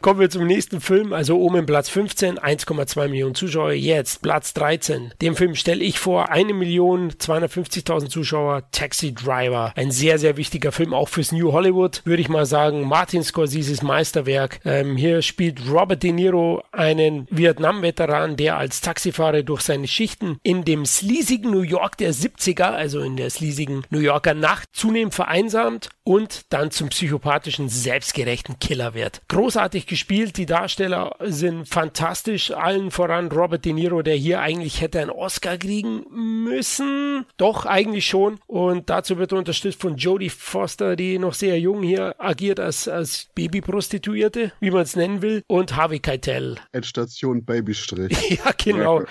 [0.00, 1.12] Kommen wir zum nächsten Film.
[1.12, 3.72] Also oben Platz 15, 1,2 Millionen Zuschauer.
[3.72, 5.12] Jetzt Platz 13.
[5.20, 9.72] Den Film stelle ich vor, 1.250.000 Zuschauer, Taxi Driver.
[9.76, 12.86] Ein sehr, sehr wichtiger Film, auch fürs New Hollywood, würde ich mal sagen.
[12.86, 14.60] Martin Scorseses Meisterwerk.
[14.64, 20.64] Ähm, hier spielt Robert De Niro einen Vietnam-Veteran, der als Taxifahrer durch seine Schichten in
[20.64, 25.90] dem sleasigen New York der 70er, also in der sleasigen New Yorker Nacht, zunehmend vereinsamt
[26.04, 29.22] und dann zum psychopathischen, selbstgerechten Killer wird.
[29.28, 35.00] Großartig gespielt, die Darsteller sind fantastisch, allen voran Robert De Niro, der hier eigentlich hätte
[35.00, 37.24] einen Oscar kriegen müssen.
[37.36, 38.38] Doch, eigentlich schon.
[38.46, 42.88] Und dazu wird er unterstützt von Jodie Foster, die noch sehr jung hier agiert als,
[42.88, 46.56] als Babyprostituierte, wie man es nennen will, und Harvey Keitel.
[46.72, 48.30] Endstation Babystrich.
[48.44, 49.02] ja, genau.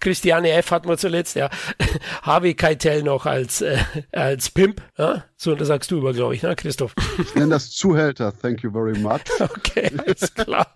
[0.00, 0.70] Christiane F.
[0.70, 1.50] hat man zuletzt, ja.
[2.22, 3.78] Harvey Keitel noch als, äh,
[4.12, 4.82] als Pimp.
[4.98, 5.24] Ja?
[5.36, 6.94] So, das sagst du über, glaube ich, ne, Christoph?
[7.18, 9.20] Ich nenne das Zuhälter, thank you very much.
[9.40, 10.66] Okay, alles klar.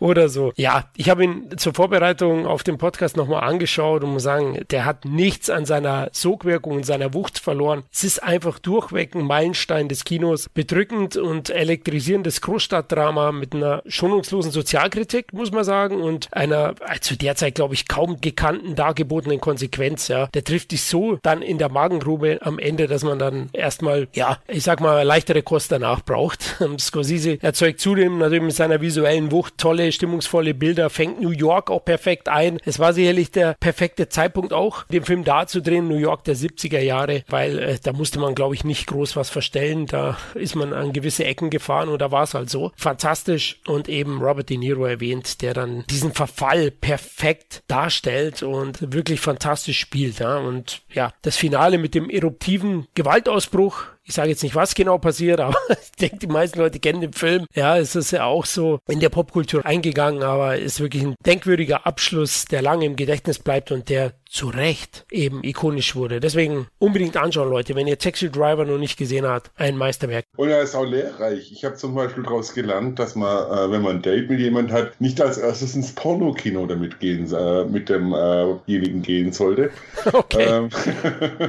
[0.00, 0.52] Oder so.
[0.56, 4.84] Ja, ich habe ihn zur Vorbereitung auf den Podcast nochmal angeschaut und muss sagen, der
[4.84, 7.84] hat nichts an seiner Sogwirkung und seiner Wucht verloren.
[7.92, 10.48] Es ist einfach durchweg ein Meilenstein des Kinos.
[10.48, 17.36] Bedrückend und elektrisierendes Großstadtdrama mit einer schonungslosen Sozialkritik, muss man sagen, und einer zu der
[17.36, 20.08] Zeit, glaube ich, kaum gekannten, dargebotenen Konsequenz.
[20.08, 24.08] Ja, der trifft dich so dann in der Magengrube am Ende, dass man dann erstmal,
[24.12, 26.56] ja, ich sag mal, leichtere Kost danach braucht.
[26.78, 31.84] Scorsese erzeugt zudem natürlich mit seiner visuellen Wucht tolle, stimmungsvolle Bilder, fängt New York auch
[31.84, 32.58] perfekt ein.
[32.64, 36.36] Es war sicherlich der perfekte Zeitpunkt auch, den Film da zu drehen, New York der
[36.36, 39.86] 70er Jahre, weil äh, da musste man, glaube ich, nicht groß was verstellen.
[39.86, 42.72] Da ist man an gewisse Ecken gefahren und da war es halt so.
[42.76, 49.20] Fantastisch und eben Robert De Niro erwähnt, der dann diesen Verfall perfekt darstellt und wirklich
[49.20, 50.18] fantastisch spielt.
[50.18, 50.38] Ja?
[50.38, 55.40] Und ja, das Finale mit dem eruptiven Gewaltausbruch ich sage jetzt nicht, was genau passiert,
[55.40, 57.46] aber ich denke, die meisten Leute kennen den Film.
[57.54, 61.86] Ja, es ist ja auch so in der Popkultur eingegangen, aber ist wirklich ein denkwürdiger
[61.86, 66.20] Abschluss, der lange im Gedächtnis bleibt und der zu Recht eben ikonisch wurde.
[66.20, 70.24] Deswegen unbedingt anschauen, Leute, wenn ihr Taxi Driver noch nicht gesehen habt, ein Meisterwerk.
[70.36, 71.52] Und er ist auch lehrreich.
[71.52, 74.72] Ich habe zum Beispiel daraus gelernt, dass man, äh, wenn man ein Date mit jemand
[74.72, 79.70] hat, nicht als erstes ins Pornokino damit gehen, äh, mit demjenigen äh gehen sollte.
[80.12, 80.44] Okay.
[80.44, 80.68] Ähm,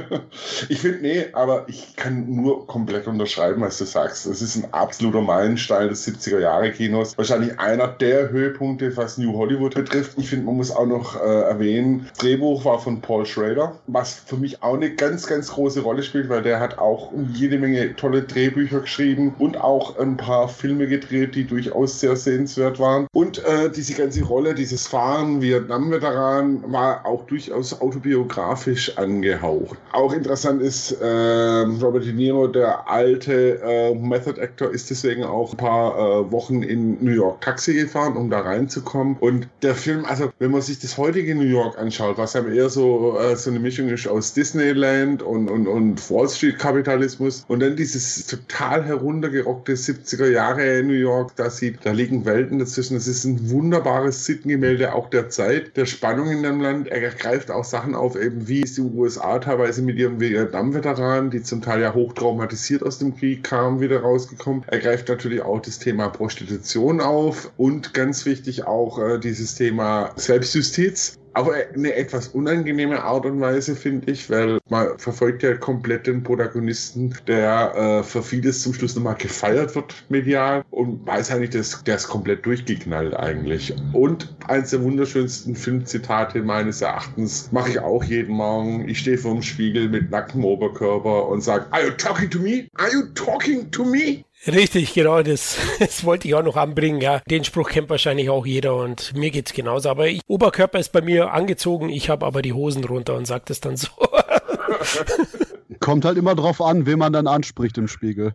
[0.68, 4.26] ich finde, nee, aber ich kann nur komplett unterschreiben, was du sagst.
[4.26, 7.16] Es ist ein absoluter Meilenstein des 70er Jahre Kinos.
[7.16, 10.18] Wahrscheinlich einer der Höhepunkte, was New Hollywood betrifft.
[10.18, 14.36] Ich finde, man muss auch noch äh, erwähnen, Drehbuch war von Paul Schrader, was für
[14.36, 18.22] mich auch eine ganz, ganz große Rolle spielt, weil der hat auch jede Menge tolle
[18.22, 23.06] Drehbücher geschrieben und auch ein paar Filme gedreht, die durchaus sehr sehenswert waren.
[23.12, 29.78] Und äh, diese ganze Rolle, dieses Fahren, Vietnam-Veteran, war auch durchaus autobiografisch angehaucht.
[29.92, 35.52] Auch interessant ist, äh, Robert De Niro, der alte äh, Method Actor, ist deswegen auch
[35.52, 39.16] ein paar äh, Wochen in New York Taxi gefahren, um da reinzukommen.
[39.20, 42.68] Und der Film, also wenn man sich das heutige New York anschaut, was ja eher
[42.68, 47.60] so, äh, so eine Mischung ist aus Disneyland und, und, und Wall Street Kapitalismus und
[47.60, 52.96] dann dieses total heruntergerockte 70er Jahre New York, da sieht, da liegen Welten dazwischen.
[52.96, 56.88] Es ist ein wunderbares Sittengemälde auch der Zeit, der Spannung in dem Land.
[56.88, 61.62] Er greift auch Sachen auf, eben wie die USA teilweise mit ihrem Vietnam-Veteranen, die zum
[61.62, 64.64] Teil ja hochtraumatisiert aus dem Krieg kamen, wieder rausgekommen.
[64.66, 70.10] Er greift natürlich auch das Thema Prostitution auf und ganz wichtig auch äh, dieses Thema
[70.16, 76.06] Selbstjustiz auf eine etwas unangenehme Art und Weise, finde ich, weil man verfolgt ja komplett
[76.06, 81.50] den Protagonisten, der äh, für vieles zum Schluss nochmal gefeiert wird medial und weiß eigentlich,
[81.50, 83.74] dass der ist komplett durchgeknallt eigentlich.
[83.92, 88.88] Und eins der wunderschönsten Filmzitate meines Erachtens mache ich auch jeden Morgen.
[88.88, 92.68] Ich stehe vor dem Spiegel mit nacktem Oberkörper und sage, Are you talking to me?
[92.74, 94.24] Are you talking to me?
[94.48, 97.00] Richtig, genau, das, das wollte ich auch noch anbringen.
[97.00, 99.90] Ja, den Spruch kennt wahrscheinlich auch jeder und mir geht's genauso.
[99.90, 103.44] Aber ich, Oberkörper ist bei mir angezogen, ich habe aber die Hosen runter und sage
[103.46, 103.88] das dann so.
[105.80, 108.34] Kommt halt immer drauf an, wen man dann anspricht im Spiegel.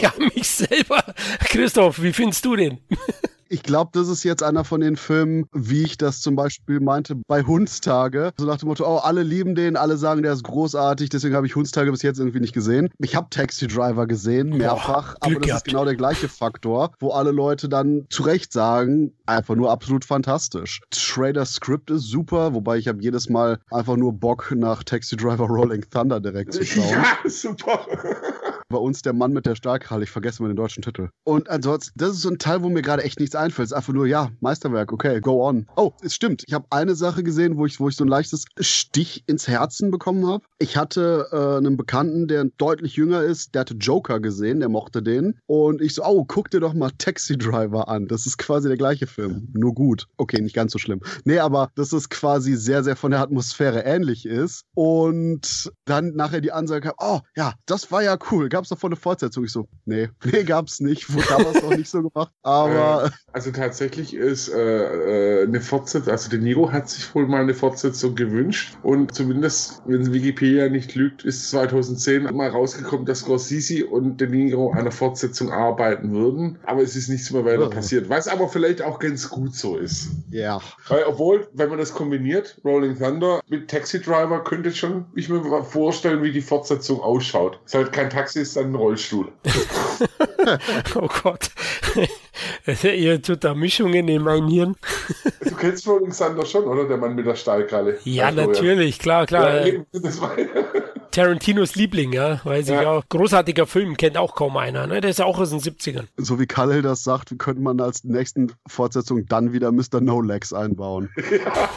[0.00, 1.02] Ja, mich selber.
[1.40, 2.78] Christoph, wie findest du den?
[3.52, 7.16] Ich glaube, das ist jetzt einer von den Filmen, wie ich das zum Beispiel meinte
[7.26, 8.30] bei Hundstage.
[8.38, 11.48] So nach dem Motto, oh, alle lieben den, alle sagen, der ist großartig, deswegen habe
[11.48, 12.90] ich Hundstage bis jetzt irgendwie nicht gesehen.
[12.98, 15.66] Ich habe Taxi Driver gesehen, mehrfach, Boah, aber das gehabt.
[15.66, 20.04] ist genau der gleiche Faktor, wo alle Leute dann zu Recht sagen, einfach nur absolut
[20.04, 20.80] fantastisch.
[20.94, 25.46] Schrader Script ist super, wobei ich habe jedes Mal einfach nur Bock nach Taxi Driver
[25.48, 26.84] Rolling Thunder direkt zu schauen.
[26.88, 27.80] Ja, super.
[28.70, 31.08] Bei uns der Mann mit der Stahlkralle, ich vergesse mal den deutschen Titel.
[31.24, 33.66] Und ansonsten, das ist so ein Teil, wo mir gerade echt nichts einfällt.
[33.66, 35.66] Es ist einfach nur, ja, Meisterwerk, okay, go on.
[35.74, 36.44] Oh, es stimmt.
[36.46, 39.90] Ich habe eine Sache gesehen, wo ich, wo ich so ein leichtes Stich ins Herzen
[39.90, 40.44] bekommen habe.
[40.60, 45.02] Ich hatte äh, einen Bekannten, der deutlich jünger ist, der hatte Joker gesehen, der mochte
[45.02, 45.40] den.
[45.46, 48.06] Und ich so, oh, guck dir doch mal Taxi Driver an.
[48.06, 49.48] Das ist quasi der gleiche Film.
[49.52, 50.06] Nur gut.
[50.16, 51.00] Okay, nicht ganz so schlimm.
[51.24, 54.62] Nee, aber das ist quasi sehr, sehr von der Atmosphäre ähnlich ist.
[54.76, 58.48] Und dann nachher die Ansage kam, oh, ja, das war ja cool.
[58.48, 59.44] Gab es davon eine Fortsetzung?
[59.44, 61.12] Ich so, nee, nee, gab's nicht.
[61.12, 62.32] Wurde damals noch nicht so gemacht.
[62.42, 63.06] Aber.
[63.06, 67.42] Äh, also tatsächlich ist äh, äh, eine Fortsetzung, also De Niro hat sich wohl mal
[67.42, 68.76] eine Fortsetzung gewünscht.
[68.82, 74.72] Und zumindest, wenn Wikipedia nicht lügt, ist 2010 mal rausgekommen, dass Scorsese und De Niro
[74.72, 76.58] an einer Fortsetzung arbeiten würden.
[76.64, 77.70] Aber es ist nichts mehr weiter oh.
[77.70, 78.08] passiert.
[78.08, 80.10] Was aber vielleicht auch ganz gut so ist.
[80.30, 80.60] Ja.
[80.88, 85.62] Weil, obwohl, wenn man das kombiniert, Rolling Thunder mit Taxi Driver, könnte schon ich mir
[85.64, 87.60] vorstellen, wie die Fortsetzung ausschaut.
[87.64, 89.28] Es ist halt kein Taxi, ist ein Rollstuhl.
[90.96, 91.50] oh Gott.
[92.82, 94.76] Ihr tut da Mischungen in meinem Hirn.
[95.40, 96.86] du kennst Rolling Thunder schon, oder?
[96.88, 97.98] Der Mann mit der Stahlkralle.
[98.04, 99.66] Ja, natürlich, klar, klar.
[99.66, 99.82] Ja,
[101.10, 102.80] Tarantinos Liebling, ja, weiß ja.
[102.80, 103.04] ich auch.
[103.08, 105.00] Großartiger Film, kennt auch kaum einer, ne?
[105.00, 106.06] Der ist auch aus den 70ern.
[106.16, 110.00] So wie Kalle das sagt, könnte man als nächsten Fortsetzung dann wieder Mr.
[110.00, 111.10] No Legs einbauen.
[111.16, 111.68] Ja.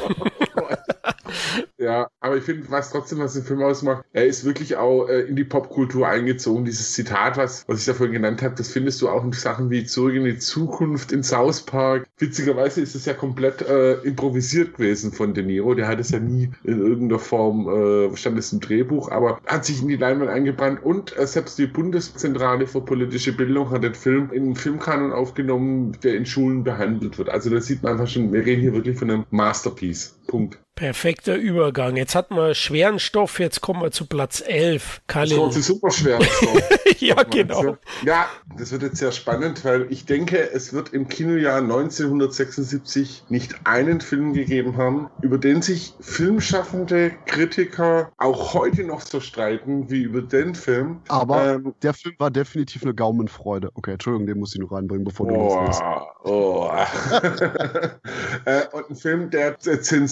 [1.78, 5.22] Ja, aber ich finde, was trotzdem, was den Film ausmacht, er ist wirklich auch äh,
[5.22, 6.66] in die Popkultur eingezogen.
[6.66, 9.70] Dieses Zitat, was, was ich da vorhin genannt habe, das findest du auch in Sachen
[9.70, 12.08] wie Zurück in die Zukunft, in South Park.
[12.18, 15.74] Witzigerweise ist es ja komplett äh, improvisiert gewesen von De Niro.
[15.74, 19.66] Der hat es ja nie in irgendeiner Form, äh, stand es im Drehbuch, aber hat
[19.66, 23.96] sich in die Leinwand eingebrannt und äh, selbst die Bundeszentrale für politische Bildung hat den
[23.96, 27.30] Film in einen Filmkanon aufgenommen, der in Schulen behandelt wird.
[27.30, 30.16] Also da sieht man einfach schon, wir reden hier wirklich von einem Masterpiece.
[30.28, 30.60] Punkt.
[30.76, 31.96] Perfekter Übergang.
[31.98, 35.02] Jetzt hatten wir schweren Stoff, jetzt kommen wir zu Platz 11.
[35.06, 35.38] Kalin.
[35.38, 36.28] Das ist super Stoff.
[36.98, 37.78] ja, genau.
[38.04, 38.26] Ja,
[38.58, 44.02] das wird jetzt sehr spannend, weil ich denke, es wird im Kinojahr 1976 nicht einen
[44.02, 50.24] Film gegeben haben, über den sich filmschaffende Kritiker auch heute noch so streiten wie über
[50.24, 51.02] den Film.
[51.08, 53.70] Aber ähm, der Film war definitiv eine Gaumenfreude.
[53.76, 55.84] Okay, Entschuldigung, den muss ich noch reinbringen, bevor du oh, loslässt.
[56.24, 56.72] Oh.
[58.46, 59.60] äh, und ein Film, der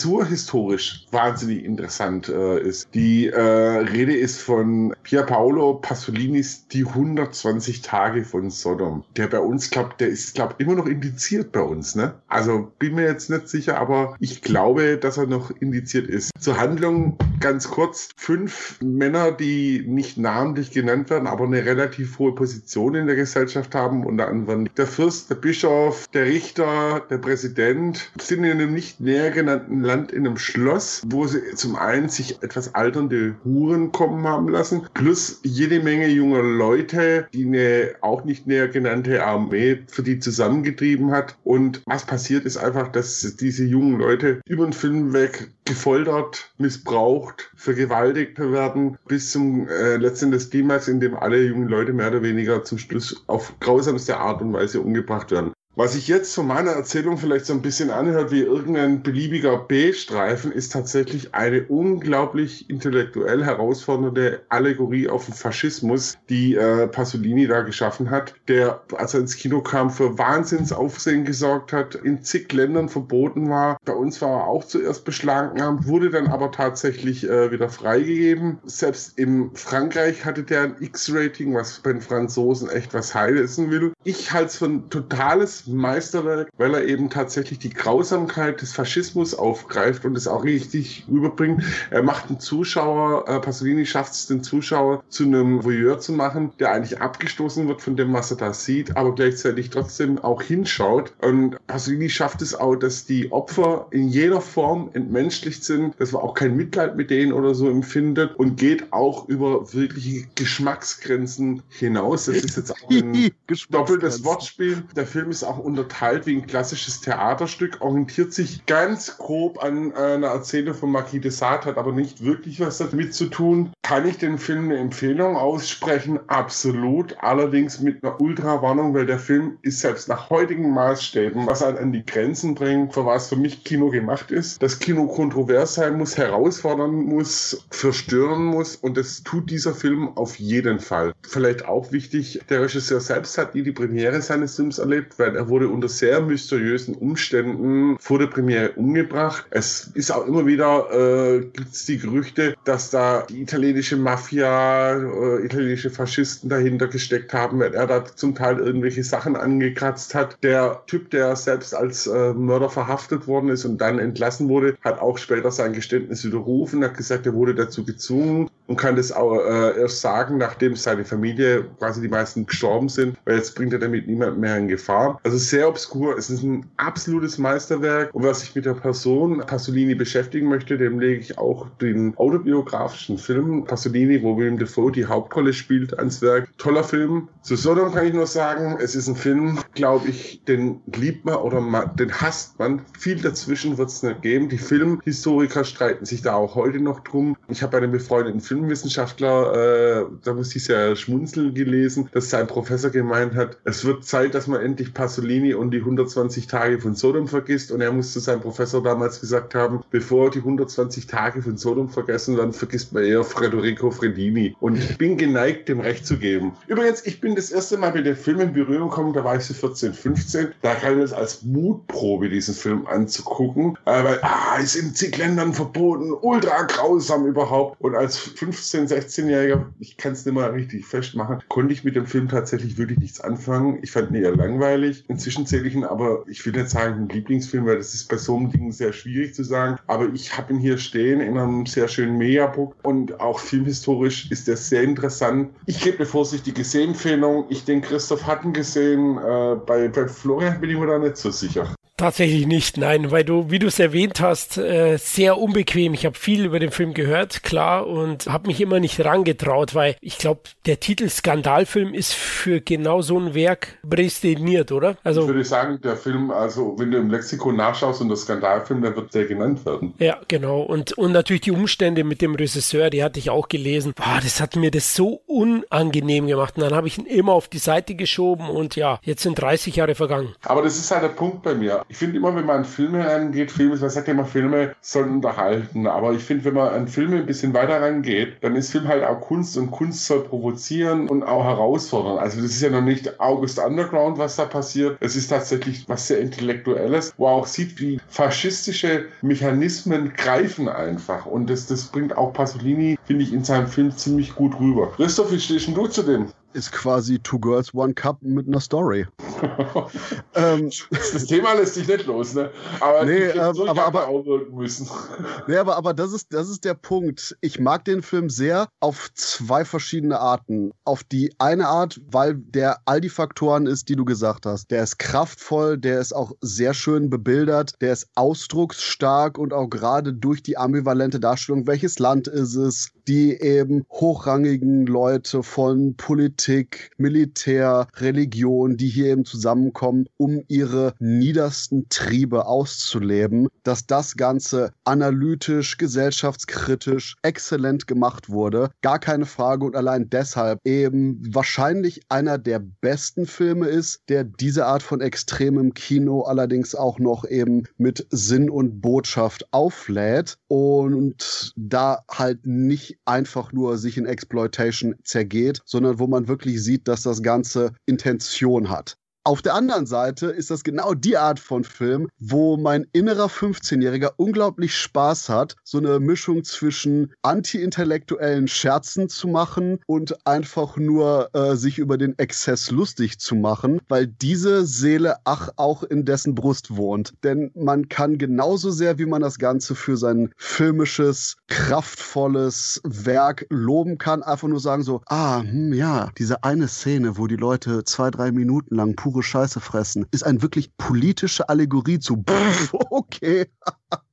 [0.02, 2.90] zensurhistorisch wahnsinnig interessant äh, ist.
[2.96, 9.04] Die äh, Rede ist von Pier Paolo Pasolinis Die 120 Tage von Sodom.
[9.16, 12.16] Der bei uns, glaubt, der ist, glaube immer noch indiziert bei uns, ne?
[12.28, 16.32] Also bin mir jetzt nicht sicher, aber ich glaube, dass er noch indiziert ist.
[16.40, 18.10] Zur Handlung ganz kurz.
[18.16, 23.76] Fünf Männer, die nicht namentlich genannt werden, aber eine relativ hohe Position in der Gesellschaft
[23.76, 29.00] haben, unter anderem der Fürst, der Bischof, der Richter, der Präsident, sind in einem nicht
[29.02, 34.26] näher genannten Land in einem Schloss, wo sie zum einen sich etwas alternde Huren kommen
[34.26, 40.02] haben lassen, plus jede Menge junger Leute, die eine auch nicht näher genannte Armee für
[40.02, 41.38] die zusammengetrieben hat.
[41.44, 47.52] Und was passiert ist einfach, dass diese jungen Leute über den Film weg gefoltert, missbraucht,
[47.56, 52.24] vergewaltigt werden, bis zum äh, letzten des Klimax, in dem alle jungen Leute mehr oder
[52.24, 55.52] weniger zum Schluss auf grausamste Art und Weise umgebracht werden.
[55.76, 60.52] Was sich jetzt von meiner Erzählung vielleicht so ein bisschen anhört wie irgendein beliebiger B-Streifen,
[60.52, 68.10] ist tatsächlich eine unglaublich intellektuell herausfordernde Allegorie auf den Faschismus, die äh, Pasolini da geschaffen
[68.10, 73.50] hat, der, als er ins Kino kam, für Wahnsinnsaufsehen gesorgt hat, in zig Ländern verboten
[73.50, 73.78] war.
[73.86, 78.60] Bei uns war er auch zuerst beschlagnahmt, wurde dann aber tatsächlich äh, wieder freigegeben.
[78.66, 83.94] Selbst in Frankreich hatte der ein X-Rating, was bei den Franzosen echt was heißen will.
[84.04, 89.34] Ich halte es für ein totales Meisterwerk, weil er eben tatsächlich die Grausamkeit des Faschismus
[89.34, 91.64] aufgreift und es auch richtig überbringt.
[91.90, 96.52] Er macht den Zuschauer, äh, Pasolini schafft es, den Zuschauer zu einem Voyeur zu machen,
[96.60, 101.14] der eigentlich abgestoßen wird von dem, was er da sieht, aber gleichzeitig trotzdem auch hinschaut.
[101.22, 106.22] Und Pasolini schafft es auch, dass die Opfer in jeder Form entmenschlicht sind, dass man
[106.22, 112.26] auch kein Mitleid mit denen oder so empfindet und geht auch über wirkliche Geschmacksgrenzen hinaus.
[112.26, 113.32] Das ist jetzt auch ein
[113.70, 114.84] doppeltes Wortspiel.
[114.96, 120.28] Der Film ist auch unterteilt wie ein klassisches Theaterstück, orientiert sich ganz grob an einer
[120.28, 123.72] Erzählung von Marquis de Sade, hat aber nicht wirklich was damit zu tun.
[123.84, 126.20] Kann ich den Film eine Empfehlung aussprechen?
[126.28, 127.16] Absolut.
[127.20, 131.92] Allerdings mit einer Ultrawarnung, weil der Film ist selbst nach heutigen Maßstäben, was halt an
[131.92, 134.62] die Grenzen bringt, für was für mich Kino gemacht ist.
[134.64, 140.36] Das Kino kontrovers sein muss, herausfordern muss, verstören muss und das tut dieser Film auf
[140.38, 141.14] jeden Fall.
[141.28, 145.41] Vielleicht auch wichtig, der Regisseur selbst hat nie die Premiere seines Films erlebt, weil er
[145.48, 149.46] wurde unter sehr mysteriösen Umständen vor der Premiere umgebracht.
[149.50, 154.94] Es ist auch immer wieder, äh, gibt es die Gerüchte, dass da die italienische Mafia,
[154.94, 160.38] äh, italienische Faschisten dahinter gesteckt haben, weil er da zum Teil irgendwelche Sachen angekratzt hat.
[160.44, 165.00] Der Typ, der selbst als äh, Mörder verhaftet worden ist und dann entlassen wurde, hat
[165.00, 169.38] auch später sein Geständnis widerrufen, hat gesagt, er wurde dazu gezwungen und kann das auch
[169.38, 173.80] äh, erst sagen, nachdem seine Familie, quasi die meisten gestorben sind, weil jetzt bringt er
[173.80, 175.20] damit niemand mehr in Gefahr.
[175.24, 176.18] Also sehr obskur.
[176.18, 181.00] Es ist ein absolutes Meisterwerk und wer sich mit der Person Pasolini beschäftigen möchte, dem
[181.00, 186.50] lege ich auch den autobiografischen Film Pasolini, wo William Defoe die Hauptrolle spielt, ans Werk.
[186.58, 187.30] Toller Film.
[187.42, 191.36] Zu Sodom kann ich nur sagen, es ist ein Film, glaube ich, den liebt man
[191.36, 192.82] oder man, den hasst man.
[193.00, 194.50] Viel dazwischen wird es nicht geben.
[194.50, 197.36] Die Filmhistoriker streiten sich da auch heute noch drum.
[197.48, 202.48] Ich habe bei einem befreundeten Filmwissenschaftler, äh, da muss ich sehr schmunzeln gelesen, dass sein
[202.48, 206.96] Professor gemeint hat, es wird Zeit, dass man endlich Pasolini und die 120 Tage von
[206.96, 207.72] Sodom vergisst.
[207.72, 212.38] Und er musste seinem Professor damals gesagt haben, bevor die 120 Tage von Sodom vergessen
[212.38, 214.56] werden, vergisst man eher Federico Fredini.
[214.60, 216.54] Und ich bin geneigt, dem Recht zu geben.
[216.68, 219.44] Übrigens, ich bin das erste Mal mit dem Film in Berührung gekommen, da war ich
[219.44, 220.48] so 14, 15.
[220.62, 223.78] Da kann ich es als Mutprobe, diesen Film anzugucken.
[223.86, 227.80] Äh, weil, ah, ist in zig Ländern verboten, ultra grausam überhaupt.
[227.82, 232.06] Und als 15, 16-Jähriger, ich kann es nicht mal richtig festmachen, konnte ich mit dem
[232.06, 233.80] Film tatsächlich wirklich nichts anfangen.
[233.82, 235.04] Ich fand ihn eher langweilig.
[235.12, 238.38] Inzwischen zähle ich ihn aber, ich will nicht sagen, Lieblingsfilm, weil das ist bei so
[238.38, 239.78] einem Ding sehr schwierig zu sagen.
[239.88, 244.48] Aber ich habe ihn hier stehen in einem sehr schönen Mediabook und auch filmhistorisch ist
[244.48, 245.50] der sehr interessant.
[245.66, 247.46] Ich gebe eine vorsichtige Sehempfehlung.
[247.50, 249.18] Ich denke, Christoph hat ihn gesehen.
[249.18, 251.76] Äh, bei, bei Florian bin ich mir da nicht so sicher.
[252.02, 255.94] Tatsächlich nicht, nein, weil du, wie du es erwähnt hast, äh, sehr unbequem.
[255.94, 259.96] Ich habe viel über den Film gehört, klar, und habe mich immer nicht rangetraut, weil
[260.02, 264.98] ich glaube, der Titel Skandalfilm ist für genau so ein Werk prädestiniert, oder?
[265.04, 268.82] Also, ich würde sagen, der Film, also wenn du im Lexikon nachschaust und der Skandalfilm,
[268.82, 269.94] dann wird der genannt werden.
[270.00, 270.62] Ja, genau.
[270.62, 273.94] Und, und natürlich die Umstände mit dem Regisseur, die hatte ich auch gelesen.
[273.96, 276.56] Boah, das hat mir das so unangenehm gemacht.
[276.56, 279.76] Und dann habe ich ihn immer auf die Seite geschoben und ja, jetzt sind 30
[279.76, 280.34] Jahre vergangen.
[280.42, 283.06] Aber das ist halt der Punkt bei mir ich finde immer, wenn man an Filme
[283.06, 285.88] rangeht, Filme, man sagt ja immer, Filme sollen unterhalten.
[285.88, 289.04] Aber ich finde, wenn man an Filme ein bisschen weiter rangeht, dann ist Film halt
[289.04, 292.18] auch Kunst und Kunst soll provozieren und auch herausfordern.
[292.18, 294.96] Also das ist ja noch nicht August Underground, was da passiert.
[295.02, 301.26] Es ist tatsächlich was sehr Intellektuelles, wo auch sieht, wie faschistische Mechanismen greifen einfach.
[301.26, 304.94] Und das, das bringt auch Pasolini, finde ich, in seinem Film ziemlich gut rüber.
[304.96, 306.28] Christoph, wie stehst du zu dem?
[306.54, 309.08] Ist quasi Two Girls, One Cup mit einer Story.
[310.36, 312.52] ähm, das Thema lässt sich nicht los, ne?
[312.80, 314.88] Aber nee, ähm, aber, aber, müssen.
[315.48, 317.36] nee, aber, aber das ist, das ist der Punkt.
[317.42, 320.72] Ich mag den Film sehr auf zwei verschiedene Arten.
[320.84, 324.72] Auf die eine Art, weil der all die Faktoren ist, die du gesagt hast.
[324.72, 330.14] Der ist kraftvoll, der ist auch sehr schön bebildert, der ist ausdrucksstark und auch gerade
[330.14, 337.88] durch die ambivalente Darstellung, welches Land ist es, die eben hochrangigen Leute von Politik, Militär,
[337.98, 347.16] Religion, die hier eben zusammenkommen, um ihre niedersten Triebe auszuleben, dass das Ganze analytisch, gesellschaftskritisch,
[347.22, 348.72] exzellent gemacht wurde.
[348.82, 354.66] Gar keine Frage und allein deshalb eben wahrscheinlich einer der besten Filme ist, der diese
[354.66, 362.04] Art von extremem Kino allerdings auch noch eben mit Sinn und Botschaft auflädt und da
[362.10, 367.22] halt nicht einfach nur sich in Exploitation zergeht, sondern wo man wirklich sieht, dass das
[367.22, 368.98] Ganze Intention hat.
[369.24, 374.14] Auf der anderen Seite ist das genau die Art von Film, wo mein innerer 15-Jähriger
[374.18, 381.56] unglaublich Spaß hat, so eine Mischung zwischen anti-intellektuellen Scherzen zu machen und einfach nur äh,
[381.56, 386.76] sich über den Exzess lustig zu machen, weil diese Seele ach auch in dessen Brust
[386.76, 387.14] wohnt.
[387.24, 394.00] Denn man kann genauso sehr, wie man das Ganze für sein filmisches, kraftvolles Werk loben
[394.00, 398.10] kann, einfach nur sagen so, ah, hm, ja, diese eine Szene, wo die Leute zwei,
[398.10, 402.24] drei Minuten lang pur pure Scheiße fressen, ist eine wirklich politische Allegorie zu,
[402.90, 403.48] okay.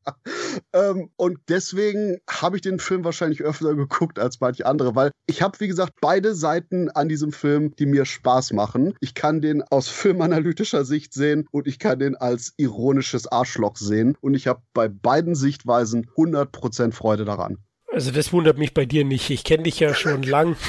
[0.72, 5.42] ähm, und deswegen habe ich den Film wahrscheinlich öfter geguckt als manche andere, weil ich
[5.42, 8.94] habe, wie gesagt, beide Seiten an diesem Film, die mir Spaß machen.
[9.00, 14.16] Ich kann den aus filmanalytischer Sicht sehen und ich kann den als ironisches Arschloch sehen.
[14.20, 17.58] Und ich habe bei beiden Sichtweisen 100% Freude daran.
[17.98, 19.28] Also das wundert mich bei dir nicht.
[19.28, 20.56] Ich kenne dich ja schon lang.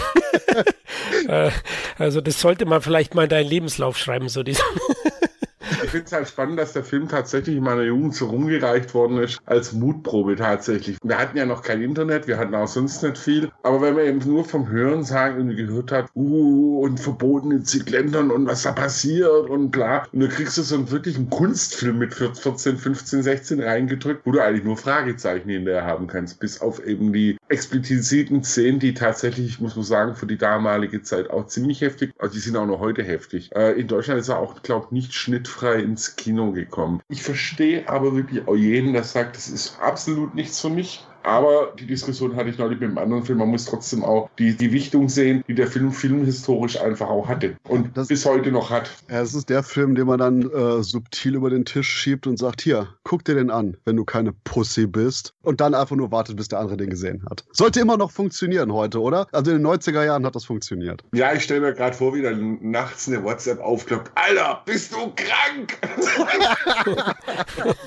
[1.28, 1.52] Äh,
[1.98, 4.64] also das sollte man vielleicht mal in deinen Lebenslauf schreiben, so diese
[5.90, 9.18] ich finde es halt spannend, dass der Film tatsächlich in meiner Jugend so rumgereicht worden
[9.18, 11.00] ist, als Mutprobe tatsächlich.
[11.04, 13.50] Wir hatten ja noch kein Internet, wir hatten auch sonst nicht viel.
[13.64, 18.30] Aber wenn man eben nur vom Hören sagen irgendwie gehört hat, uh, und verbotene Zykländern
[18.30, 20.06] und was da passiert und bla.
[20.14, 24.44] Und du kriegst du so einen wirklichen Kunstfilm mit 14, 15, 16 reingedrückt, wo du
[24.44, 29.76] eigentlich nur Fragezeichen hinterher haben kannst, bis auf eben die expliziten Szenen, die tatsächlich, muss
[29.76, 33.02] man sagen, für die damalige Zeit auch ziemlich heftig, also die sind auch noch heute
[33.02, 33.50] heftig.
[33.56, 37.02] Äh, in Deutschland ist er auch, glaube ich, nicht schnittfrei ins Kino gekommen.
[37.10, 41.06] Ich verstehe aber wirklich auch jeden, der sagt, das ist absolut nichts für mich.
[41.24, 43.40] Aber die Diskussion hatte ich neulich mit einem anderen Film.
[43.40, 47.56] Man muss trotzdem auch die, die Wichtung sehen, die der Film filmhistorisch einfach auch hatte
[47.68, 48.90] und das, bis heute noch hat.
[49.10, 52.38] Ja, es ist der Film, den man dann äh, subtil über den Tisch schiebt und
[52.38, 55.34] sagt, hier, guck dir den an, wenn du keine Pussy bist.
[55.42, 57.44] Und dann einfach nur wartet, bis der andere den gesehen hat.
[57.52, 59.28] Sollte immer noch funktionieren heute, oder?
[59.32, 61.04] Also in den 90er Jahren hat das funktioniert.
[61.14, 64.12] Ja, ich stelle mir gerade vor, wie dann nachts eine WhatsApp aufklappt.
[64.16, 65.78] Alter, bist du krank?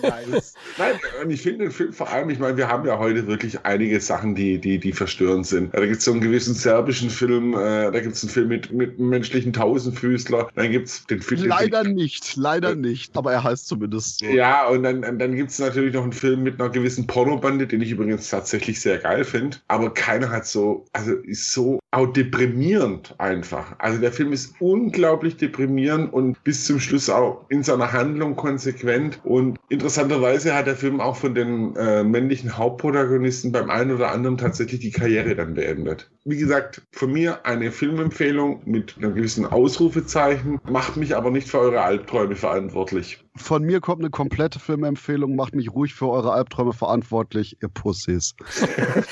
[0.03, 0.55] nice.
[0.79, 3.65] Nein, und ich finde den Film vor allem, ich meine, wir haben ja heute wirklich
[3.65, 5.75] einige Sachen, die, die, die verstörend sind.
[5.75, 8.73] Da gibt es so einen gewissen serbischen Film, äh, da gibt es einen Film mit,
[8.73, 11.45] mit menschlichen Tausendfüßler, dann gibt es den Film.
[11.45, 14.27] Leider den, nicht, leider äh, nicht, aber er heißt zumindest so.
[14.27, 17.81] Ja, und dann, dann gibt es natürlich noch einen Film mit einer gewissen Pornobande, den
[17.81, 23.15] ich übrigens tatsächlich sehr geil finde, aber keiner hat so, also ist so auch deprimierend
[23.19, 23.75] einfach.
[23.79, 29.21] Also der Film ist unglaublich deprimierend und bis zum Schluss auch in seiner Handlung konsequent
[29.25, 34.11] und interessanterweise hat der Film auch von den äh, männlichen Hauptprotagonisten Protagonisten beim einen oder
[34.11, 36.11] anderen tatsächlich die Karriere dann beendet.
[36.25, 41.59] Wie gesagt, von mir eine Filmempfehlung mit einem gewissen Ausrufezeichen, macht mich aber nicht für
[41.59, 43.23] eure Albträume verantwortlich.
[43.37, 48.35] Von mir kommt eine komplette Filmempfehlung, macht mich ruhig für eure Albträume verantwortlich, ihr Pussys.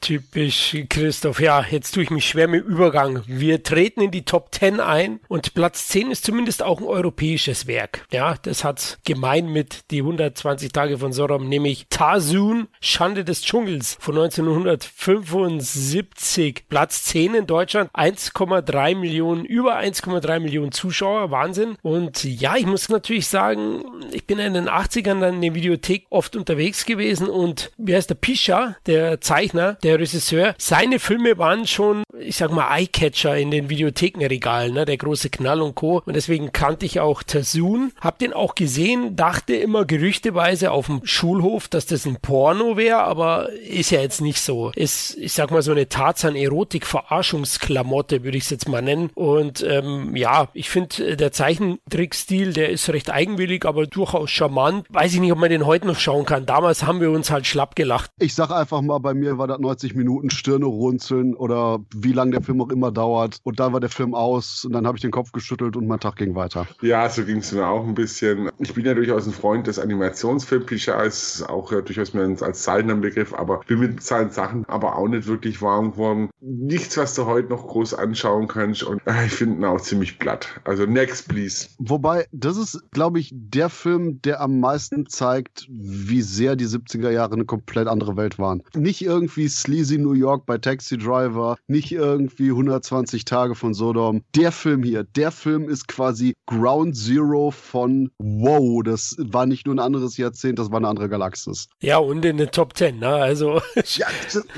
[0.00, 1.40] Typisch Christoph.
[1.40, 3.22] Ja, jetzt tue ich mich schwer mit Übergang.
[3.26, 7.66] Wir treten in die Top 10 ein und Platz 10 ist zumindest auch ein europäisches
[7.66, 8.06] Werk.
[8.12, 13.98] Ja, das hat gemein mit die 120 Tage von Sorom, nämlich Tarzun, Schande des Dschungels
[14.00, 16.64] von 1975.
[16.68, 21.76] Platz 10 in Deutschland, 1,3 Millionen, über 1,3 Millionen Zuschauer, Wahnsinn.
[21.82, 26.06] Und ja, ich muss natürlich sagen, ich bin in den 80ern dann in der Videothek
[26.10, 31.66] oft unterwegs gewesen und wie heißt der Pischa, der Zeichner, der Regisseur, seine Filme waren
[31.66, 34.84] schon, ich sag mal, Eyecatcher in den Videothekenregalen, ne?
[34.84, 36.02] der große Knall und Co.
[36.04, 41.00] Und deswegen kannte ich auch Tersun, hab den auch gesehen, dachte immer gerüchteweise auf dem
[41.04, 44.70] Schulhof, dass das ein Porno wäre, aber ist ja jetzt nicht so.
[44.74, 49.10] Ist, ich sag mal, so eine Tarzan-Erotik-Verarschungsklamotte, würde ich es jetzt mal nennen.
[49.14, 54.86] Und ähm, ja, ich finde, äh, der Zeichentrickstil, der ist recht eigenwillig, aber durchaus charmant.
[54.90, 56.46] Weiß ich nicht, ob man den heute noch schauen kann.
[56.46, 58.10] Damals haben wir uns halt schlapp gelacht.
[58.18, 62.32] Ich sag einfach mal, bei mir war das 90 Minuten Stirne runzeln oder wie lange
[62.32, 63.38] der Film auch immer dauert.
[63.42, 66.00] Und dann war der Film aus und dann habe ich den Kopf geschüttelt und mein
[66.00, 66.66] Tag ging weiter.
[66.82, 68.50] Ja, so ging es mir auch ein bisschen.
[68.58, 73.34] Ich bin ja durchaus ein Freund des Animationsfilm-Klischees, auch ja, durchaus mir als Zeichner Begriff,
[73.34, 76.30] aber bin mit seinen Sachen aber auch nicht wirklich warm geworden.
[76.40, 80.18] Nichts, was du heute noch groß anschauen kannst und äh, ich finde ihn auch ziemlich
[80.18, 80.48] platt.
[80.64, 81.68] Also next, please.
[81.78, 87.10] Wobei, das ist, glaube ich, der Film, der am meisten zeigt, wie sehr die 70er
[87.10, 88.62] Jahre eine komplett andere Welt waren.
[88.74, 94.22] Nicht irgendwie Sleazy New York bei Taxi Driver, nicht irgendwie 120 Tage von Sodom.
[94.34, 99.74] Der Film hier, der Film ist quasi Ground Zero von Wow, das war nicht nur
[99.74, 101.68] ein anderes Jahrzehnt, das war eine andere Galaxis.
[101.80, 103.08] Ja, und in den Top Ten, ne?
[103.08, 103.60] Also.
[103.74, 104.06] ja,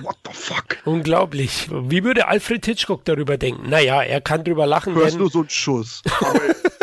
[0.03, 0.79] what the fuck?
[0.85, 1.69] Unglaublich.
[1.71, 3.69] Wie würde Alfred Hitchcock darüber denken?
[3.69, 4.95] Naja, er kann drüber lachen.
[4.95, 6.03] Du hast nur so einen Schuss.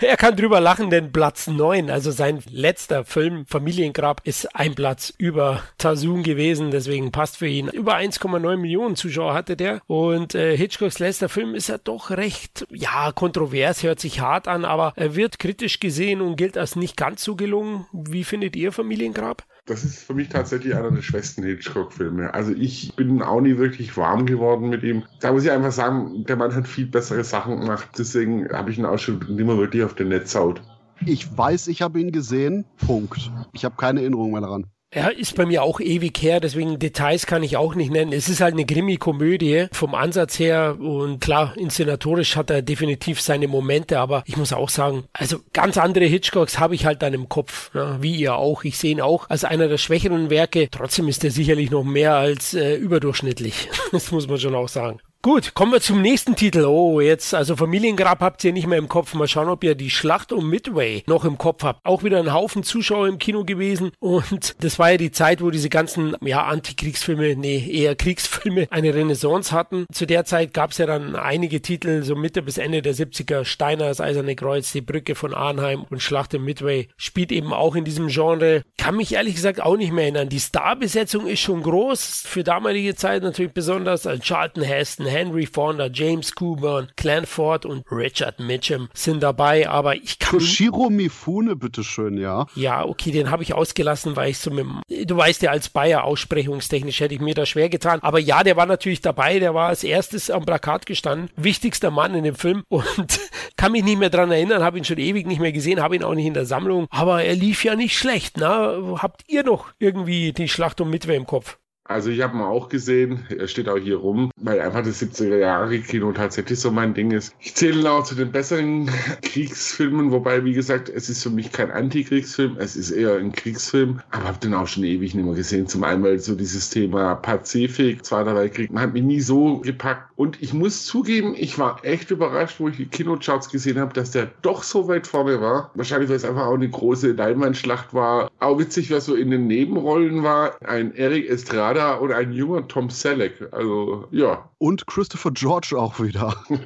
[0.00, 5.12] er kann drüber lachen, denn Platz 9, also sein letzter Film Familiengrab, ist ein Platz
[5.18, 7.68] über Tarzun gewesen, deswegen passt für ihn.
[7.68, 12.66] Über 1,9 Millionen Zuschauer hatte der und äh, Hitchcocks letzter Film ist ja doch recht,
[12.70, 16.96] ja, kontrovers, hört sich hart an, aber er wird kritisch gesehen und gilt als nicht
[16.96, 17.86] ganz so gelungen.
[17.92, 19.44] Wie findet ihr Familiengrab?
[19.66, 22.32] Das ist für mich tatsächlich einer der schwächsten Hitchcock-Filme.
[22.32, 25.02] Also ich bin auch nie wirklich warm geworden mit ihm.
[25.20, 27.88] Da muss ich einfach sagen, der Mann hat viel bessere Sachen gemacht.
[27.98, 30.62] Deswegen habe ich ihn auch schon nicht mehr wirklich auf der Netzhaut.
[31.04, 32.64] Ich weiß, ich habe ihn gesehen.
[32.86, 33.30] Punkt.
[33.52, 34.66] Ich habe keine Erinnerung mehr daran.
[34.94, 38.12] Ja, ist bei mir auch ewig her, deswegen Details kann ich auch nicht nennen.
[38.12, 43.48] Es ist halt eine Krimi-Komödie vom Ansatz her und klar, inszenatorisch hat er definitiv seine
[43.48, 47.28] Momente, aber ich muss auch sagen, also ganz andere Hitchcocks habe ich halt dann im
[47.28, 47.98] Kopf, ne?
[48.00, 48.62] wie ihr auch.
[48.62, 50.68] Ich sehe ihn auch als einer der schwächeren Werke.
[50.70, 53.68] Trotzdem ist er sicherlich noch mehr als äh, überdurchschnittlich.
[53.92, 55.00] das muss man schon auch sagen.
[55.26, 56.66] Gut, kommen wir zum nächsten Titel.
[56.66, 59.12] Oh, jetzt, also Familiengrab habt ihr nicht mehr im Kopf.
[59.12, 61.84] Mal schauen, ob ihr die Schlacht um Midway noch im Kopf habt.
[61.84, 63.90] Auch wieder ein Haufen Zuschauer im Kino gewesen.
[63.98, 68.94] Und das war ja die Zeit, wo diese ganzen, ja, Antikriegsfilme, nee, eher Kriegsfilme eine
[68.94, 69.86] Renaissance hatten.
[69.92, 73.44] Zu der Zeit gab es ja dann einige Titel, so Mitte bis Ende der 70er.
[73.44, 77.74] Steiner, das Eiserne Kreuz, die Brücke von Arnheim und Schlacht um Midway spielt eben auch
[77.74, 78.62] in diesem Genre.
[78.78, 80.28] Kann mich ehrlich gesagt auch nicht mehr erinnern.
[80.28, 82.22] Die Starbesetzung ist schon groß.
[82.28, 84.06] Für damalige Zeit natürlich besonders.
[84.06, 90.18] Also Charlton Heston, Henry Fonda, James Coburn, Clanford und Richard Mitchum sind dabei, aber ich
[90.18, 90.38] kann.
[90.38, 92.46] Toshiro Mifune, bitteschön, ja.
[92.54, 94.66] Ja, okay, den habe ich ausgelassen, weil ich so mit
[95.06, 98.00] Du weißt ja, als Bayer aussprechungstechnisch hätte ich mir da schwer getan.
[98.02, 101.30] Aber ja, der war natürlich dabei, der war als erstes am Plakat gestanden.
[101.36, 103.20] Wichtigster Mann in dem Film und
[103.56, 106.04] kann mich nicht mehr dran erinnern, habe ihn schon ewig nicht mehr gesehen, habe ihn
[106.04, 106.88] auch nicht in der Sammlung.
[106.90, 108.96] Aber er lief ja nicht schlecht, ne?
[108.98, 111.56] Habt ihr noch irgendwie die Schlacht um Midway im Kopf?
[111.88, 115.36] Also ich habe ihn auch gesehen, er steht auch hier rum, weil einfach das 70er
[115.36, 117.34] Jahre Kino tatsächlich so mein Ding ist.
[117.38, 118.90] Ich zähle auch zu den besseren
[119.22, 124.00] Kriegsfilmen, wobei, wie gesagt, es ist für mich kein Antikriegsfilm, es ist eher ein Kriegsfilm,
[124.10, 125.66] aber habe den auch schon ewig nicht mehr gesehen.
[125.66, 130.10] Zum einen, weil so dieses Thema Pazifik, Zweiter Weltkrieg, man hat mich nie so gepackt.
[130.16, 134.10] Und ich muss zugeben, ich war echt überrascht, wo ich die Kinocharts gesehen habe, dass
[134.10, 135.70] der doch so weit vorne war.
[135.74, 138.30] Wahrscheinlich, weil es einfach auch eine große Leinwandschlacht war.
[138.40, 140.56] Auch witzig, was so in den Nebenrollen war.
[140.66, 143.48] Ein Eric Estrada Estrada oder ein junger Tom Selleck.
[143.52, 144.48] Also, ja.
[144.58, 146.36] Und Christopher George auch wieder.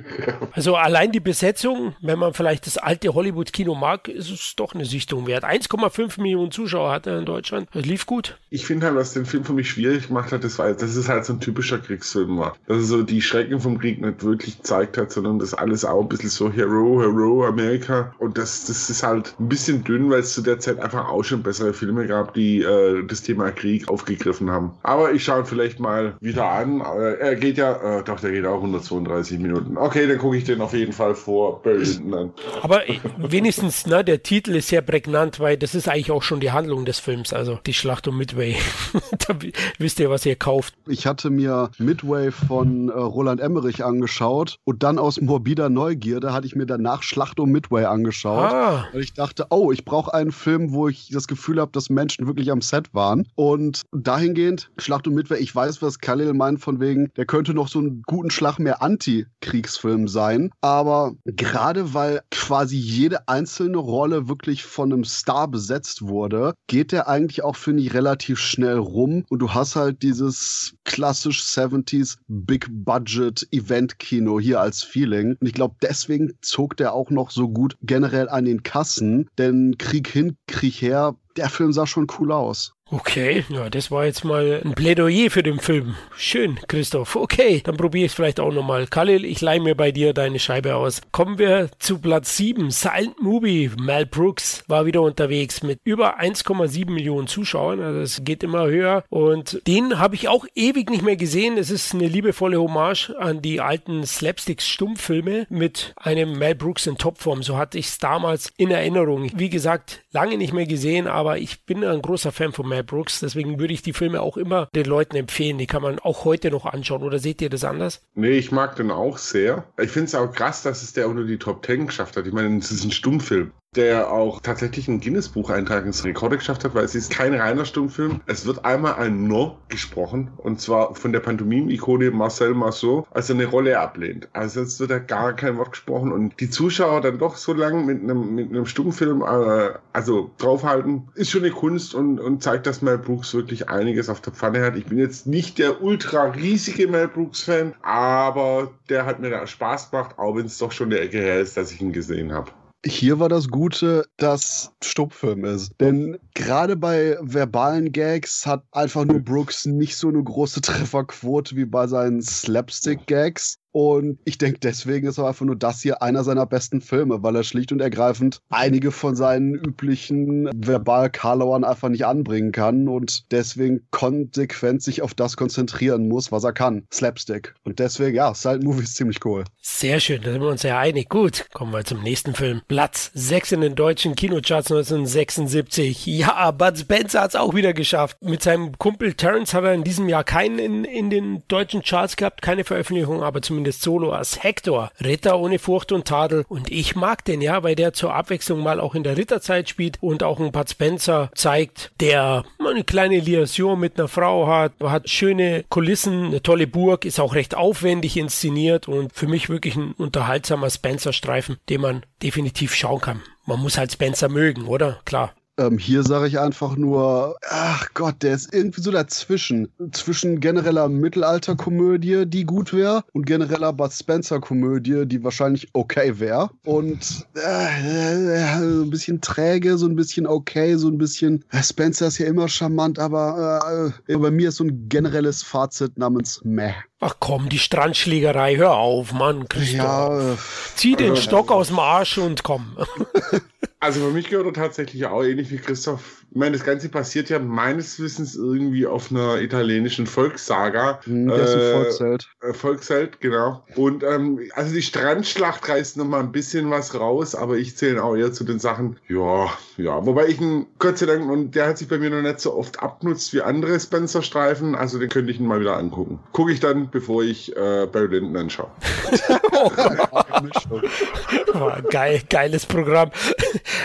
[0.52, 4.84] Also allein die Besetzung, wenn man vielleicht das alte Hollywood-Kino mag, ist es doch eine
[4.84, 5.44] Sichtung wert.
[5.44, 7.68] 1,5 Millionen Zuschauer hat er in Deutschland.
[7.72, 8.38] Das lief gut.
[8.50, 11.08] Ich finde halt, was den Film für mich schwierig gemacht hat, das war, dass es
[11.08, 12.56] halt so ein typischer Kriegsfilm war.
[12.66, 16.02] Dass er so die Schrecken vom Krieg nicht wirklich gezeigt hat, sondern das alles auch
[16.02, 18.12] ein bisschen so Hero, Hero, Amerika.
[18.18, 21.22] Und das, das ist halt ein bisschen dünn, weil es zu der Zeit einfach auch
[21.22, 24.72] schon bessere Filme gab, die äh, das Thema Krieg aufgegriffen haben.
[24.82, 26.80] Aber ich schaue ihn vielleicht mal wieder an.
[26.80, 29.76] Er geht ja, äh, doch, der geht auch 132 Minuten.
[29.76, 32.32] Okay, dann gucke ich den auf jeden Fall vor Barry an.
[32.62, 32.82] Aber
[33.18, 36.84] wenigstens, ne, der Titel ist sehr prägnant, weil das ist eigentlich auch schon die Handlung
[36.84, 38.56] des Films, also die Schlacht um Midway.
[39.28, 39.36] da
[39.78, 40.74] wisst ihr, was ihr kauft.
[40.86, 46.46] Ich hatte mir Midway von äh, Roland Emmerich angeschaut und dann aus morbider Neugierde hatte
[46.46, 48.52] ich mir danach Schlacht um Midway angeschaut.
[48.52, 48.86] Ah.
[48.92, 52.26] Und ich dachte, oh, ich brauche einen Film, wo ich das Gefühl habe, dass Menschen
[52.26, 53.26] wirklich am Set waren.
[53.34, 57.68] Und dahingehend Schlacht um Midway, ich weiß, was Khalil meint von wegen, der könnte noch
[57.68, 60.50] so einen guten Schlag mehr Anti-Kriegsfilm sein.
[60.60, 67.08] Aber gerade weil quasi jede einzelne Rolle wirklich von einem Star besetzt wurde, geht der
[67.08, 69.24] eigentlich auch, finde ich, relativ schnell rum.
[69.28, 75.36] Und du hast halt dieses klassisch 70s Big Budget Event Kino hier als Feeling.
[75.40, 79.28] Und ich glaube, deswegen zog der auch noch so gut generell an den Kassen.
[79.38, 82.74] Denn Krieg hin, Krieg her, der Film sah schon cool aus.
[82.92, 85.94] Okay, ja, das war jetzt mal ein Plädoyer für den Film.
[86.16, 87.14] Schön, Christoph.
[87.14, 88.88] Okay, dann probiere ich es vielleicht auch nochmal.
[88.88, 91.00] Khalil, ich leih mir bei dir deine Scheibe aus.
[91.12, 92.72] Kommen wir zu Platz 7.
[92.72, 93.70] Silent Movie.
[93.80, 97.80] Mel Brooks war wieder unterwegs mit über 1,7 Millionen Zuschauern.
[97.80, 99.04] Also es geht immer höher.
[99.08, 101.58] Und den habe ich auch ewig nicht mehr gesehen.
[101.58, 107.44] Es ist eine liebevolle Hommage an die alten Slapsticks-Stummfilme mit einem Mel Brooks in Topform.
[107.44, 109.30] So hatte ich es damals in Erinnerung.
[109.36, 112.84] Wie gesagt, lange nicht mehr gesehen, aber ich bin ein großer Fan von Mel Mel
[112.84, 113.20] Brooks.
[113.20, 115.58] Deswegen würde ich die Filme auch immer den Leuten empfehlen.
[115.58, 117.02] Die kann man auch heute noch anschauen.
[117.02, 118.02] Oder seht ihr das anders?
[118.14, 119.64] Nee, ich mag den auch sehr.
[119.78, 122.26] Ich finde es auch krass, dass es der unter die Top Ten geschafft hat.
[122.26, 126.74] Ich meine, es ist ein Stummfilm der auch tatsächlich ein Guinness-Buch-Eintrag ins Rekorde geschafft hat,
[126.74, 128.20] weil es ist kein reiner Stummfilm.
[128.26, 133.36] Es wird einmal ein No gesprochen und zwar von der Pantomim-Ikone Marcel Marceau, als er
[133.36, 134.28] eine Rolle ablehnt.
[134.32, 137.84] Also jetzt wird da gar kein Wort gesprochen und die Zuschauer dann doch so lange
[137.84, 142.66] mit einem, mit einem Stummfilm äh, also draufhalten, ist schon eine Kunst und, und zeigt,
[142.66, 144.74] dass Mel Brooks wirklich einiges auf der Pfanne hat.
[144.74, 149.92] Ich bin jetzt nicht der ultra riesige Mel Brooks-Fan, aber der hat mir da Spaß
[149.92, 152.50] gemacht, auch wenn es doch schon eine Ecke her ist, dass ich ihn gesehen habe.
[152.84, 155.72] Hier war das Gute, dass Stummfilm ist.
[155.80, 161.66] Denn gerade bei verbalen Gags hat einfach nur Brooks nicht so eine große Trefferquote wie
[161.66, 163.58] bei seinen Slapstick-Gags.
[163.72, 167.36] Und ich denke, deswegen ist aber einfach nur das hier einer seiner besten Filme, weil
[167.36, 173.86] er schlicht und ergreifend einige von seinen üblichen verbal-Karlauern einfach nicht anbringen kann und deswegen
[173.90, 176.86] konsequent sich auf das konzentrieren muss, was er kann.
[176.92, 177.54] Slapstick.
[177.64, 179.44] Und deswegen, ja, Silent Movie ist ziemlich cool.
[179.60, 181.08] Sehr schön, da sind wir uns ja einig.
[181.08, 182.62] Gut, kommen wir zum nächsten Film.
[182.66, 186.06] Platz 6 in den deutschen Kinocharts 1976.
[186.06, 188.16] Ja, Bud Spencer hat es auch wieder geschafft.
[188.20, 192.16] Mit seinem Kumpel Terrence hat er in diesem Jahr keinen in, in den deutschen Charts
[192.16, 194.90] gehabt, keine Veröffentlichung, aber zumindest solo als Hector.
[195.02, 196.44] Ritter ohne Furcht und Tadel.
[196.48, 199.98] Und ich mag den, ja, weil der zur Abwechslung mal auch in der Ritterzeit spielt
[200.02, 205.08] und auch ein Bud Spencer zeigt, der eine kleine Liaison mit einer Frau hat, hat
[205.08, 209.92] schöne Kulissen, eine tolle Burg, ist auch recht aufwendig inszeniert und für mich wirklich ein
[209.92, 213.22] unterhaltsamer Spencer-Streifen, den man definitiv schauen kann.
[213.46, 215.00] Man muss halt Spencer mögen, oder?
[215.04, 215.34] Klar.
[215.60, 219.68] Ähm, hier sage ich einfach nur, ach Gott, der ist irgendwie so dazwischen.
[219.92, 226.48] Zwischen genereller Mittelalterkomödie, die gut wäre, und genereller Bud Spencer-Komödie, die wahrscheinlich okay wäre.
[226.64, 231.44] Und äh, äh, so ein bisschen träge, so ein bisschen okay, so ein bisschen.
[231.50, 235.98] Äh, Spencer ist ja immer charmant, aber äh, bei mir ist so ein generelles Fazit
[235.98, 236.72] namens Meh.
[237.00, 239.76] Ach komm, die Strandschlägerei, hör auf, Mann, Christoph.
[239.76, 240.36] Ja, äh,
[240.74, 242.76] Zieh den Stock aus dem Arsch und komm.
[243.82, 246.22] Also für mich gehört er tatsächlich auch ähnlich wie Christoph.
[246.30, 251.00] Ich meine, das Ganze passiert ja meines Wissens irgendwie auf einer italienischen Volkssaga.
[251.04, 252.28] Hm, der ist ein äh, Volksheld.
[252.42, 253.64] Äh, Volksheld, genau.
[253.76, 258.04] Und ähm, also die Strandschlacht reißt noch mal ein bisschen was raus, aber ich zähle
[258.04, 260.04] auch eher zu den Sachen, ja, ja.
[260.04, 262.54] Wobei ich ihn, Gott sei Dank, und der hat sich bei mir noch nicht so
[262.54, 266.18] oft abnutzt wie andere Spencer-Streifen, also den könnte ich ihn mal wieder angucken.
[266.32, 268.70] Gucke ich dann, bevor ich äh, Barry Lyndon anschaue.
[271.54, 273.10] oh, geil, geiles Programm.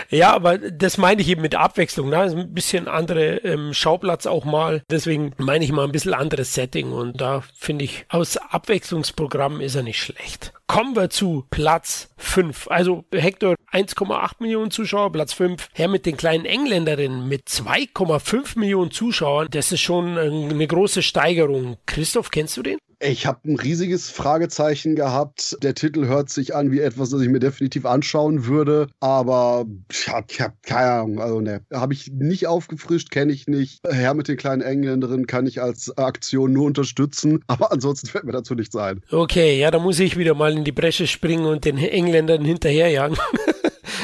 [0.09, 2.09] Ja, aber das meine ich eben mit Abwechslung.
[2.09, 2.17] Ne?
[2.19, 4.81] ein bisschen andere ähm, Schauplatz auch mal.
[4.89, 6.91] Deswegen meine ich mal ein bisschen anderes Setting.
[6.91, 10.53] Und da finde ich, aus Abwechslungsprogramm ist er nicht schlecht.
[10.67, 12.67] Kommen wir zu Platz 5.
[12.69, 15.69] Also Hector 1,8 Millionen Zuschauer, Platz 5.
[15.73, 19.47] Herr mit den kleinen Engländerinnen mit 2,5 Millionen Zuschauern.
[19.51, 21.77] Das ist schon eine große Steigerung.
[21.85, 22.77] Christoph, kennst du den?
[22.99, 25.57] Ich habe ein riesiges Fragezeichen gehabt.
[25.61, 30.07] Der Titel hört sich an wie etwas, das ich mir definitiv anschauen würde, aber ich
[30.07, 31.19] habe hab keine Ahnung.
[31.19, 33.81] Also ne, habe ich nicht aufgefrischt, kenne ich nicht.
[33.87, 38.31] Herr mit den kleinen Engländerinnen kann ich als Aktion nur unterstützen, aber ansonsten fällt mir
[38.31, 39.01] dazu nichts ein.
[39.11, 43.17] Okay, ja, da muss ich wieder mal in die Bresche springen und den Engländern hinterherjagen.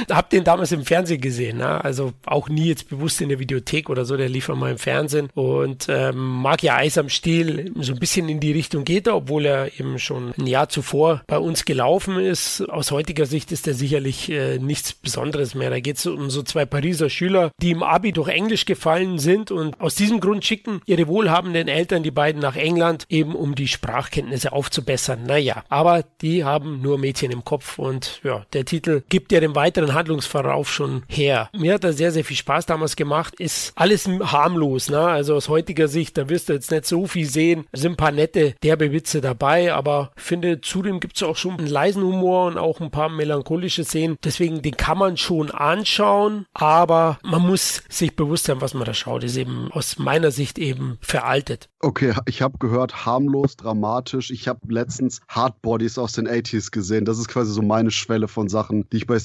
[0.10, 1.84] hab den damals im Fernsehen gesehen, ne?
[1.84, 5.30] also auch nie jetzt bewusst in der Videothek oder so, der lief mal im Fernsehen
[5.34, 9.16] und ähm, mag ja Eis am Stiel, so ein bisschen in die Richtung geht er,
[9.16, 12.62] obwohl er eben schon ein Jahr zuvor bei uns gelaufen ist.
[12.70, 15.70] Aus heutiger Sicht ist er sicherlich äh, nichts Besonderes mehr.
[15.70, 19.52] Da geht es um so zwei Pariser Schüler, die im Abi durch Englisch gefallen sind
[19.52, 23.68] und aus diesem Grund schicken ihre wohlhabenden Eltern die beiden nach England, eben um die
[23.68, 25.24] Sprachkenntnisse aufzubessern.
[25.26, 29.56] Naja, aber die haben nur Mädchen im Kopf und ja, der Titel gibt ja den
[29.56, 31.50] weiteren Handlungsverlauf schon her.
[31.54, 33.36] Mir hat er sehr, sehr viel Spaß damals gemacht.
[33.40, 35.00] Ist alles harmlos, ne?
[35.00, 37.66] Also aus heutiger Sicht, da wirst du jetzt nicht so viel sehen.
[37.72, 41.58] Es sind ein paar nette, derbe Witze dabei, aber finde, zudem gibt es auch schon
[41.58, 44.18] einen leisen Humor und auch ein paar melancholische Szenen.
[44.24, 48.94] Deswegen, den kann man schon anschauen, aber man muss sich bewusst sein, was man da
[48.94, 49.24] schaut.
[49.24, 51.70] Ist eben aus meiner Sicht eben veraltet.
[51.80, 54.32] Okay, ich habe gehört, harmlos, dramatisch.
[54.32, 57.06] Ich habe letztens Hardbodies aus den 80s gesehen.
[57.06, 59.20] Das ist quasi so meine Schwelle von Sachen, die ich bei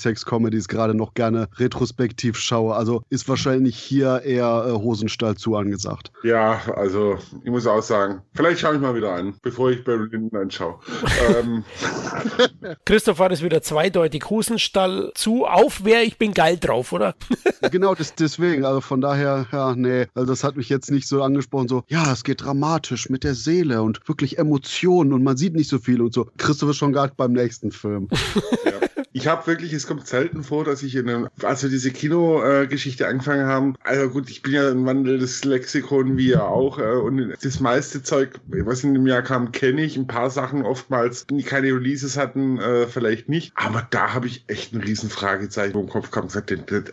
[0.47, 2.75] Sex-Comedies gerade noch gerne retrospektiv schaue.
[2.75, 6.13] Also ist wahrscheinlich hier eher äh, Hosenstall zu angesagt.
[6.23, 10.09] Ja, also ich muss auch sagen, vielleicht schaue ich mal wieder an, bevor ich Barry
[10.11, 10.79] Lyndon anschaue.
[11.39, 11.65] ähm.
[12.85, 14.29] Christoph war das wieder zweideutig.
[14.29, 17.15] Hosenstall zu, auf wer, ich bin geil drauf, oder?
[17.71, 18.65] genau, das, deswegen.
[18.65, 22.13] Also von daher, ja, nee, also das hat mich jetzt nicht so angesprochen, so, ja,
[22.13, 26.01] es geht dramatisch mit der Seele und wirklich Emotionen und man sieht nicht so viel
[26.01, 26.29] und so.
[26.37, 28.09] Christoph ist schon gerade beim nächsten Film.
[28.65, 28.73] ja.
[29.17, 33.05] Ich habe wirklich, es kommt selten vor, dass ich in einem, als wir diese Kinogeschichte
[33.05, 36.83] äh, angefangen haben, also gut, ich bin ja ein wandelndes Lexikon wie ihr auch äh,
[36.83, 39.97] und das meiste Zeug, was in dem Jahr kam, kenne ich.
[39.97, 43.55] Ein paar Sachen oftmals, die keine Releases hatten, äh, vielleicht nicht.
[43.55, 46.37] Aber da habe ich echt ein riesen Fragezeichen im Kopf gehabt.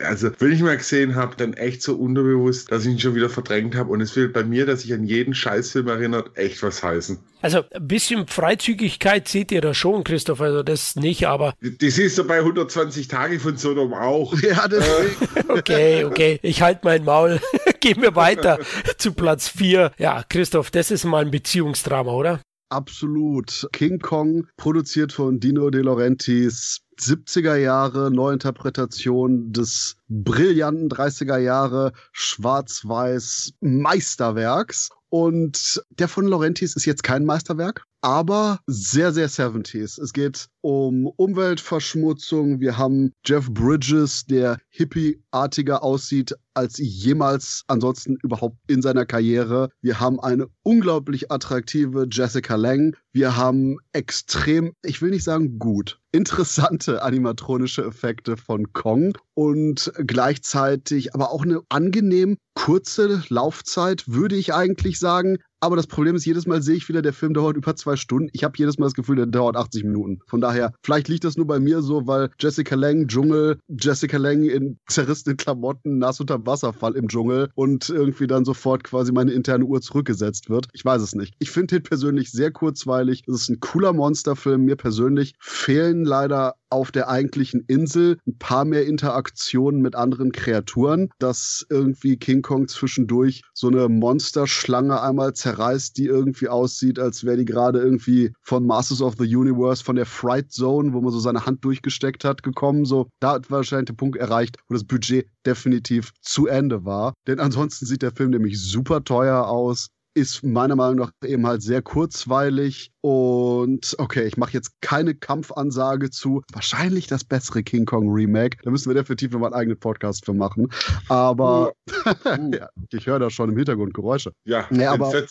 [0.01, 3.29] Also, wenn ich mal gesehen habe, dann echt so unterbewusst, dass ich ihn schon wieder
[3.29, 3.91] verdrängt habe.
[3.91, 7.19] Und es will bei mir, dass sich an jeden Scheißfilm erinnert, echt was heißen.
[7.43, 11.53] Also ein bisschen Freizügigkeit seht ihr da schon, Christoph, also das nicht, aber.
[11.59, 14.33] Das ist so bei 120 Tage von Sodom auch.
[14.43, 15.49] Ja, deswegen.
[15.49, 16.39] okay, okay.
[16.41, 17.41] Ich halte mein Maul.
[17.81, 18.59] Gehen wir weiter
[18.97, 19.91] zu Platz 4.
[19.97, 22.39] Ja, Christoph, das ist mal ein Beziehungsdrama, oder?
[22.69, 23.67] Absolut.
[23.73, 33.53] King Kong, produziert von Dino De Laurentiis, 70er Jahre Neuinterpretation des brillanten 30er Jahre Schwarz-Weiß
[33.59, 34.89] Meisterwerks.
[35.13, 37.85] Und der von Laurentis ist jetzt kein Meisterwerk.
[38.03, 39.99] Aber sehr, sehr 70s.
[39.99, 42.59] Es geht um Umweltverschmutzung.
[42.59, 49.69] Wir haben Jeff Bridges, der hippieartiger aussieht als jemals ansonsten überhaupt in seiner Karriere.
[49.81, 52.95] Wir haben eine unglaublich attraktive Jessica Lang.
[53.11, 61.15] Wir haben extrem, ich will nicht sagen gut, interessante animatronische Effekte von Kong und gleichzeitig
[61.15, 65.37] aber auch eine angenehm kurze Laufzeit, würde ich eigentlich sagen.
[65.63, 68.27] Aber das Problem ist, jedes Mal sehe ich wieder, der Film dauert über zwei Stunden.
[68.33, 70.19] Ich habe jedes Mal das Gefühl, der dauert 80 Minuten.
[70.27, 74.43] Von daher, vielleicht liegt das nur bei mir so, weil Jessica Lang, Dschungel, Jessica Lang
[74.43, 79.63] in zerrissenen Klamotten, nass unterm Wasserfall im Dschungel und irgendwie dann sofort quasi meine interne
[79.63, 80.67] Uhr zurückgesetzt wird.
[80.73, 81.33] Ich weiß es nicht.
[81.39, 83.23] Ich finde den persönlich sehr kurzweilig.
[83.25, 84.65] Es ist ein cooler Monsterfilm.
[84.65, 91.09] Mir persönlich fehlen leider auf der eigentlichen Insel ein paar mehr Interaktionen mit anderen Kreaturen,
[91.19, 95.52] dass irgendwie King Kong zwischendurch so eine Monsterschlange einmal zerreißt,
[95.93, 100.05] die irgendwie aussieht, als wäre die gerade irgendwie von Masters of the Universe, von der
[100.05, 102.85] Fright Zone, wo man so seine Hand durchgesteckt hat, gekommen.
[102.85, 107.13] So, da hat wahrscheinlich der Punkt erreicht, wo das Budget definitiv zu Ende war.
[107.27, 111.63] Denn ansonsten sieht der Film nämlich super teuer aus ist meiner Meinung nach eben halt
[111.63, 118.09] sehr kurzweilig und okay, ich mache jetzt keine Kampfansage zu wahrscheinlich das bessere King Kong
[118.09, 118.59] Remake.
[118.63, 120.69] Da müssen wir definitiv nochmal einen eigenen Podcast für machen.
[121.09, 121.73] Aber uh.
[122.25, 122.51] Uh.
[122.53, 124.33] ja, ich höre da schon im Hintergrund Geräusche.
[124.45, 125.11] Ja, nee, aber,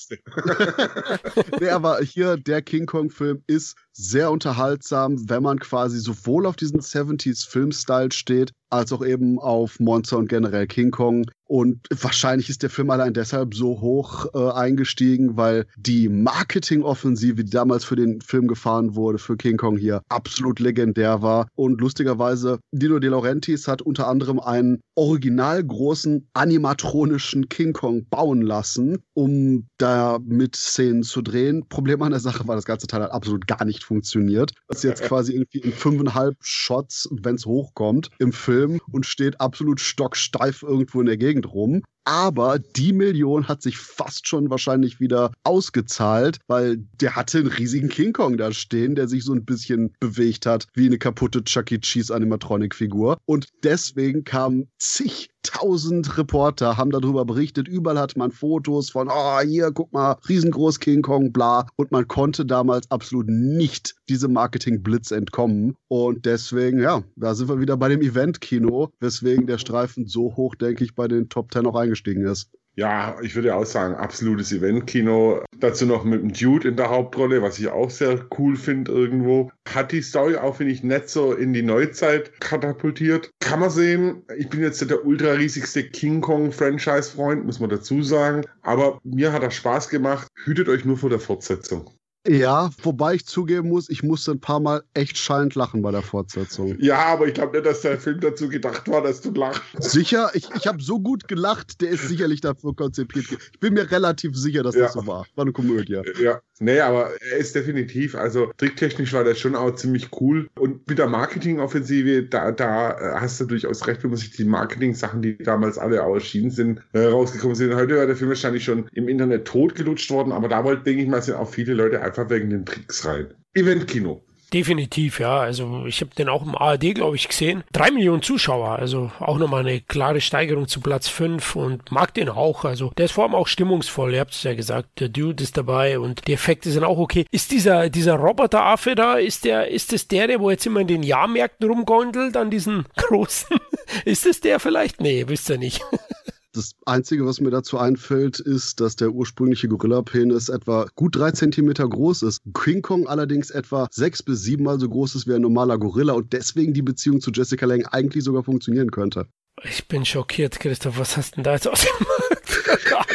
[1.60, 6.56] nee, aber hier der King Kong Film ist sehr unterhaltsam, wenn man quasi sowohl auf
[6.56, 11.26] diesen 70s Filmstyle steht, als auch eben auf Monster und generell King Kong.
[11.44, 17.50] Und wahrscheinlich ist der Film allein deshalb so hoch äh, eingestiegen, weil die Marketingoffensive, die
[17.62, 21.46] damals für den Film gefahren wurde, für King Kong hier, absolut legendär war.
[21.54, 28.42] Und lustigerweise, Dino De Laurentiis hat unter anderem einen original großen animatronischen King Kong bauen
[28.42, 31.64] lassen, um da mit Szenen zu drehen.
[31.68, 34.52] Problem an der Sache war, das ganze Teil hat absolut gar nicht funktioniert.
[34.66, 39.40] Das ist jetzt quasi irgendwie in fünfeinhalb Shots, wenn es hochkommt, im Film und steht
[39.40, 41.82] absolut stocksteif irgendwo in der Gegend rum.
[42.04, 47.88] Aber die Million hat sich fast schon wahrscheinlich wieder ausgezahlt, weil der hatte einen riesigen
[47.88, 51.76] King Kong da stehen, der sich so ein bisschen bewegt hat, wie eine kaputte Chucky
[51.76, 51.78] e.
[51.78, 53.18] Cheese Animatronic-Figur.
[53.24, 57.68] Und deswegen kamen zig tausend Reporter haben darüber berichtet.
[57.68, 61.66] Überall hat man Fotos von, oh, hier, guck mal, riesengroß King Kong, bla.
[61.76, 65.74] Und man konnte damals absolut nicht diesem Marketing-Blitz entkommen.
[65.88, 70.54] Und deswegen, ja, da sind wir wieder bei dem Event-Kino, weswegen der Streifen so hoch,
[70.54, 72.50] denke ich, bei den Top Ten auch eingestiegen ist.
[72.74, 75.44] Ja, ich würde auch sagen, absolutes Event-Kino.
[75.58, 79.50] Dazu noch mit dem Dude in der Hauptrolle, was ich auch sehr cool finde irgendwo.
[79.68, 83.30] Hat die Story auch, finde ich, nicht so in die Neuzeit katapultiert.
[83.40, 84.22] Kann man sehen.
[84.38, 88.42] Ich bin jetzt der ultra riesigste King Kong-Franchise-Freund, muss man dazu sagen.
[88.62, 90.28] Aber mir hat das Spaß gemacht.
[90.44, 91.90] Hütet euch nur vor der Fortsetzung.
[92.26, 96.02] Ja, wobei ich zugeben muss, ich musste ein paar Mal echt schallend lachen bei der
[96.02, 96.76] Fortsetzung.
[96.78, 99.62] Ja, aber ich glaube nicht, dass der Film dazu gedacht war, dass du lachst.
[99.78, 100.30] Sicher?
[100.34, 103.26] Ich, ich habe so gut gelacht, der ist sicherlich dafür konzipiert.
[103.52, 104.82] Ich bin mir relativ sicher, dass ja.
[104.82, 105.26] das so war.
[105.34, 106.00] War eine Komödie.
[106.22, 106.40] Ja.
[106.60, 110.48] Nee, aber er ist definitiv, also tricktechnisch war das schon auch ziemlich cool.
[110.56, 115.22] Und mit der Marketingoffensive, da, da hast du durchaus recht, wenn man sich die Marketing-Sachen,
[115.22, 117.74] die damals alle auch erschienen sind, äh, rausgekommen sind.
[117.74, 121.08] Heute war der Film wahrscheinlich schon im Internet totgelutscht worden, aber da wollte, denke ich
[121.08, 123.34] mal, sind auch viele Leute einfach wegen den Tricks rein.
[123.54, 124.22] Eventkino.
[124.52, 125.40] Definitiv, ja.
[125.40, 127.64] Also ich habe den auch im ARD, glaube ich, gesehen.
[127.72, 132.28] Drei Millionen Zuschauer, also auch nochmal eine klare Steigerung zu Platz fünf und mag den
[132.28, 132.64] auch.
[132.64, 134.12] Also der ist vor allem auch stimmungsvoll.
[134.12, 137.24] Ihr habt es ja gesagt, der Dude ist dabei und die Effekte sind auch okay.
[137.30, 140.86] Ist dieser, dieser Roboteraffe da, ist der, ist das der, der wo jetzt immer in
[140.86, 143.56] den Jahrmärkten rumgondelt an diesen großen?
[144.04, 145.00] ist es der vielleicht?
[145.00, 145.82] Nee, wisst ihr nicht.
[146.54, 151.88] Das Einzige, was mir dazu einfällt, ist, dass der ursprüngliche Gorilla-Penis etwa gut drei Zentimeter
[151.88, 152.42] groß ist.
[152.52, 156.32] King Kong allerdings etwa sechs bis siebenmal so groß ist wie ein normaler Gorilla und
[156.34, 159.26] deswegen die Beziehung zu Jessica Lange eigentlich sogar funktionieren könnte.
[159.64, 160.98] Ich bin schockiert, Christoph.
[160.98, 162.06] Was hast denn da jetzt aus dem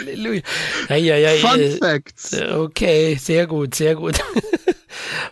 [0.07, 0.41] Halleluja.
[0.89, 2.33] Ja, ja, ja, Fun Facts.
[2.33, 4.17] Okay, sehr gut, sehr gut.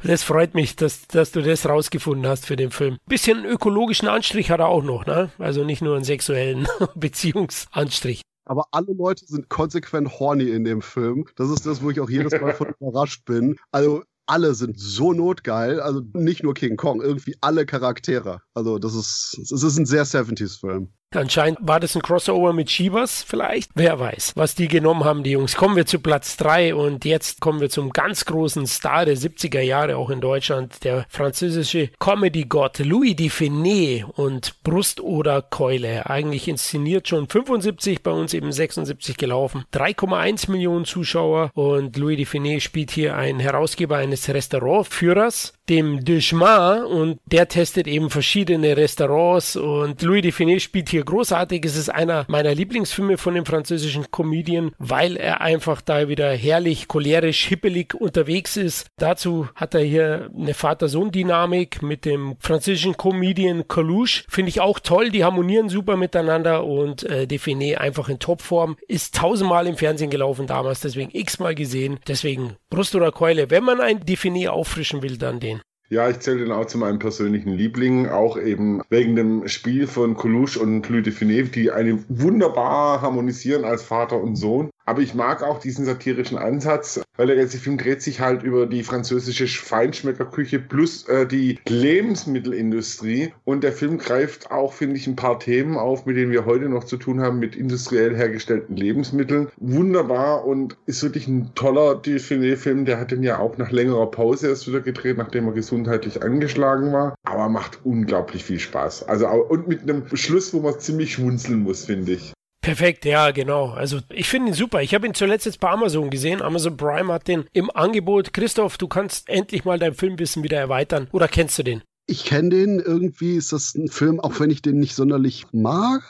[0.03, 2.97] Das freut mich, dass, dass du das rausgefunden hast für den Film.
[3.07, 5.31] Bisschen ökologischen Anstrich hat er auch noch, ne?
[5.37, 8.21] Also nicht nur einen sexuellen Beziehungsanstrich.
[8.45, 11.25] Aber alle Leute sind konsequent horny in dem Film.
[11.35, 13.57] Das ist das, wo ich auch jedes Mal von überrascht bin.
[13.71, 15.79] Also alle sind so notgeil.
[15.79, 18.41] Also nicht nur King Kong, irgendwie alle Charaktere.
[18.53, 20.89] Also das ist, es ist ein sehr 70s-Film.
[21.15, 23.71] Anscheinend war das ein Crossover mit Shivas vielleicht.
[23.75, 25.55] Wer weiß, was die genommen haben, die Jungs.
[25.55, 29.61] Kommen wir zu Platz 3 und jetzt kommen wir zum ganz großen Star der 70er
[29.61, 36.09] Jahre auch in Deutschland, der französische Comedy-Gott Louis Dufiné und Brust oder Keule.
[36.09, 39.65] Eigentlich inszeniert schon 75, bei uns eben 76 gelaufen.
[39.73, 47.19] 3,1 Millionen Zuschauer und Louis Dufiné spielt hier einen Herausgeber eines Restaurantführers, dem Duchemin und
[47.25, 51.63] der testet eben verschiedene Restaurants und Louis Dufiné spielt hier großartig.
[51.65, 56.87] Es ist einer meiner Lieblingsfilme von dem französischen Comedian, weil er einfach da wieder herrlich,
[56.87, 58.87] cholerisch, hippelig unterwegs ist.
[58.97, 64.23] Dazu hat er hier eine Vater-Sohn-Dynamik mit dem französischen Comedian Coluche.
[64.27, 65.09] Finde ich auch toll.
[65.09, 68.77] Die harmonieren super miteinander und äh, Dufiné einfach in Topform.
[68.87, 71.99] Ist tausendmal im Fernsehen gelaufen damals, deswegen x-mal gesehen.
[72.07, 73.49] Deswegen Brust oder Keule.
[73.49, 75.61] Wenn man ein Dufiné auffrischen will, dann den.
[75.89, 80.15] Ja, ich zähle den auch zu meinen persönlichen Lieblingen, auch eben wegen dem Spiel von
[80.15, 84.71] Coluche und Louis Define, die eine wunderbar harmonisieren als Vater und Sohn.
[84.85, 88.67] Aber ich mag auch diesen satirischen Ansatz, weil der ganze Film dreht sich halt über
[88.67, 93.33] die französische Feinschmeckerküche plus äh, die Lebensmittelindustrie.
[93.45, 96.69] Und der Film greift auch, finde ich, ein paar Themen auf, mit denen wir heute
[96.69, 99.47] noch zu tun haben, mit industriell hergestellten Lebensmitteln.
[99.57, 102.85] Wunderbar und ist wirklich ein toller Define-Film.
[102.85, 106.93] Der hat den ja auch nach längerer Pause erst wieder gedreht, nachdem er gesundheitlich angeschlagen
[106.93, 107.15] war.
[107.23, 109.07] Aber macht unglaublich viel Spaß.
[109.07, 112.33] Also und mit einem Schluss, wo man ziemlich schmunzeln muss, finde ich.
[112.65, 113.69] Perfekt, ja, genau.
[113.73, 114.81] Also ich finde ihn super.
[114.81, 116.41] Ich habe ihn zuletzt jetzt bei Amazon gesehen.
[116.41, 118.33] Amazon Prime hat den im Angebot.
[118.33, 121.07] Christoph, du kannst endlich mal dein Filmwissen wieder erweitern.
[121.11, 121.83] Oder kennst du den?
[122.07, 122.79] Ich kenne den.
[122.79, 126.01] Irgendwie ist das ein Film, auch wenn ich den nicht sonderlich mag.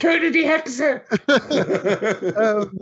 [0.00, 1.02] Töte die Hexe!
[2.36, 2.78] ähm,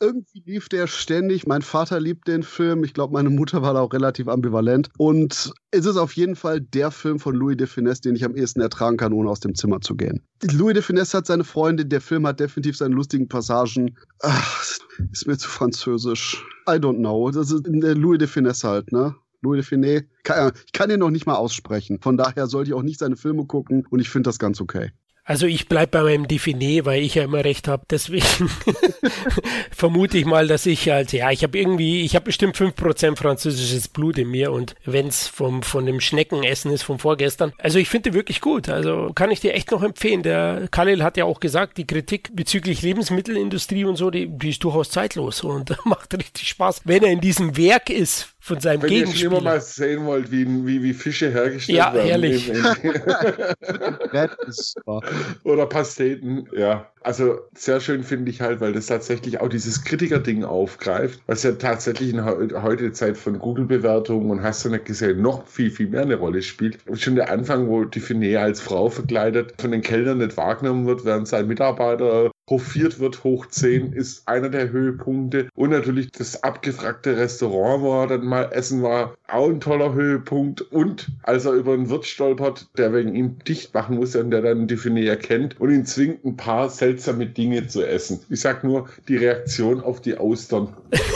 [0.00, 1.46] irgendwie lief der ständig.
[1.46, 2.84] Mein Vater liebt den Film.
[2.84, 4.90] Ich glaube, meine Mutter war da auch relativ ambivalent.
[4.98, 8.36] Und es ist auf jeden Fall der Film von Louis de Finesse, den ich am
[8.36, 10.22] ehesten ertragen kann, ohne aus dem Zimmer zu gehen.
[10.52, 11.86] Louis de Finesse hat seine Freunde.
[11.86, 13.96] Der Film hat definitiv seine lustigen Passagen.
[14.20, 14.64] Ach,
[15.12, 16.44] ist mir zu französisch.
[16.68, 17.30] I don't know.
[17.30, 19.14] Das ist Louis de Finesse halt, ne?
[19.42, 20.08] Louis de Finet.
[20.64, 22.00] ich kann ihn noch nicht mal aussprechen.
[22.00, 24.90] Von daher sollte ich auch nicht seine Filme gucken und ich finde das ganz okay.
[25.28, 27.82] Also ich bleibe bei meinem Define, weil ich ja immer recht habe.
[27.90, 28.24] Deswegen
[29.72, 33.88] vermute ich mal, dass ich halt, ja, ich habe irgendwie, ich habe bestimmt 5% französisches
[33.88, 37.52] Blut in mir und wenn es von dem Schneckenessen ist vom vorgestern.
[37.58, 38.68] Also ich finde wirklich gut.
[38.68, 40.22] Also kann ich dir echt noch empfehlen.
[40.22, 44.62] Der Khalil hat ja auch gesagt, die Kritik bezüglich Lebensmittelindustrie und so, die, die ist
[44.62, 46.82] durchaus zeitlos und macht richtig Spaß.
[46.84, 49.30] Wenn er in diesem Werk ist, von seinem Wenn Gegenspieler.
[49.30, 52.06] Wenn ihr immer mal sehen wollt, wie, wie, wie Fische hergestellt ja, werden.
[52.06, 52.52] Ja, herrlich.
[55.42, 56.88] Oder Pasteten, ja.
[57.02, 61.52] Also sehr schön finde ich halt, weil das tatsächlich auch dieses Kritiker-Ding aufgreift, was ja
[61.52, 66.02] tatsächlich in heute Zeit von Google-Bewertungen und hast du nicht gesehen, noch viel, viel mehr
[66.02, 66.78] eine Rolle spielt.
[66.94, 71.26] Schon der Anfang, wo Tiffany als Frau verkleidet von den Kellnern nicht wahrgenommen wird, während
[71.26, 75.48] sein Mitarbeiter hofiert wird, hoch 10, ist einer der Höhepunkte.
[75.54, 80.60] Und natürlich das abgefragte Restaurant, wo er dann mal essen war, auch ein toller Höhepunkt.
[80.60, 84.42] Und als er über einen Wirt stolpert, der wegen ihm dicht machen muss und der
[84.42, 88.20] dann Tiffany erkennt und ihn zwingt, ein paar seltsame seltsame Dinge zu essen.
[88.28, 90.74] Ich sag nur die Reaktion auf die Austern.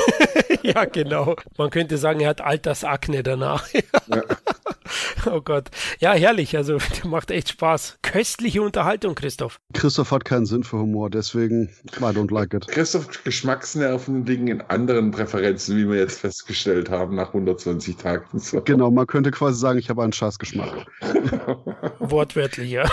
[0.63, 1.37] ja, genau.
[1.57, 3.69] Man könnte sagen, er hat Altersakne danach.
[3.73, 3.83] ja.
[5.27, 5.71] Oh Gott.
[5.99, 6.57] Ja, herrlich.
[6.57, 7.99] Also, macht echt Spaß.
[8.03, 9.61] Köstliche Unterhaltung, Christoph.
[9.75, 12.67] Christoph hat keinen Sinn für Humor, deswegen I don't like it.
[12.69, 18.25] Christoph Geschmacksnerven liegen in anderen Präferenzen, wie wir jetzt festgestellt haben, nach 120 Tagen.
[18.39, 18.61] So.
[18.63, 20.87] Genau, man könnte quasi sagen, ich habe einen Scheißgeschmack.
[21.99, 22.89] Wortwörtlich, ja.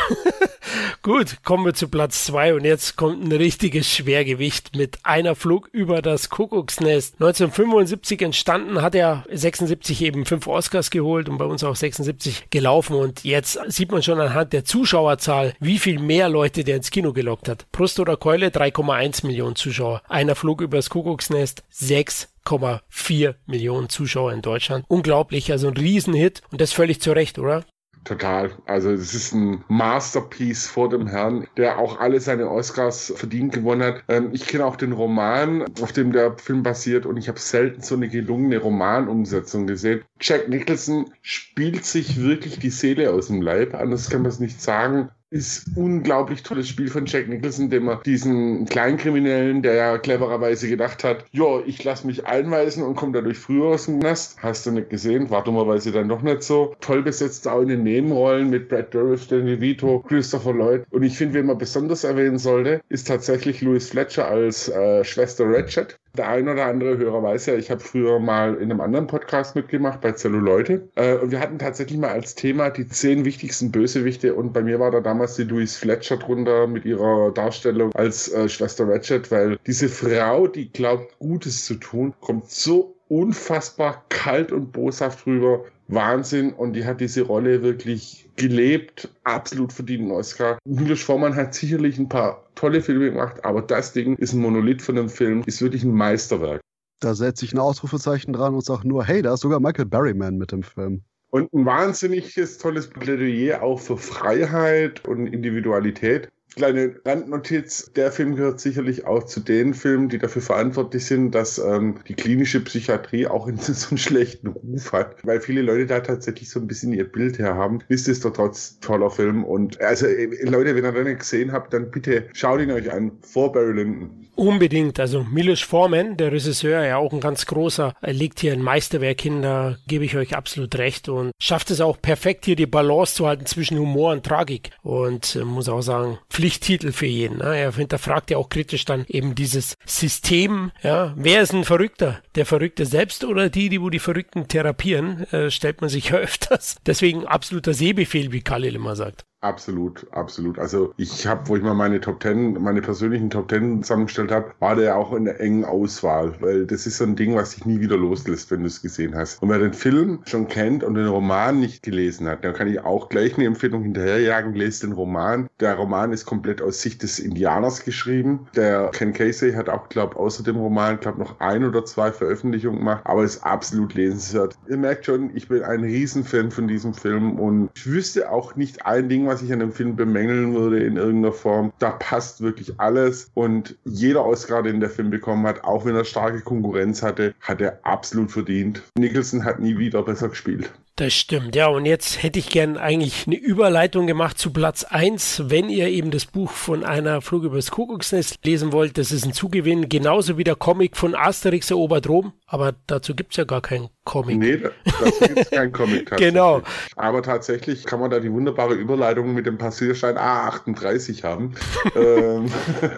[1.08, 5.70] Gut, kommen wir zu Platz 2 und jetzt kommt ein richtiges Schwergewicht mit einer Flug
[5.72, 7.14] über das Kuckucksnest.
[7.22, 12.98] 1975 entstanden, hat er 76 eben fünf Oscars geholt und bei uns auch 76 gelaufen
[12.98, 17.14] und jetzt sieht man schon anhand der Zuschauerzahl, wie viel mehr Leute der ins Kino
[17.14, 17.72] gelockt hat.
[17.72, 20.02] Brust oder Keule 3,1 Millionen Zuschauer.
[20.10, 24.84] Einer Flug übers Kuckucksnest 6,4 Millionen Zuschauer in Deutschland.
[24.90, 27.64] Unglaublich, also ein Riesenhit und das völlig zu Recht, oder?
[28.08, 28.52] Total.
[28.66, 33.84] Also es ist ein Masterpiece vor dem Herrn, der auch alle seine Oscars verdient gewonnen
[33.84, 34.04] hat.
[34.08, 37.82] Ähm, ich kenne auch den Roman, auf dem der Film basiert und ich habe selten
[37.82, 40.04] so eine gelungene Romanumsetzung gesehen.
[40.22, 44.62] Jack Nicholson spielt sich wirklich die Seele aus dem Leib, anders kann man es nicht
[44.62, 50.70] sagen ist unglaublich tolles Spiel von Jack Nicholson, dem er diesen Kleinkriminellen, der ja clevererweise
[50.70, 54.42] gedacht hat, ja, ich lasse mich einweisen und komme dadurch früher aus dem Knast.
[54.42, 56.76] Hast du nicht gesehen, war dummerweise dann doch nicht so.
[56.80, 60.86] Toll besetzt auch in den Nebenrollen mit Brad Dourif, Danny Vito, Christopher Lloyd.
[60.92, 65.46] Und ich finde, wen man besonders erwähnen sollte, ist tatsächlich Louis Fletcher als äh, Schwester
[65.48, 69.06] Ratchet Der ein oder andere Hörer weiß ja, ich habe früher mal in einem anderen
[69.06, 70.90] Podcast mitgemacht, bei Zelluleute.
[70.96, 74.34] Äh, und wir hatten tatsächlich mal als Thema die zehn wichtigsten Bösewichte.
[74.34, 78.50] Und bei mir war da damals die Louise Fletcher drunter mit ihrer Darstellung als äh,
[78.50, 84.72] Schwester Ratchet, weil diese Frau, die glaubt, Gutes zu tun, kommt so unfassbar kalt und
[84.72, 85.66] boshaft rüber.
[85.88, 86.54] Wahnsinn.
[86.54, 89.10] Und die hat diese Rolle wirklich gelebt.
[89.24, 90.58] Absolut verdient einen Oscar.
[90.66, 94.82] Milos Forman hat sicherlich ein paar tolle Filme gemacht, aber das Ding ist ein Monolith
[94.82, 96.62] von einem Film, ist wirklich ein Meisterwerk.
[97.00, 100.38] Da setze ich ein Ausrufezeichen dran und sage nur, hey, da ist sogar Michael Berryman
[100.38, 101.04] mit dem Film.
[101.30, 108.60] Und ein wahnsinniges tolles Plädoyer auch für Freiheit und Individualität kleine Randnotiz, der Film gehört
[108.60, 113.48] sicherlich auch zu den Filmen, die dafür verantwortlich sind, dass ähm, die klinische Psychiatrie auch
[113.48, 117.10] in so einen schlechten Ruf hat, weil viele Leute da tatsächlich so ein bisschen ihr
[117.10, 117.80] Bild her haben.
[117.88, 121.54] Ist es doch trotz toller Film und also äh, Leute, wenn ihr den nicht gesehen
[121.54, 124.27] habt, dann bitte schaut ihn euch an, vor Barry Lyndon.
[124.38, 125.00] Unbedingt.
[125.00, 129.20] Also Milos Forman, der Regisseur, ja auch ein ganz großer, er legt hier ein Meisterwerk
[129.20, 133.16] hin, da gebe ich euch absolut recht und schafft es auch perfekt, hier die Balance
[133.16, 134.70] zu halten zwischen Humor und Tragik.
[134.84, 137.40] Und äh, muss auch sagen, Pflichttitel für jeden.
[137.40, 137.58] Ne?
[137.58, 140.72] Er hinterfragt ja auch kritisch dann eben dieses System.
[140.84, 142.22] Ja, wer ist ein Verrückter?
[142.36, 145.24] Der Verrückte selbst oder die, die wo die Verrückten therapieren?
[145.32, 146.76] Äh, stellt man sich ja öfters.
[146.86, 149.26] Deswegen absoluter Sehbefehl, wie Khalil immer sagt.
[149.42, 150.58] Absolut, absolut.
[150.58, 154.52] Also ich habe, wo ich mal meine Top Ten, meine persönlichen Top Ten zusammengestellt habe,
[154.58, 157.64] war der auch in der engen Auswahl, weil das ist so ein Ding, was sich
[157.64, 159.40] nie wieder loslässt, wenn du es gesehen hast.
[159.40, 162.80] Und wer den Film schon kennt und den Roman nicht gelesen hat, dann kann ich
[162.80, 165.48] auch gleich eine Empfehlung hinterherjagen, lest den Roman.
[165.60, 168.48] Der Roman ist komplett aus Sicht des Indianers geschrieben.
[168.56, 172.80] Der Ken Casey hat auch, glaube außer dem Roman, glaube noch ein oder zwei Veröffentlichungen
[172.80, 174.56] gemacht, aber ist absolut lesenswert.
[174.68, 178.84] Ihr merkt schon, ich bin ein Riesenfan von diesem Film und ich wüsste auch nicht
[178.88, 181.72] ein Ding, was ich an dem Film bemängeln würde in irgendeiner Form.
[181.80, 186.06] Da passt wirklich alles und jeder Oscar, den der Film bekommen hat, auch wenn er
[186.06, 188.84] starke Konkurrenz hatte, hat er absolut verdient.
[188.98, 190.72] Nicholson hat nie wieder besser gespielt.
[190.98, 191.68] Das stimmt, ja.
[191.68, 196.10] Und jetzt hätte ich gern eigentlich eine Überleitung gemacht zu Platz 1, wenn ihr eben
[196.10, 198.98] das Buch von einer Flug übers Kuckucksnest lesen wollt.
[198.98, 202.34] Das ist ein Zugewinn, genauso wie der Comic von Asterix erobert Rom.
[202.48, 204.38] Aber dazu gibt es ja gar keinen Comic.
[204.38, 206.64] Nee, dazu gibt es keinen Comic genau.
[206.96, 211.54] Aber tatsächlich kann man da die wunderbare Überleitung mit dem Passierschein A38 haben.
[211.96, 212.46] ähm,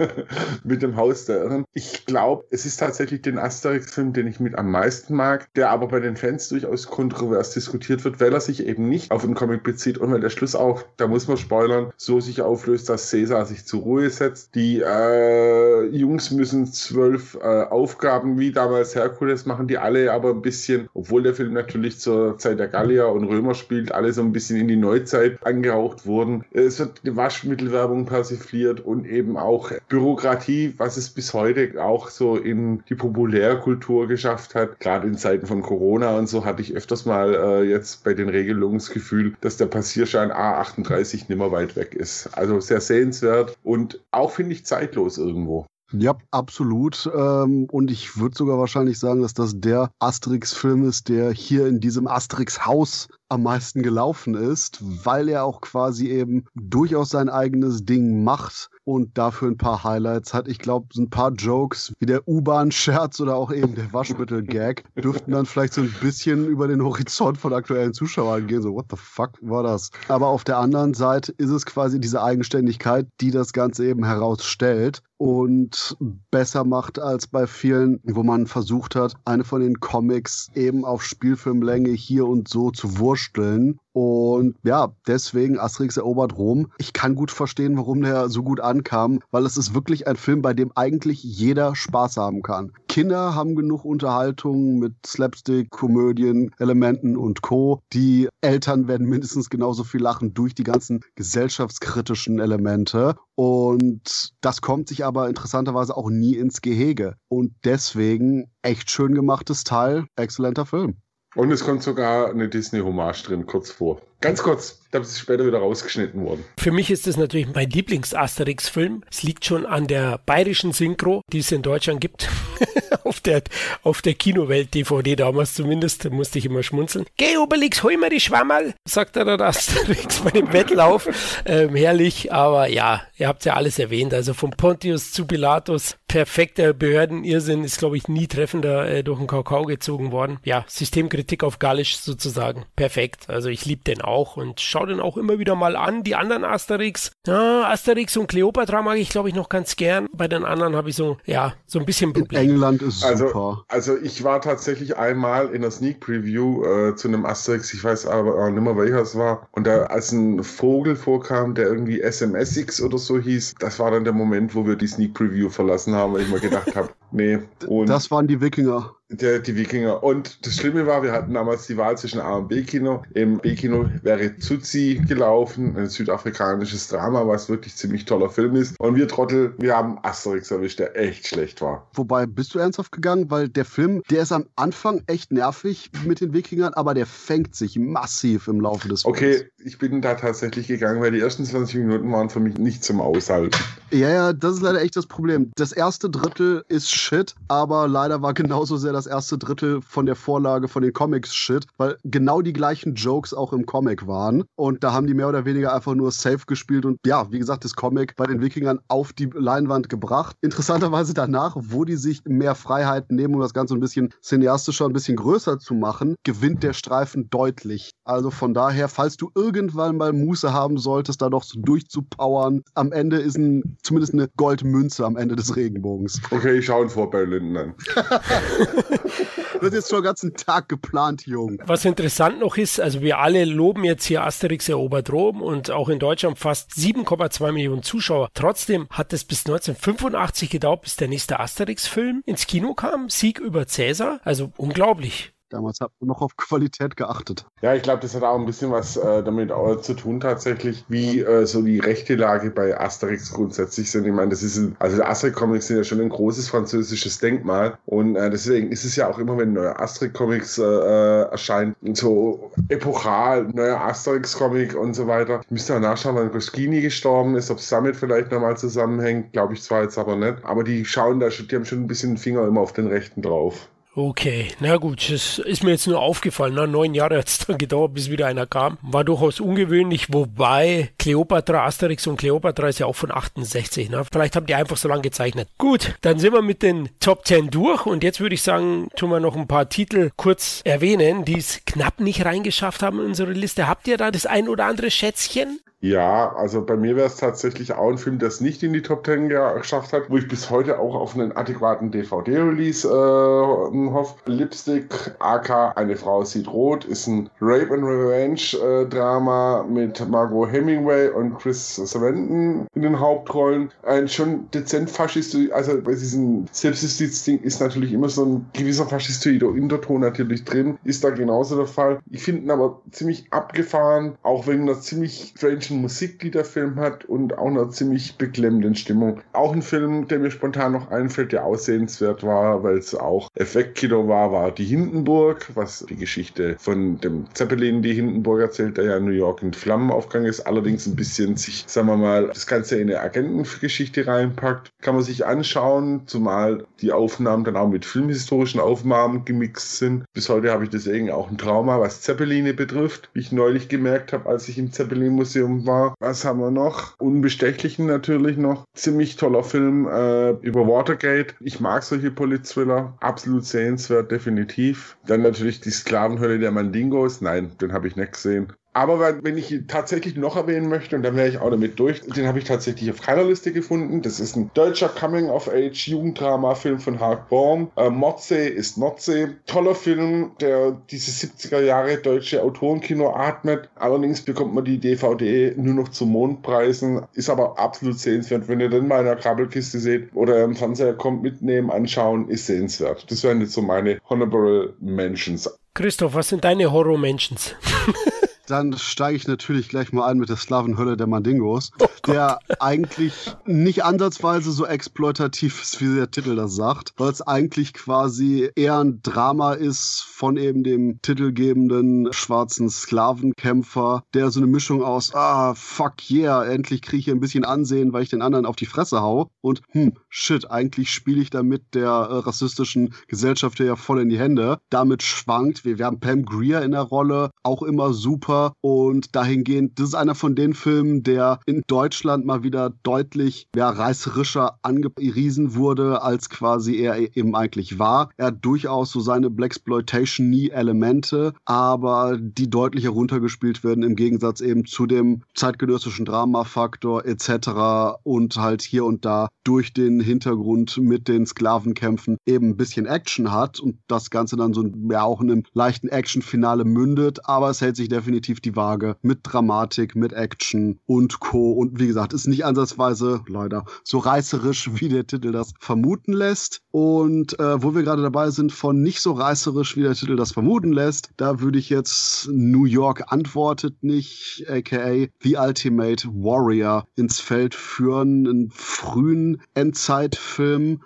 [0.64, 1.66] mit dem Haus der Irren.
[1.74, 5.88] Ich glaube, es ist tatsächlich den Asterix-Film, den ich mit am meisten mag, der aber
[5.90, 9.34] bei den Fans durchaus kontrovers diskutiert diskutiert wird, weil er sich eben nicht auf den
[9.34, 13.10] Comic bezieht und weil der Schluss auch, da muss man spoilern, so sich auflöst, dass
[13.10, 14.56] Caesar sich zur Ruhe setzt.
[14.56, 20.42] Die äh, Jungs müssen zwölf äh, Aufgaben wie damals Herkules machen, die alle aber ein
[20.42, 24.32] bisschen, obwohl der Film natürlich zur Zeit der Gallier und Römer spielt, alle so ein
[24.32, 26.46] bisschen in die Neuzeit angehaucht wurden.
[26.52, 32.38] Es wird die Waschmittelwerbung persifliert und eben auch Bürokratie, was es bis heute auch so
[32.38, 34.80] in die Populärkultur geschafft hat.
[34.80, 38.30] Gerade in Zeiten von Corona und so hatte ich öfters mal äh, jetzt bei den
[38.30, 42.28] Regelungen das Gefühl, dass der Passierschein A38 nimmer weit weg ist.
[42.38, 45.66] Also sehr sehenswert und auch finde ich zeitlos irgendwo.
[45.92, 47.10] Ja, absolut.
[47.16, 51.80] Ähm, und ich würde sogar wahrscheinlich sagen, dass das der Asterix-Film ist, der hier in
[51.80, 58.24] diesem Asterix-Haus am meisten gelaufen ist, weil er auch quasi eben durchaus sein eigenes Ding
[58.24, 60.48] macht und dafür ein paar Highlights hat.
[60.48, 65.32] Ich glaube, so ein paar Jokes wie der U-Bahn-Scherz oder auch eben der Waschmittel-Gag dürften
[65.32, 68.64] dann vielleicht so ein bisschen über den Horizont von aktuellen Zuschauern gehen.
[68.64, 69.92] So, what the fuck war das?
[70.08, 75.04] Aber auf der anderen Seite ist es quasi diese Eigenständigkeit, die das Ganze eben herausstellt
[75.20, 75.98] und
[76.32, 81.04] besser macht als bei vielen, wo man versucht hat, eine von den Comics eben auf
[81.04, 86.72] Spielfilmlänge hier und so zu wursteln und ja, deswegen Asterix erobert Rom.
[86.78, 90.42] Ich kann gut verstehen, warum der so gut ankam, weil es ist wirklich ein Film,
[90.42, 92.72] bei dem eigentlich jeder Spaß haben kann.
[92.88, 97.82] Kinder haben genug Unterhaltung mit Slapstick, Komödien, Elementen und Co.
[97.92, 103.16] Die Eltern werden mindestens genauso viel lachen durch die ganzen gesellschaftskritischen Elemente.
[103.36, 107.16] Und das kommt sich aber interessanterweise auch nie ins Gehege.
[107.28, 111.02] Und deswegen echt schön gemachtes Teil, exzellenter Film.
[111.36, 114.02] Und es kommt sogar eine Disney-Hommage drin, kurz vor.
[114.20, 116.44] Ganz kurz, da ist später wieder rausgeschnitten worden.
[116.58, 119.04] Für mich ist das natürlich mein Lieblings-Asterix-Film.
[119.12, 122.28] Es liegt schon an der bayerischen Synchro, die es in Deutschland gibt.
[123.04, 123.44] auf der,
[123.84, 127.06] auf der Kinowelt-DVD damals zumindest, da musste ich immer schmunzeln.
[127.18, 131.08] Geh, Obelix, hol mir die Schwammerl, sagt er dann Asterix bei dem Wettlauf.
[131.46, 134.14] Ähm, herrlich, aber ja, ihr habt ja alles erwähnt.
[134.14, 139.28] Also von Pontius zu Pilatus, perfekter Behördenirrsinn ist, glaube ich, nie treffender äh, durch den
[139.28, 140.40] Kakao gezogen worden.
[140.44, 142.66] Ja, Systemkritik auf Gallisch sozusagen.
[142.76, 143.30] Perfekt.
[143.30, 146.04] Also ich liebe den auch und schaue den auch immer wieder mal an.
[146.04, 150.08] Die anderen Asterix, ja, Asterix und Cleopatra mag ich, glaube ich, noch ganz gern.
[150.12, 152.44] Bei den anderen habe ich so, ja, so ein bisschen Probleme.
[152.44, 157.74] England Also, also ich war tatsächlich einmal in der Sneak Preview äh, zu einem Asterix,
[157.74, 159.48] ich weiß aber auch nicht mehr welcher es war.
[159.52, 164.04] Und da als ein Vogel vorkam, der irgendwie SMSX oder so hieß, das war dann
[164.04, 167.40] der Moment, wo wir die Sneak Preview verlassen haben, weil ich mir gedacht habe, nee.
[167.68, 168.96] Und das waren die Wikinger.
[169.12, 170.04] Der, die Wikinger.
[170.04, 173.02] Und das Schlimme war, wir hatten damals die Wahl zwischen A und B-Kino.
[173.16, 178.80] Im B-Kino wäre Zuzi gelaufen, ein südafrikanisches Drama, was wirklich ziemlich toller Film ist.
[178.80, 181.88] Und wir Trottel, wir haben Asterix erwischt, der echt schlecht war.
[181.94, 183.32] Wobei, bist du ernsthaft gegangen?
[183.32, 187.56] Weil der Film, der ist am Anfang echt nervig mit den Wikingern, aber der fängt
[187.56, 189.18] sich massiv im Laufe des Films.
[189.18, 192.84] Okay, ich bin da tatsächlich gegangen, weil die ersten 20 Minuten waren für mich nicht
[192.84, 193.58] zum Aushalten.
[193.92, 195.52] Ja, ja, das ist leider echt das Problem.
[195.56, 200.16] Das erste Drittel ist Shit, aber leider war genauso sehr das erste Drittel von der
[200.16, 204.44] Vorlage von den Comics Shit, weil genau die gleichen Jokes auch im Comic waren.
[204.56, 207.66] Und da haben die mehr oder weniger einfach nur safe gespielt und ja, wie gesagt,
[207.66, 210.36] das Comic bei den Wikingern auf die Leinwand gebracht.
[210.42, 214.94] Interessanterweise danach, wo die sich mehr Freiheit nehmen, um das Ganze ein bisschen cineastischer, ein
[214.94, 217.92] bisschen größer zu machen, gewinnt der Streifen deutlich.
[218.04, 222.92] Also von daher, falls du irgendwann mal Muße haben solltest, da doch so durchzupowern, am
[222.92, 226.22] Ende ist ein, zumindest eine Goldmünze am Ende des Regenbogens.
[226.32, 227.74] Okay, ich schaue ihn vor Berlin an.
[229.60, 231.62] Wird jetzt schon den ganzen Tag geplant, Jung.
[231.66, 235.90] Was interessant noch ist, also wir alle loben jetzt hier Asterix erobert Rom und auch
[235.90, 238.30] in Deutschland fast 7,2 Millionen Zuschauer.
[238.34, 243.10] Trotzdem hat es bis 1985 gedauert, bis der nächste Asterix-Film ins Kino kam.
[243.10, 244.20] Sieg über Cäsar.
[244.24, 245.34] Also unglaublich.
[245.50, 247.46] Damals hat man noch auf Qualität geachtet.
[247.62, 249.50] Ja, ich glaube, das hat auch ein bisschen was äh, damit
[249.82, 254.06] zu tun tatsächlich, wie äh, so die rechte Lage bei Asterix grundsätzlich sind.
[254.06, 258.16] Ich meine, das ist ein, also Asterix-Comics sind ja schon ein großes französisches Denkmal und
[258.16, 263.46] äh, deswegen ist es ja auch immer, wenn neue Asterix-Comics äh, äh, erscheinen, so epochal,
[263.46, 265.42] neuer Asterix-Comic und so weiter.
[265.44, 269.54] Ich müsste mal nachschauen, wann Goscini gestorben ist, ob es damit vielleicht nochmal zusammenhängt, glaube
[269.54, 272.12] ich zwar jetzt aber nicht, aber die schauen da schon, die haben schon ein bisschen
[272.12, 273.68] den Finger immer auf den Rechten drauf.
[273.96, 276.54] Okay, na gut, das ist mir jetzt nur aufgefallen.
[276.54, 278.78] Na, neun Jahre hat es dann gedauert, bis wieder einer kam.
[278.84, 283.90] War durchaus ungewöhnlich, wobei Cleopatra, Asterix und Cleopatra ist ja auch von 68.
[283.90, 284.06] Ne?
[284.10, 285.50] Vielleicht haben die einfach so lange gezeichnet.
[285.58, 289.10] Gut, dann sind wir mit den Top 10 durch und jetzt würde ich sagen, tun
[289.10, 293.34] wir noch ein paar Titel kurz erwähnen, die es knapp nicht reingeschafft haben in unsere
[293.34, 293.68] Liste.
[293.68, 295.60] Habt ihr da das ein oder andere Schätzchen?
[295.82, 298.82] Ja, also bei mir wäre es tatsächlich auch ein Film, der es nicht in die
[298.82, 304.16] Top 10 geschafft hat, wo ich bis heute auch auf einen adäquaten DVD-Release äh, hoffe.
[304.26, 311.10] Lipstick, AK, Eine Frau sieht rot, ist ein Rape and Revenge-Drama äh, mit Margot Hemingway
[311.12, 313.72] und Chris Sarandon in den Hauptrollen.
[313.84, 319.48] Ein schon dezent faschistoid, also bei diesem Selbstjustiz-Ding ist natürlich immer so ein gewisser faschistoider
[319.48, 322.00] Unterton natürlich drin, ist da genauso der Fall.
[322.10, 326.46] Ich finde ihn aber ziemlich abgefahren, auch wegen einer ziemlich strange klassischen Musik, die der
[326.46, 329.22] Film hat und auch einer ziemlich beklemmenden Stimmung.
[329.34, 334.08] Auch ein Film, der mir spontan noch einfällt, der aussehenswert war, weil es auch Effektkino
[334.08, 338.98] war, war Die Hindenburg, was die Geschichte von dem Zeppelin, die Hindenburg erzählt, der ja
[338.98, 342.48] in New York in Flammen aufgegangen ist, allerdings ein bisschen sich, sagen wir mal, das
[342.48, 344.72] Ganze in eine Agentengeschichte reinpackt.
[344.82, 350.06] Kann man sich anschauen, zumal die Aufnahmen dann auch mit filmhistorischen Aufnahmen gemixt sind.
[350.14, 354.14] Bis heute habe ich deswegen auch ein Trauma, was Zeppeline betrifft, wie ich neulich gemerkt
[354.14, 355.96] habe, als ich im Zeppelin-Museum war.
[356.00, 357.00] Was haben wir noch?
[357.00, 358.66] Unbestechlichen natürlich noch.
[358.74, 361.36] Ziemlich toller Film äh, über Watergate.
[361.40, 362.98] Ich mag solche Polit-Thriller.
[363.00, 364.98] Absolut sehenswert, definitiv.
[365.06, 367.22] Dann natürlich die Sklavenhölle der Mandingos.
[367.22, 368.54] Nein, den habe ich nicht gesehen.
[368.80, 372.00] Aber wenn ich ihn tatsächlich noch erwähnen möchte, und dann wäre ich auch damit durch,
[372.00, 374.02] den habe ich tatsächlich auf keiner Liste gefunden.
[374.02, 377.72] Das ist ein deutscher Coming-of-Age-Jugenddrama-Film von Hark Baum.
[377.76, 379.32] Äh, Modsee ist Nordsee.
[379.48, 383.68] Toller Film, der diese 70er Jahre deutsche Autorenkino atmet.
[383.76, 387.06] Allerdings bekommt man die DVD nur noch zu Mondpreisen.
[387.16, 388.48] Ist aber absolut sehenswert.
[388.48, 392.46] Wenn ihr den mal in der Krabbelkiste seht oder im Fernseher kommt, mitnehmen, anschauen, ist
[392.46, 393.12] sehenswert.
[393.12, 395.54] Das wären jetzt so meine Honorable Mentions.
[395.74, 397.56] Christoph, was sind deine Horror-Mentions?
[398.50, 403.36] dann steige ich natürlich gleich mal ein mit der Slavenhölle der Mandingos, oh der eigentlich
[403.46, 408.80] nicht ansatzweise so exploitativ ist, wie der Titel das sagt, weil es eigentlich quasi eher
[408.80, 415.54] ein Drama ist von eben dem titelgebenden schwarzen Sklavenkämpfer, der so eine Mischung aus, ah,
[415.54, 418.66] fuck yeah, endlich kriege ich hier ein bisschen Ansehen, weil ich den anderen auf die
[418.66, 419.30] Fresse hau.
[419.42, 424.20] Und, hm, shit, eigentlich spiele ich damit der äh, rassistischen Gesellschaft ja voll in die
[424.20, 424.60] Hände.
[424.70, 429.16] Damit schwankt, wir, wir haben Pam Greer in der Rolle, auch immer super super und
[429.16, 434.60] dahingehend, das ist einer von den Filmen, der in Deutschland mal wieder deutlich ja, reißerischer
[434.62, 438.10] angepriesen wurde, als quasi er eben eigentlich war.
[438.18, 444.42] Er hat durchaus so seine Blaxploitation nie Elemente, aber die deutlich heruntergespielt werden im Gegensatz
[444.42, 448.00] eben zu dem zeitgenössischen Dramafaktor etc.
[448.04, 453.32] und halt hier und da durch den Hintergrund mit den Sklavenkämpfen eben ein bisschen Action
[453.32, 457.60] hat und das Ganze dann so ja auch in einem leichten Action-Finale mündet, aber es
[457.60, 461.54] hält sich definitiv die Waage mit Dramatik, mit Action und Co.
[461.54, 466.62] Und wie gesagt, ist nicht ansatzweise leider so reißerisch, wie der Titel das vermuten lässt.
[466.70, 470.32] Und äh, wo wir gerade dabei sind, von nicht so reißerisch, wie der Titel das
[470.32, 477.20] vermuten lässt, da würde ich jetzt New York antwortet nicht, aka The Ultimate Warrior, ins
[477.20, 478.28] Feld führen.
[478.28, 480.84] Einen frühen Endzeitfilm.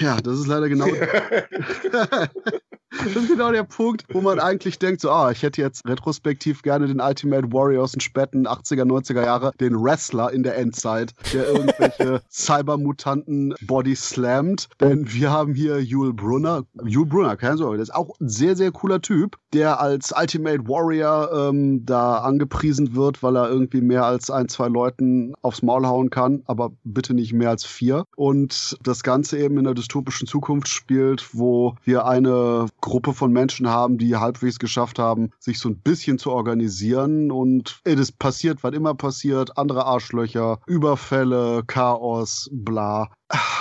[0.00, 0.86] Ja, das ist leider genau.
[2.98, 6.62] Das ist genau der Punkt, wo man eigentlich denkt, so, ah, ich hätte jetzt retrospektiv
[6.62, 11.14] gerne den Ultimate Warrior aus den späten 80er, 90er Jahre, den Wrestler in der Endzeit,
[11.32, 14.68] der irgendwelche Cybermutanten body slammt.
[14.80, 16.64] Denn wir haben hier Yul Brunner.
[16.84, 20.68] Yul Brunner, keine Sorge, der ist auch ein sehr, sehr cooler Typ, der als Ultimate
[20.68, 25.86] Warrior ähm, da angepriesen wird, weil er irgendwie mehr als ein, zwei Leuten aufs Maul
[25.86, 28.04] hauen kann, aber bitte nicht mehr als vier.
[28.16, 33.68] Und das Ganze eben in einer dystopischen Zukunft spielt, wo wir eine Gruppe von Menschen
[33.68, 37.30] haben, die halbwegs geschafft haben, sich so ein bisschen zu organisieren.
[37.30, 39.56] Und es passiert, was immer passiert.
[39.56, 43.08] Andere Arschlöcher, Überfälle, Chaos, bla.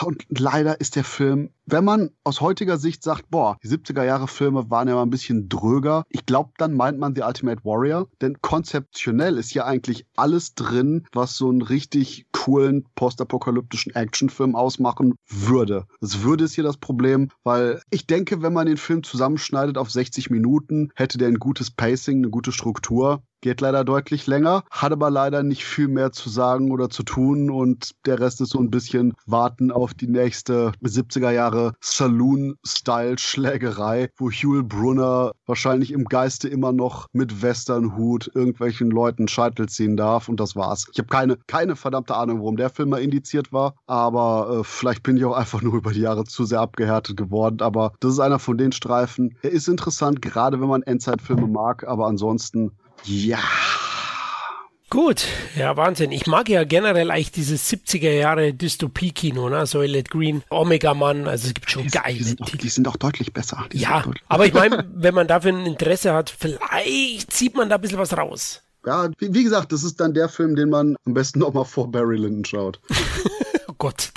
[0.03, 4.27] Und leider ist der Film, wenn man aus heutiger Sicht sagt, boah, die 70er Jahre
[4.27, 8.07] Filme waren ja mal ein bisschen dröger, ich glaube, dann meint man The Ultimate Warrior,
[8.21, 15.15] denn konzeptionell ist ja eigentlich alles drin, was so einen richtig coolen postapokalyptischen Actionfilm ausmachen
[15.27, 15.85] würde.
[16.01, 19.91] Das würde ist hier das Problem, weil ich denke, wenn man den Film zusammenschneidet auf
[19.91, 24.91] 60 Minuten, hätte der ein gutes Pacing, eine gute Struktur geht leider deutlich länger, hat
[24.91, 27.49] aber leider nicht viel mehr zu sagen oder zu tun.
[27.49, 34.29] Und der Rest ist so ein bisschen warten auf die nächste 70er Jahre Saloon-Style-Schlägerei, wo
[34.29, 40.29] Hugh Brunner wahrscheinlich im Geiste immer noch mit Westernhut irgendwelchen Leuten Scheitel ziehen darf.
[40.29, 40.87] Und das war's.
[40.93, 45.01] Ich habe keine, keine verdammte Ahnung, warum der Film mal indiziert war, aber äh, vielleicht
[45.03, 48.19] bin ich auch einfach nur über die Jahre zu sehr abgehärtet geworden, aber das ist
[48.19, 49.35] einer von den Streifen.
[49.41, 52.71] Er ist interessant, gerade wenn man Endzeitfilme mag, aber ansonsten
[53.05, 53.39] ja.
[54.91, 55.25] Gut,
[55.55, 56.11] ja, Wahnsinn.
[56.11, 59.65] Ich mag ja generell eigentlich dieses 70er Jahre Dystopie-Kino, ne?
[59.65, 62.87] Soylent Green, Omega Man, also es gibt schon die, geile die sind, auch, die sind
[62.89, 63.65] auch deutlich besser.
[63.71, 67.69] Die ja, deutlich aber ich meine, wenn man dafür ein Interesse hat, vielleicht zieht man
[67.69, 68.63] da ein bisschen was raus.
[68.85, 71.89] Ja, wie, wie gesagt, das ist dann der Film, den man am besten nochmal vor
[71.89, 72.81] Barry Lyndon schaut.
[73.81, 74.11] Gott,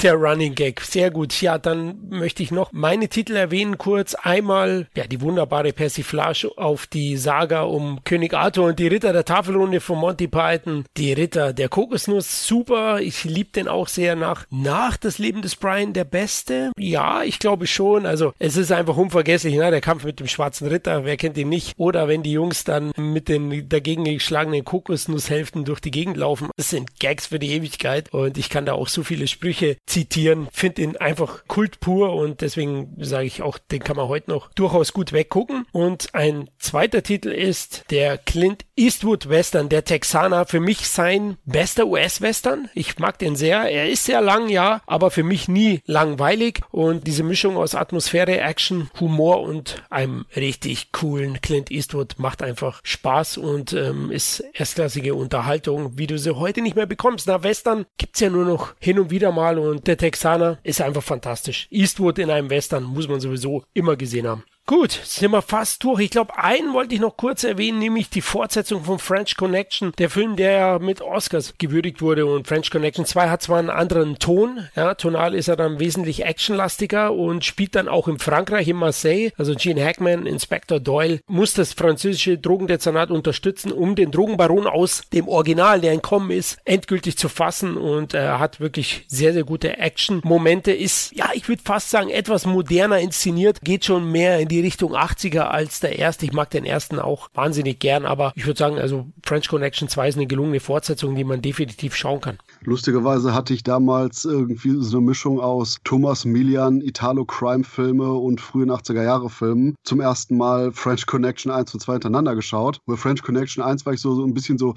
[0.00, 0.80] der Running Gag.
[0.80, 1.42] Sehr gut.
[1.42, 4.14] Ja, dann möchte ich noch meine Titel erwähnen kurz.
[4.14, 9.24] Einmal, ja, die wunderbare Persiflage auf die Saga um König Arthur und die Ritter der
[9.24, 10.84] Tafelrunde von Monty Python.
[10.96, 12.46] Die Ritter der Kokosnuss.
[12.46, 13.00] Super.
[13.00, 14.46] Ich liebe den auch sehr nach.
[14.50, 16.70] Nach das Leben des Brian der Beste?
[16.78, 18.06] Ja, ich glaube schon.
[18.06, 19.72] Also, es ist einfach unvergesslich, ne?
[19.72, 21.04] Der Kampf mit dem schwarzen Ritter.
[21.04, 21.74] Wer kennt ihn nicht?
[21.76, 26.50] Oder wenn die Jungs dann mit den dagegen geschlagenen Kokosnusshälften durch die Gegend laufen.
[26.56, 28.12] Das sind Gags für die Ewigkeit.
[28.12, 30.48] Und ich kann da auch so viele Sprüche zitieren.
[30.52, 34.52] Finde ihn einfach Kult pur und deswegen sage ich auch, den kann man heute noch
[34.52, 35.66] durchaus gut weggucken.
[35.72, 40.44] Und ein zweiter Titel ist der Clint Eastwood Western, der Texaner.
[40.44, 42.68] Für mich sein bester US-Western.
[42.74, 43.62] Ich mag den sehr.
[43.70, 46.60] Er ist sehr lang, ja, aber für mich nie langweilig.
[46.70, 52.80] Und diese Mischung aus Atmosphäre, Action, Humor und einem richtig coolen Clint Eastwood macht einfach
[52.82, 57.26] Spaß und ähm, ist erstklassige Unterhaltung, wie du sie heute nicht mehr bekommst.
[57.26, 60.80] Na, Western gibt's ja nur noch hin hin und wieder mal und der Texaner ist
[60.80, 61.68] einfach fantastisch.
[61.70, 64.44] Eastwood in einem Western muss man sowieso immer gesehen haben.
[64.68, 66.00] Gut, sind wir fast durch.
[66.00, 70.10] Ich glaube, einen wollte ich noch kurz erwähnen, nämlich die Fortsetzung von French Connection, der
[70.10, 72.26] Film, der ja mit Oscars gewürdigt wurde.
[72.26, 76.26] Und French Connection 2 hat zwar einen anderen Ton, ja, tonal ist er dann wesentlich
[76.26, 79.30] actionlastiger und spielt dann auch in Frankreich, in Marseille.
[79.38, 85.28] Also Gene Hackman, Inspector Doyle, muss das französische Drogendezernat unterstützen, um den Drogenbaron aus dem
[85.28, 87.78] Original, der entkommen ist, endgültig zu fassen.
[87.78, 90.72] Und er hat wirklich sehr, sehr gute Action-Momente.
[90.72, 94.64] Ist, ja, ich würde fast sagen, etwas moderner inszeniert, geht schon mehr in die die
[94.64, 96.26] Richtung 80er als der erste.
[96.26, 100.08] Ich mag den ersten auch wahnsinnig gern, aber ich würde sagen, also French Connection 2
[100.08, 102.38] ist eine gelungene Fortsetzung, die man definitiv schauen kann.
[102.62, 109.76] Lustigerweise hatte ich damals irgendwie so eine Mischung aus Thomas Milian, Italo-Crime-Filme und frühen 80er-Jahre-Filmen.
[109.84, 112.80] Zum ersten Mal French Connection 1 und 2 hintereinander geschaut.
[112.86, 114.74] Bei French Connection 1 war ich so, so ein bisschen so,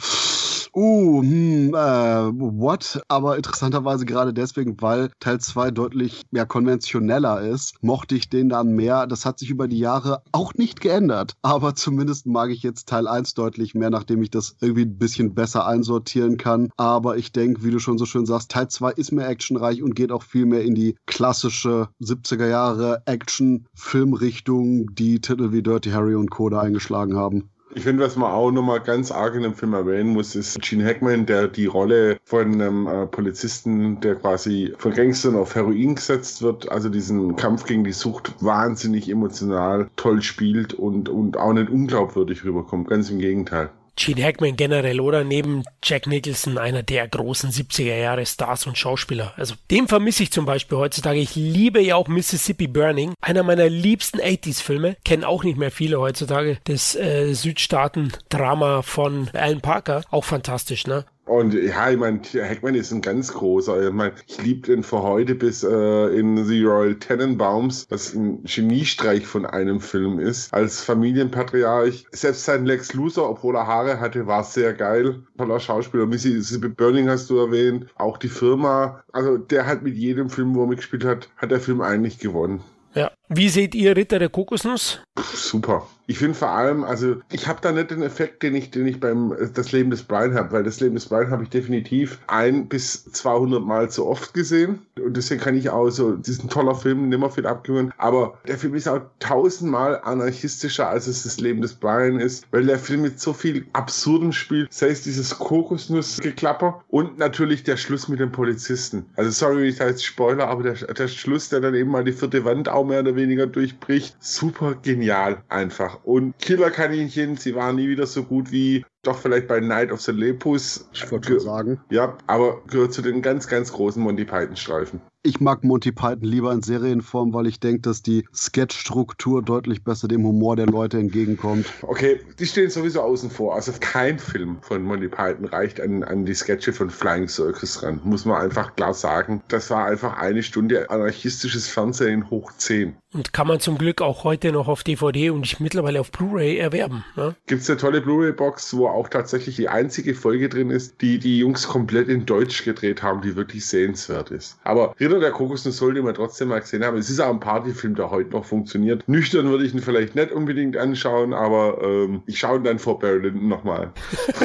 [0.76, 3.02] uh, hm, äh, what?
[3.08, 8.74] Aber interessanterweise gerade deswegen, weil Teil 2 deutlich mehr konventioneller ist, mochte ich den dann
[8.74, 9.08] mehr.
[9.08, 11.36] Das hat sich über die Jahre auch nicht geändert.
[11.42, 15.34] Aber zumindest mag ich jetzt Teil 1 deutlich mehr, nachdem ich das irgendwie ein bisschen
[15.34, 16.70] besser einsortieren kann.
[16.78, 19.96] Aber ich denke, wie du schon so schön sagst, Teil 2 ist mehr actionreich und
[19.96, 26.16] geht auch viel mehr in die klassische 70er Jahre Action-Filmrichtung, die Titel wie Dirty Harry
[26.16, 26.50] und Co.
[26.50, 27.51] da eingeschlagen haben.
[27.74, 30.86] Ich finde, was man auch nochmal ganz arg in dem Film erwähnen muss, ist Gene
[30.86, 36.42] Hackman, der die Rolle von einem äh, Polizisten, der quasi von Gangstern auf Heroin gesetzt
[36.42, 41.70] wird, also diesen Kampf gegen die Sucht wahnsinnig emotional toll spielt und, und auch nicht
[41.70, 42.90] unglaubwürdig rüberkommt.
[42.90, 43.70] Ganz im Gegenteil.
[44.04, 49.34] Gene Hackman generell oder neben Jack Nicholson einer der großen 70er Jahre Stars und Schauspieler.
[49.38, 51.20] Also den vermisse ich zum Beispiel heutzutage.
[51.20, 54.98] Ich liebe ja auch Mississippi Burning, einer meiner liebsten 80s Filme.
[55.06, 56.58] Kennen auch nicht mehr viele heutzutage.
[56.64, 60.04] Das äh, Südstaaten-Drama von Alan Parker.
[60.10, 61.06] Auch fantastisch, ne?
[61.32, 63.88] Und ja, ich meine, Hackman ist ein ganz großer.
[63.88, 68.44] Ich meine, ich liebe den von heute bis äh, in The Royal Tenenbaums, was ein
[68.44, 70.54] Geniestreich von einem Film ist.
[70.54, 72.06] Als Familienpatriarch.
[72.12, 75.24] Selbst sein Lex Luthor, obwohl er Haare hatte, war sehr geil.
[75.38, 76.06] Toller Schauspieler.
[76.06, 77.86] Mississippi Burning hast du erwähnt.
[77.96, 79.02] Auch die Firma.
[79.14, 82.62] Also der hat mit jedem Film, wo er mitgespielt hat, hat der Film eigentlich gewonnen.
[82.94, 83.10] Ja.
[83.30, 85.00] Wie seht ihr Ritter der Kokosnuss?
[85.34, 85.88] Super.
[86.12, 89.00] Ich finde vor allem, also ich habe da nicht den Effekt, den ich, den ich
[89.00, 92.20] beim äh, Das Leben des Brian habe, weil das Leben des Brian habe ich definitiv
[92.28, 96.76] ein bis 200 Mal zu oft gesehen und deswegen kann ich auch so diesen toller
[96.76, 97.94] Film nimmer viel abgewöhnen.
[97.98, 102.66] Aber der Film ist auch tausendmal anarchistischer, als es das Leben des Brian ist, weil
[102.66, 108.10] der Film mit so viel Absurdem spielt, sei es dieses Kokosnussgeklapper und natürlich der Schluss
[108.10, 109.06] mit dem Polizisten.
[109.16, 112.12] Also sorry, ich da jetzt Spoiler, aber der, der Schluss, der dann eben mal die
[112.12, 116.01] vierte Wand auch mehr oder weniger durchbricht, super genial einfach.
[116.04, 120.12] Und Killerkaninchen, sie waren nie wieder so gut wie doch vielleicht bei Night of the
[120.12, 120.88] Lepus.
[120.94, 121.80] Ich wollte sagen.
[121.90, 125.02] Ja, aber gehört zu den ganz, ganz großen Monty Python-Streifen.
[125.24, 130.08] Ich mag Monty Python lieber in Serienform, weil ich denke, dass die Sketchstruktur deutlich besser
[130.08, 131.68] dem Humor der Leute entgegenkommt.
[131.84, 133.54] Okay, die stehen sowieso außen vor.
[133.54, 138.02] Also kein Film von Monty Python reicht an, an die Sketche von Flying Circus ran.
[138.04, 139.44] Muss man einfach klar sagen.
[139.48, 142.96] Das war einfach eine Stunde anarchistisches Fernsehen hoch 10.
[143.14, 147.04] Und kann man zum Glück auch heute noch auf DVD und mittlerweile auf Blu-ray erwerben.
[147.16, 147.36] Ne?
[147.46, 151.40] Gibt es eine tolle Blu-ray-Box, wo auch tatsächlich die einzige Folge drin ist, die die
[151.40, 154.58] Jungs komplett in Deutsch gedreht haben, die wirklich sehenswert ist.
[154.64, 156.98] Aber Ritter der Kokosnuss sollte man trotzdem mal gesehen haben.
[156.98, 159.08] Es ist auch ein Partyfilm, der heute noch funktioniert.
[159.08, 163.00] Nüchtern würde ich ihn vielleicht nicht unbedingt anschauen, aber ähm, ich schaue ihn dann vor
[163.00, 163.92] Barry Lyndon nochmal.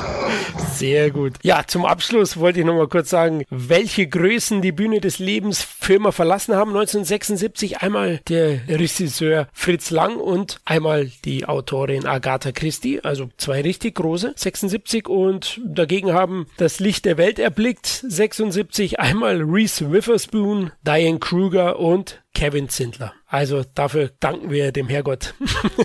[0.74, 1.34] Sehr gut.
[1.42, 6.12] Ja, zum Abschluss wollte ich nochmal kurz sagen, welche Größen die Bühne des Lebens Firma
[6.12, 6.70] verlassen haben.
[6.70, 13.94] 1976 einmal der Regisseur Fritz Lang und einmal die Autorin Agatha Christie, also zwei richtig
[13.96, 21.18] große, 76 und dagegen haben das Licht der Welt erblickt, 76 einmal Reese Witherspoon, Diane
[21.18, 23.14] Kruger und Kevin Zindler.
[23.26, 25.32] Also dafür danken wir dem Herrgott.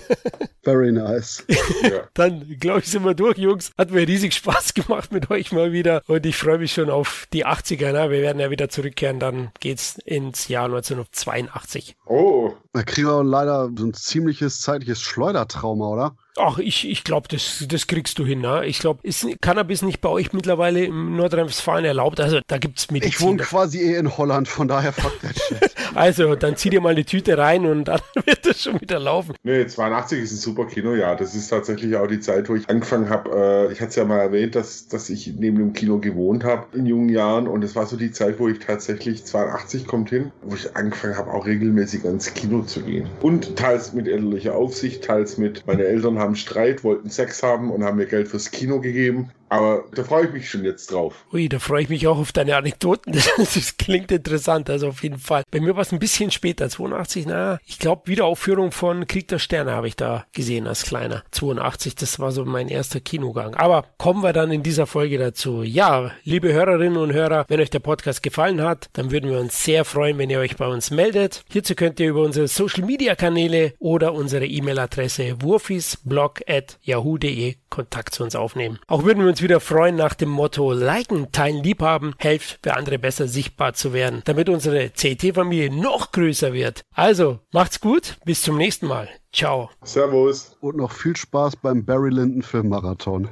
[0.64, 1.44] Very nice.
[2.14, 3.72] Dann glaube ich, sind wir durch, Jungs.
[3.76, 6.02] Hat mir riesig Spaß gemacht mit euch mal wieder.
[6.06, 7.92] Und ich freue mich schon auf die 80er.
[7.92, 8.10] Ne?
[8.10, 9.18] Wir werden ja wieder zurückkehren.
[9.18, 11.96] Dann geht's ins Jahr 1982.
[12.06, 12.52] Oh.
[12.74, 16.16] Da kriegen wir leider so ein ziemliches zeitliches Schleudertrauma, oder?
[16.38, 18.40] Ach, ich, ich glaube, das, das kriegst du hin.
[18.40, 18.64] Ne?
[18.64, 22.20] Ich glaube, ist Cannabis nicht bei euch mittlerweile im Nordrhein-Westfalen erlaubt?
[22.20, 23.10] Also da gibt's Medizin.
[23.10, 25.74] Ich wohne quasi eh in Holland, von daher fuck that shit.
[25.94, 29.34] Also, dann zieh dir mal eine Tüte rein und dann wird das schon wieder laufen.
[29.42, 31.14] Nee, 82 ist ein super Kino, ja.
[31.14, 33.30] Das ist tatsächlich auch die Zeit, wo ich angefangen habe.
[33.68, 36.66] Äh, ich hatte es ja mal erwähnt, dass, dass ich neben dem Kino gewohnt habe
[36.76, 37.46] in jungen Jahren.
[37.46, 41.16] Und es war so die Zeit, wo ich tatsächlich 82 kommt hin, wo ich angefangen
[41.16, 43.08] habe, auch regelmäßig ans Kino zu gehen.
[43.20, 47.84] Und teils mit elterlicher Aufsicht, teils mit, meine Eltern haben Streit, wollten Sex haben und
[47.84, 49.30] haben mir Geld fürs Kino gegeben.
[49.52, 51.26] Aber da freue ich mich schon jetzt drauf.
[51.30, 53.12] Ui, da freue ich mich auch auf deine Anekdoten.
[53.12, 55.42] Das, das klingt interessant, also auf jeden Fall.
[55.50, 59.38] Bei mir war es ein bisschen später, 82, naja, ich glaube, Wiederaufführung von Krieg der
[59.38, 61.22] Sterne habe ich da gesehen als Kleiner.
[61.32, 63.54] 82, das war so mein erster Kinogang.
[63.54, 65.62] Aber kommen wir dann in dieser Folge dazu.
[65.62, 69.62] Ja, liebe Hörerinnen und Hörer, wenn euch der Podcast gefallen hat, dann würden wir uns
[69.64, 71.44] sehr freuen, wenn ihr euch bei uns meldet.
[71.50, 78.36] Hierzu könnt ihr über unsere Social Media Kanäle oder unsere E-Mail-Adresse wurfisblog.yahoo.de Kontakt zu uns
[78.36, 78.78] aufnehmen.
[78.86, 82.98] Auch würden wir uns wieder freuen nach dem Motto Liken, Teilen, Liebhaben, helft für andere
[82.98, 86.82] besser sichtbar zu werden, damit unsere CT-Familie noch größer wird.
[86.94, 89.08] Also, macht's gut, bis zum nächsten Mal.
[89.32, 89.70] Ciao.
[89.82, 90.54] Servus.
[90.60, 93.28] Und noch viel Spaß beim Barry Lyndon Filmmarathon.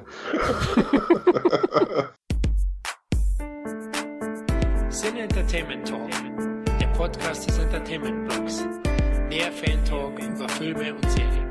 [4.88, 6.10] Sin Entertainment Talk,
[6.80, 8.64] der Podcast des Entertainment Blogs.
[9.28, 11.49] Mehr Fan Talk über Filme und Serien.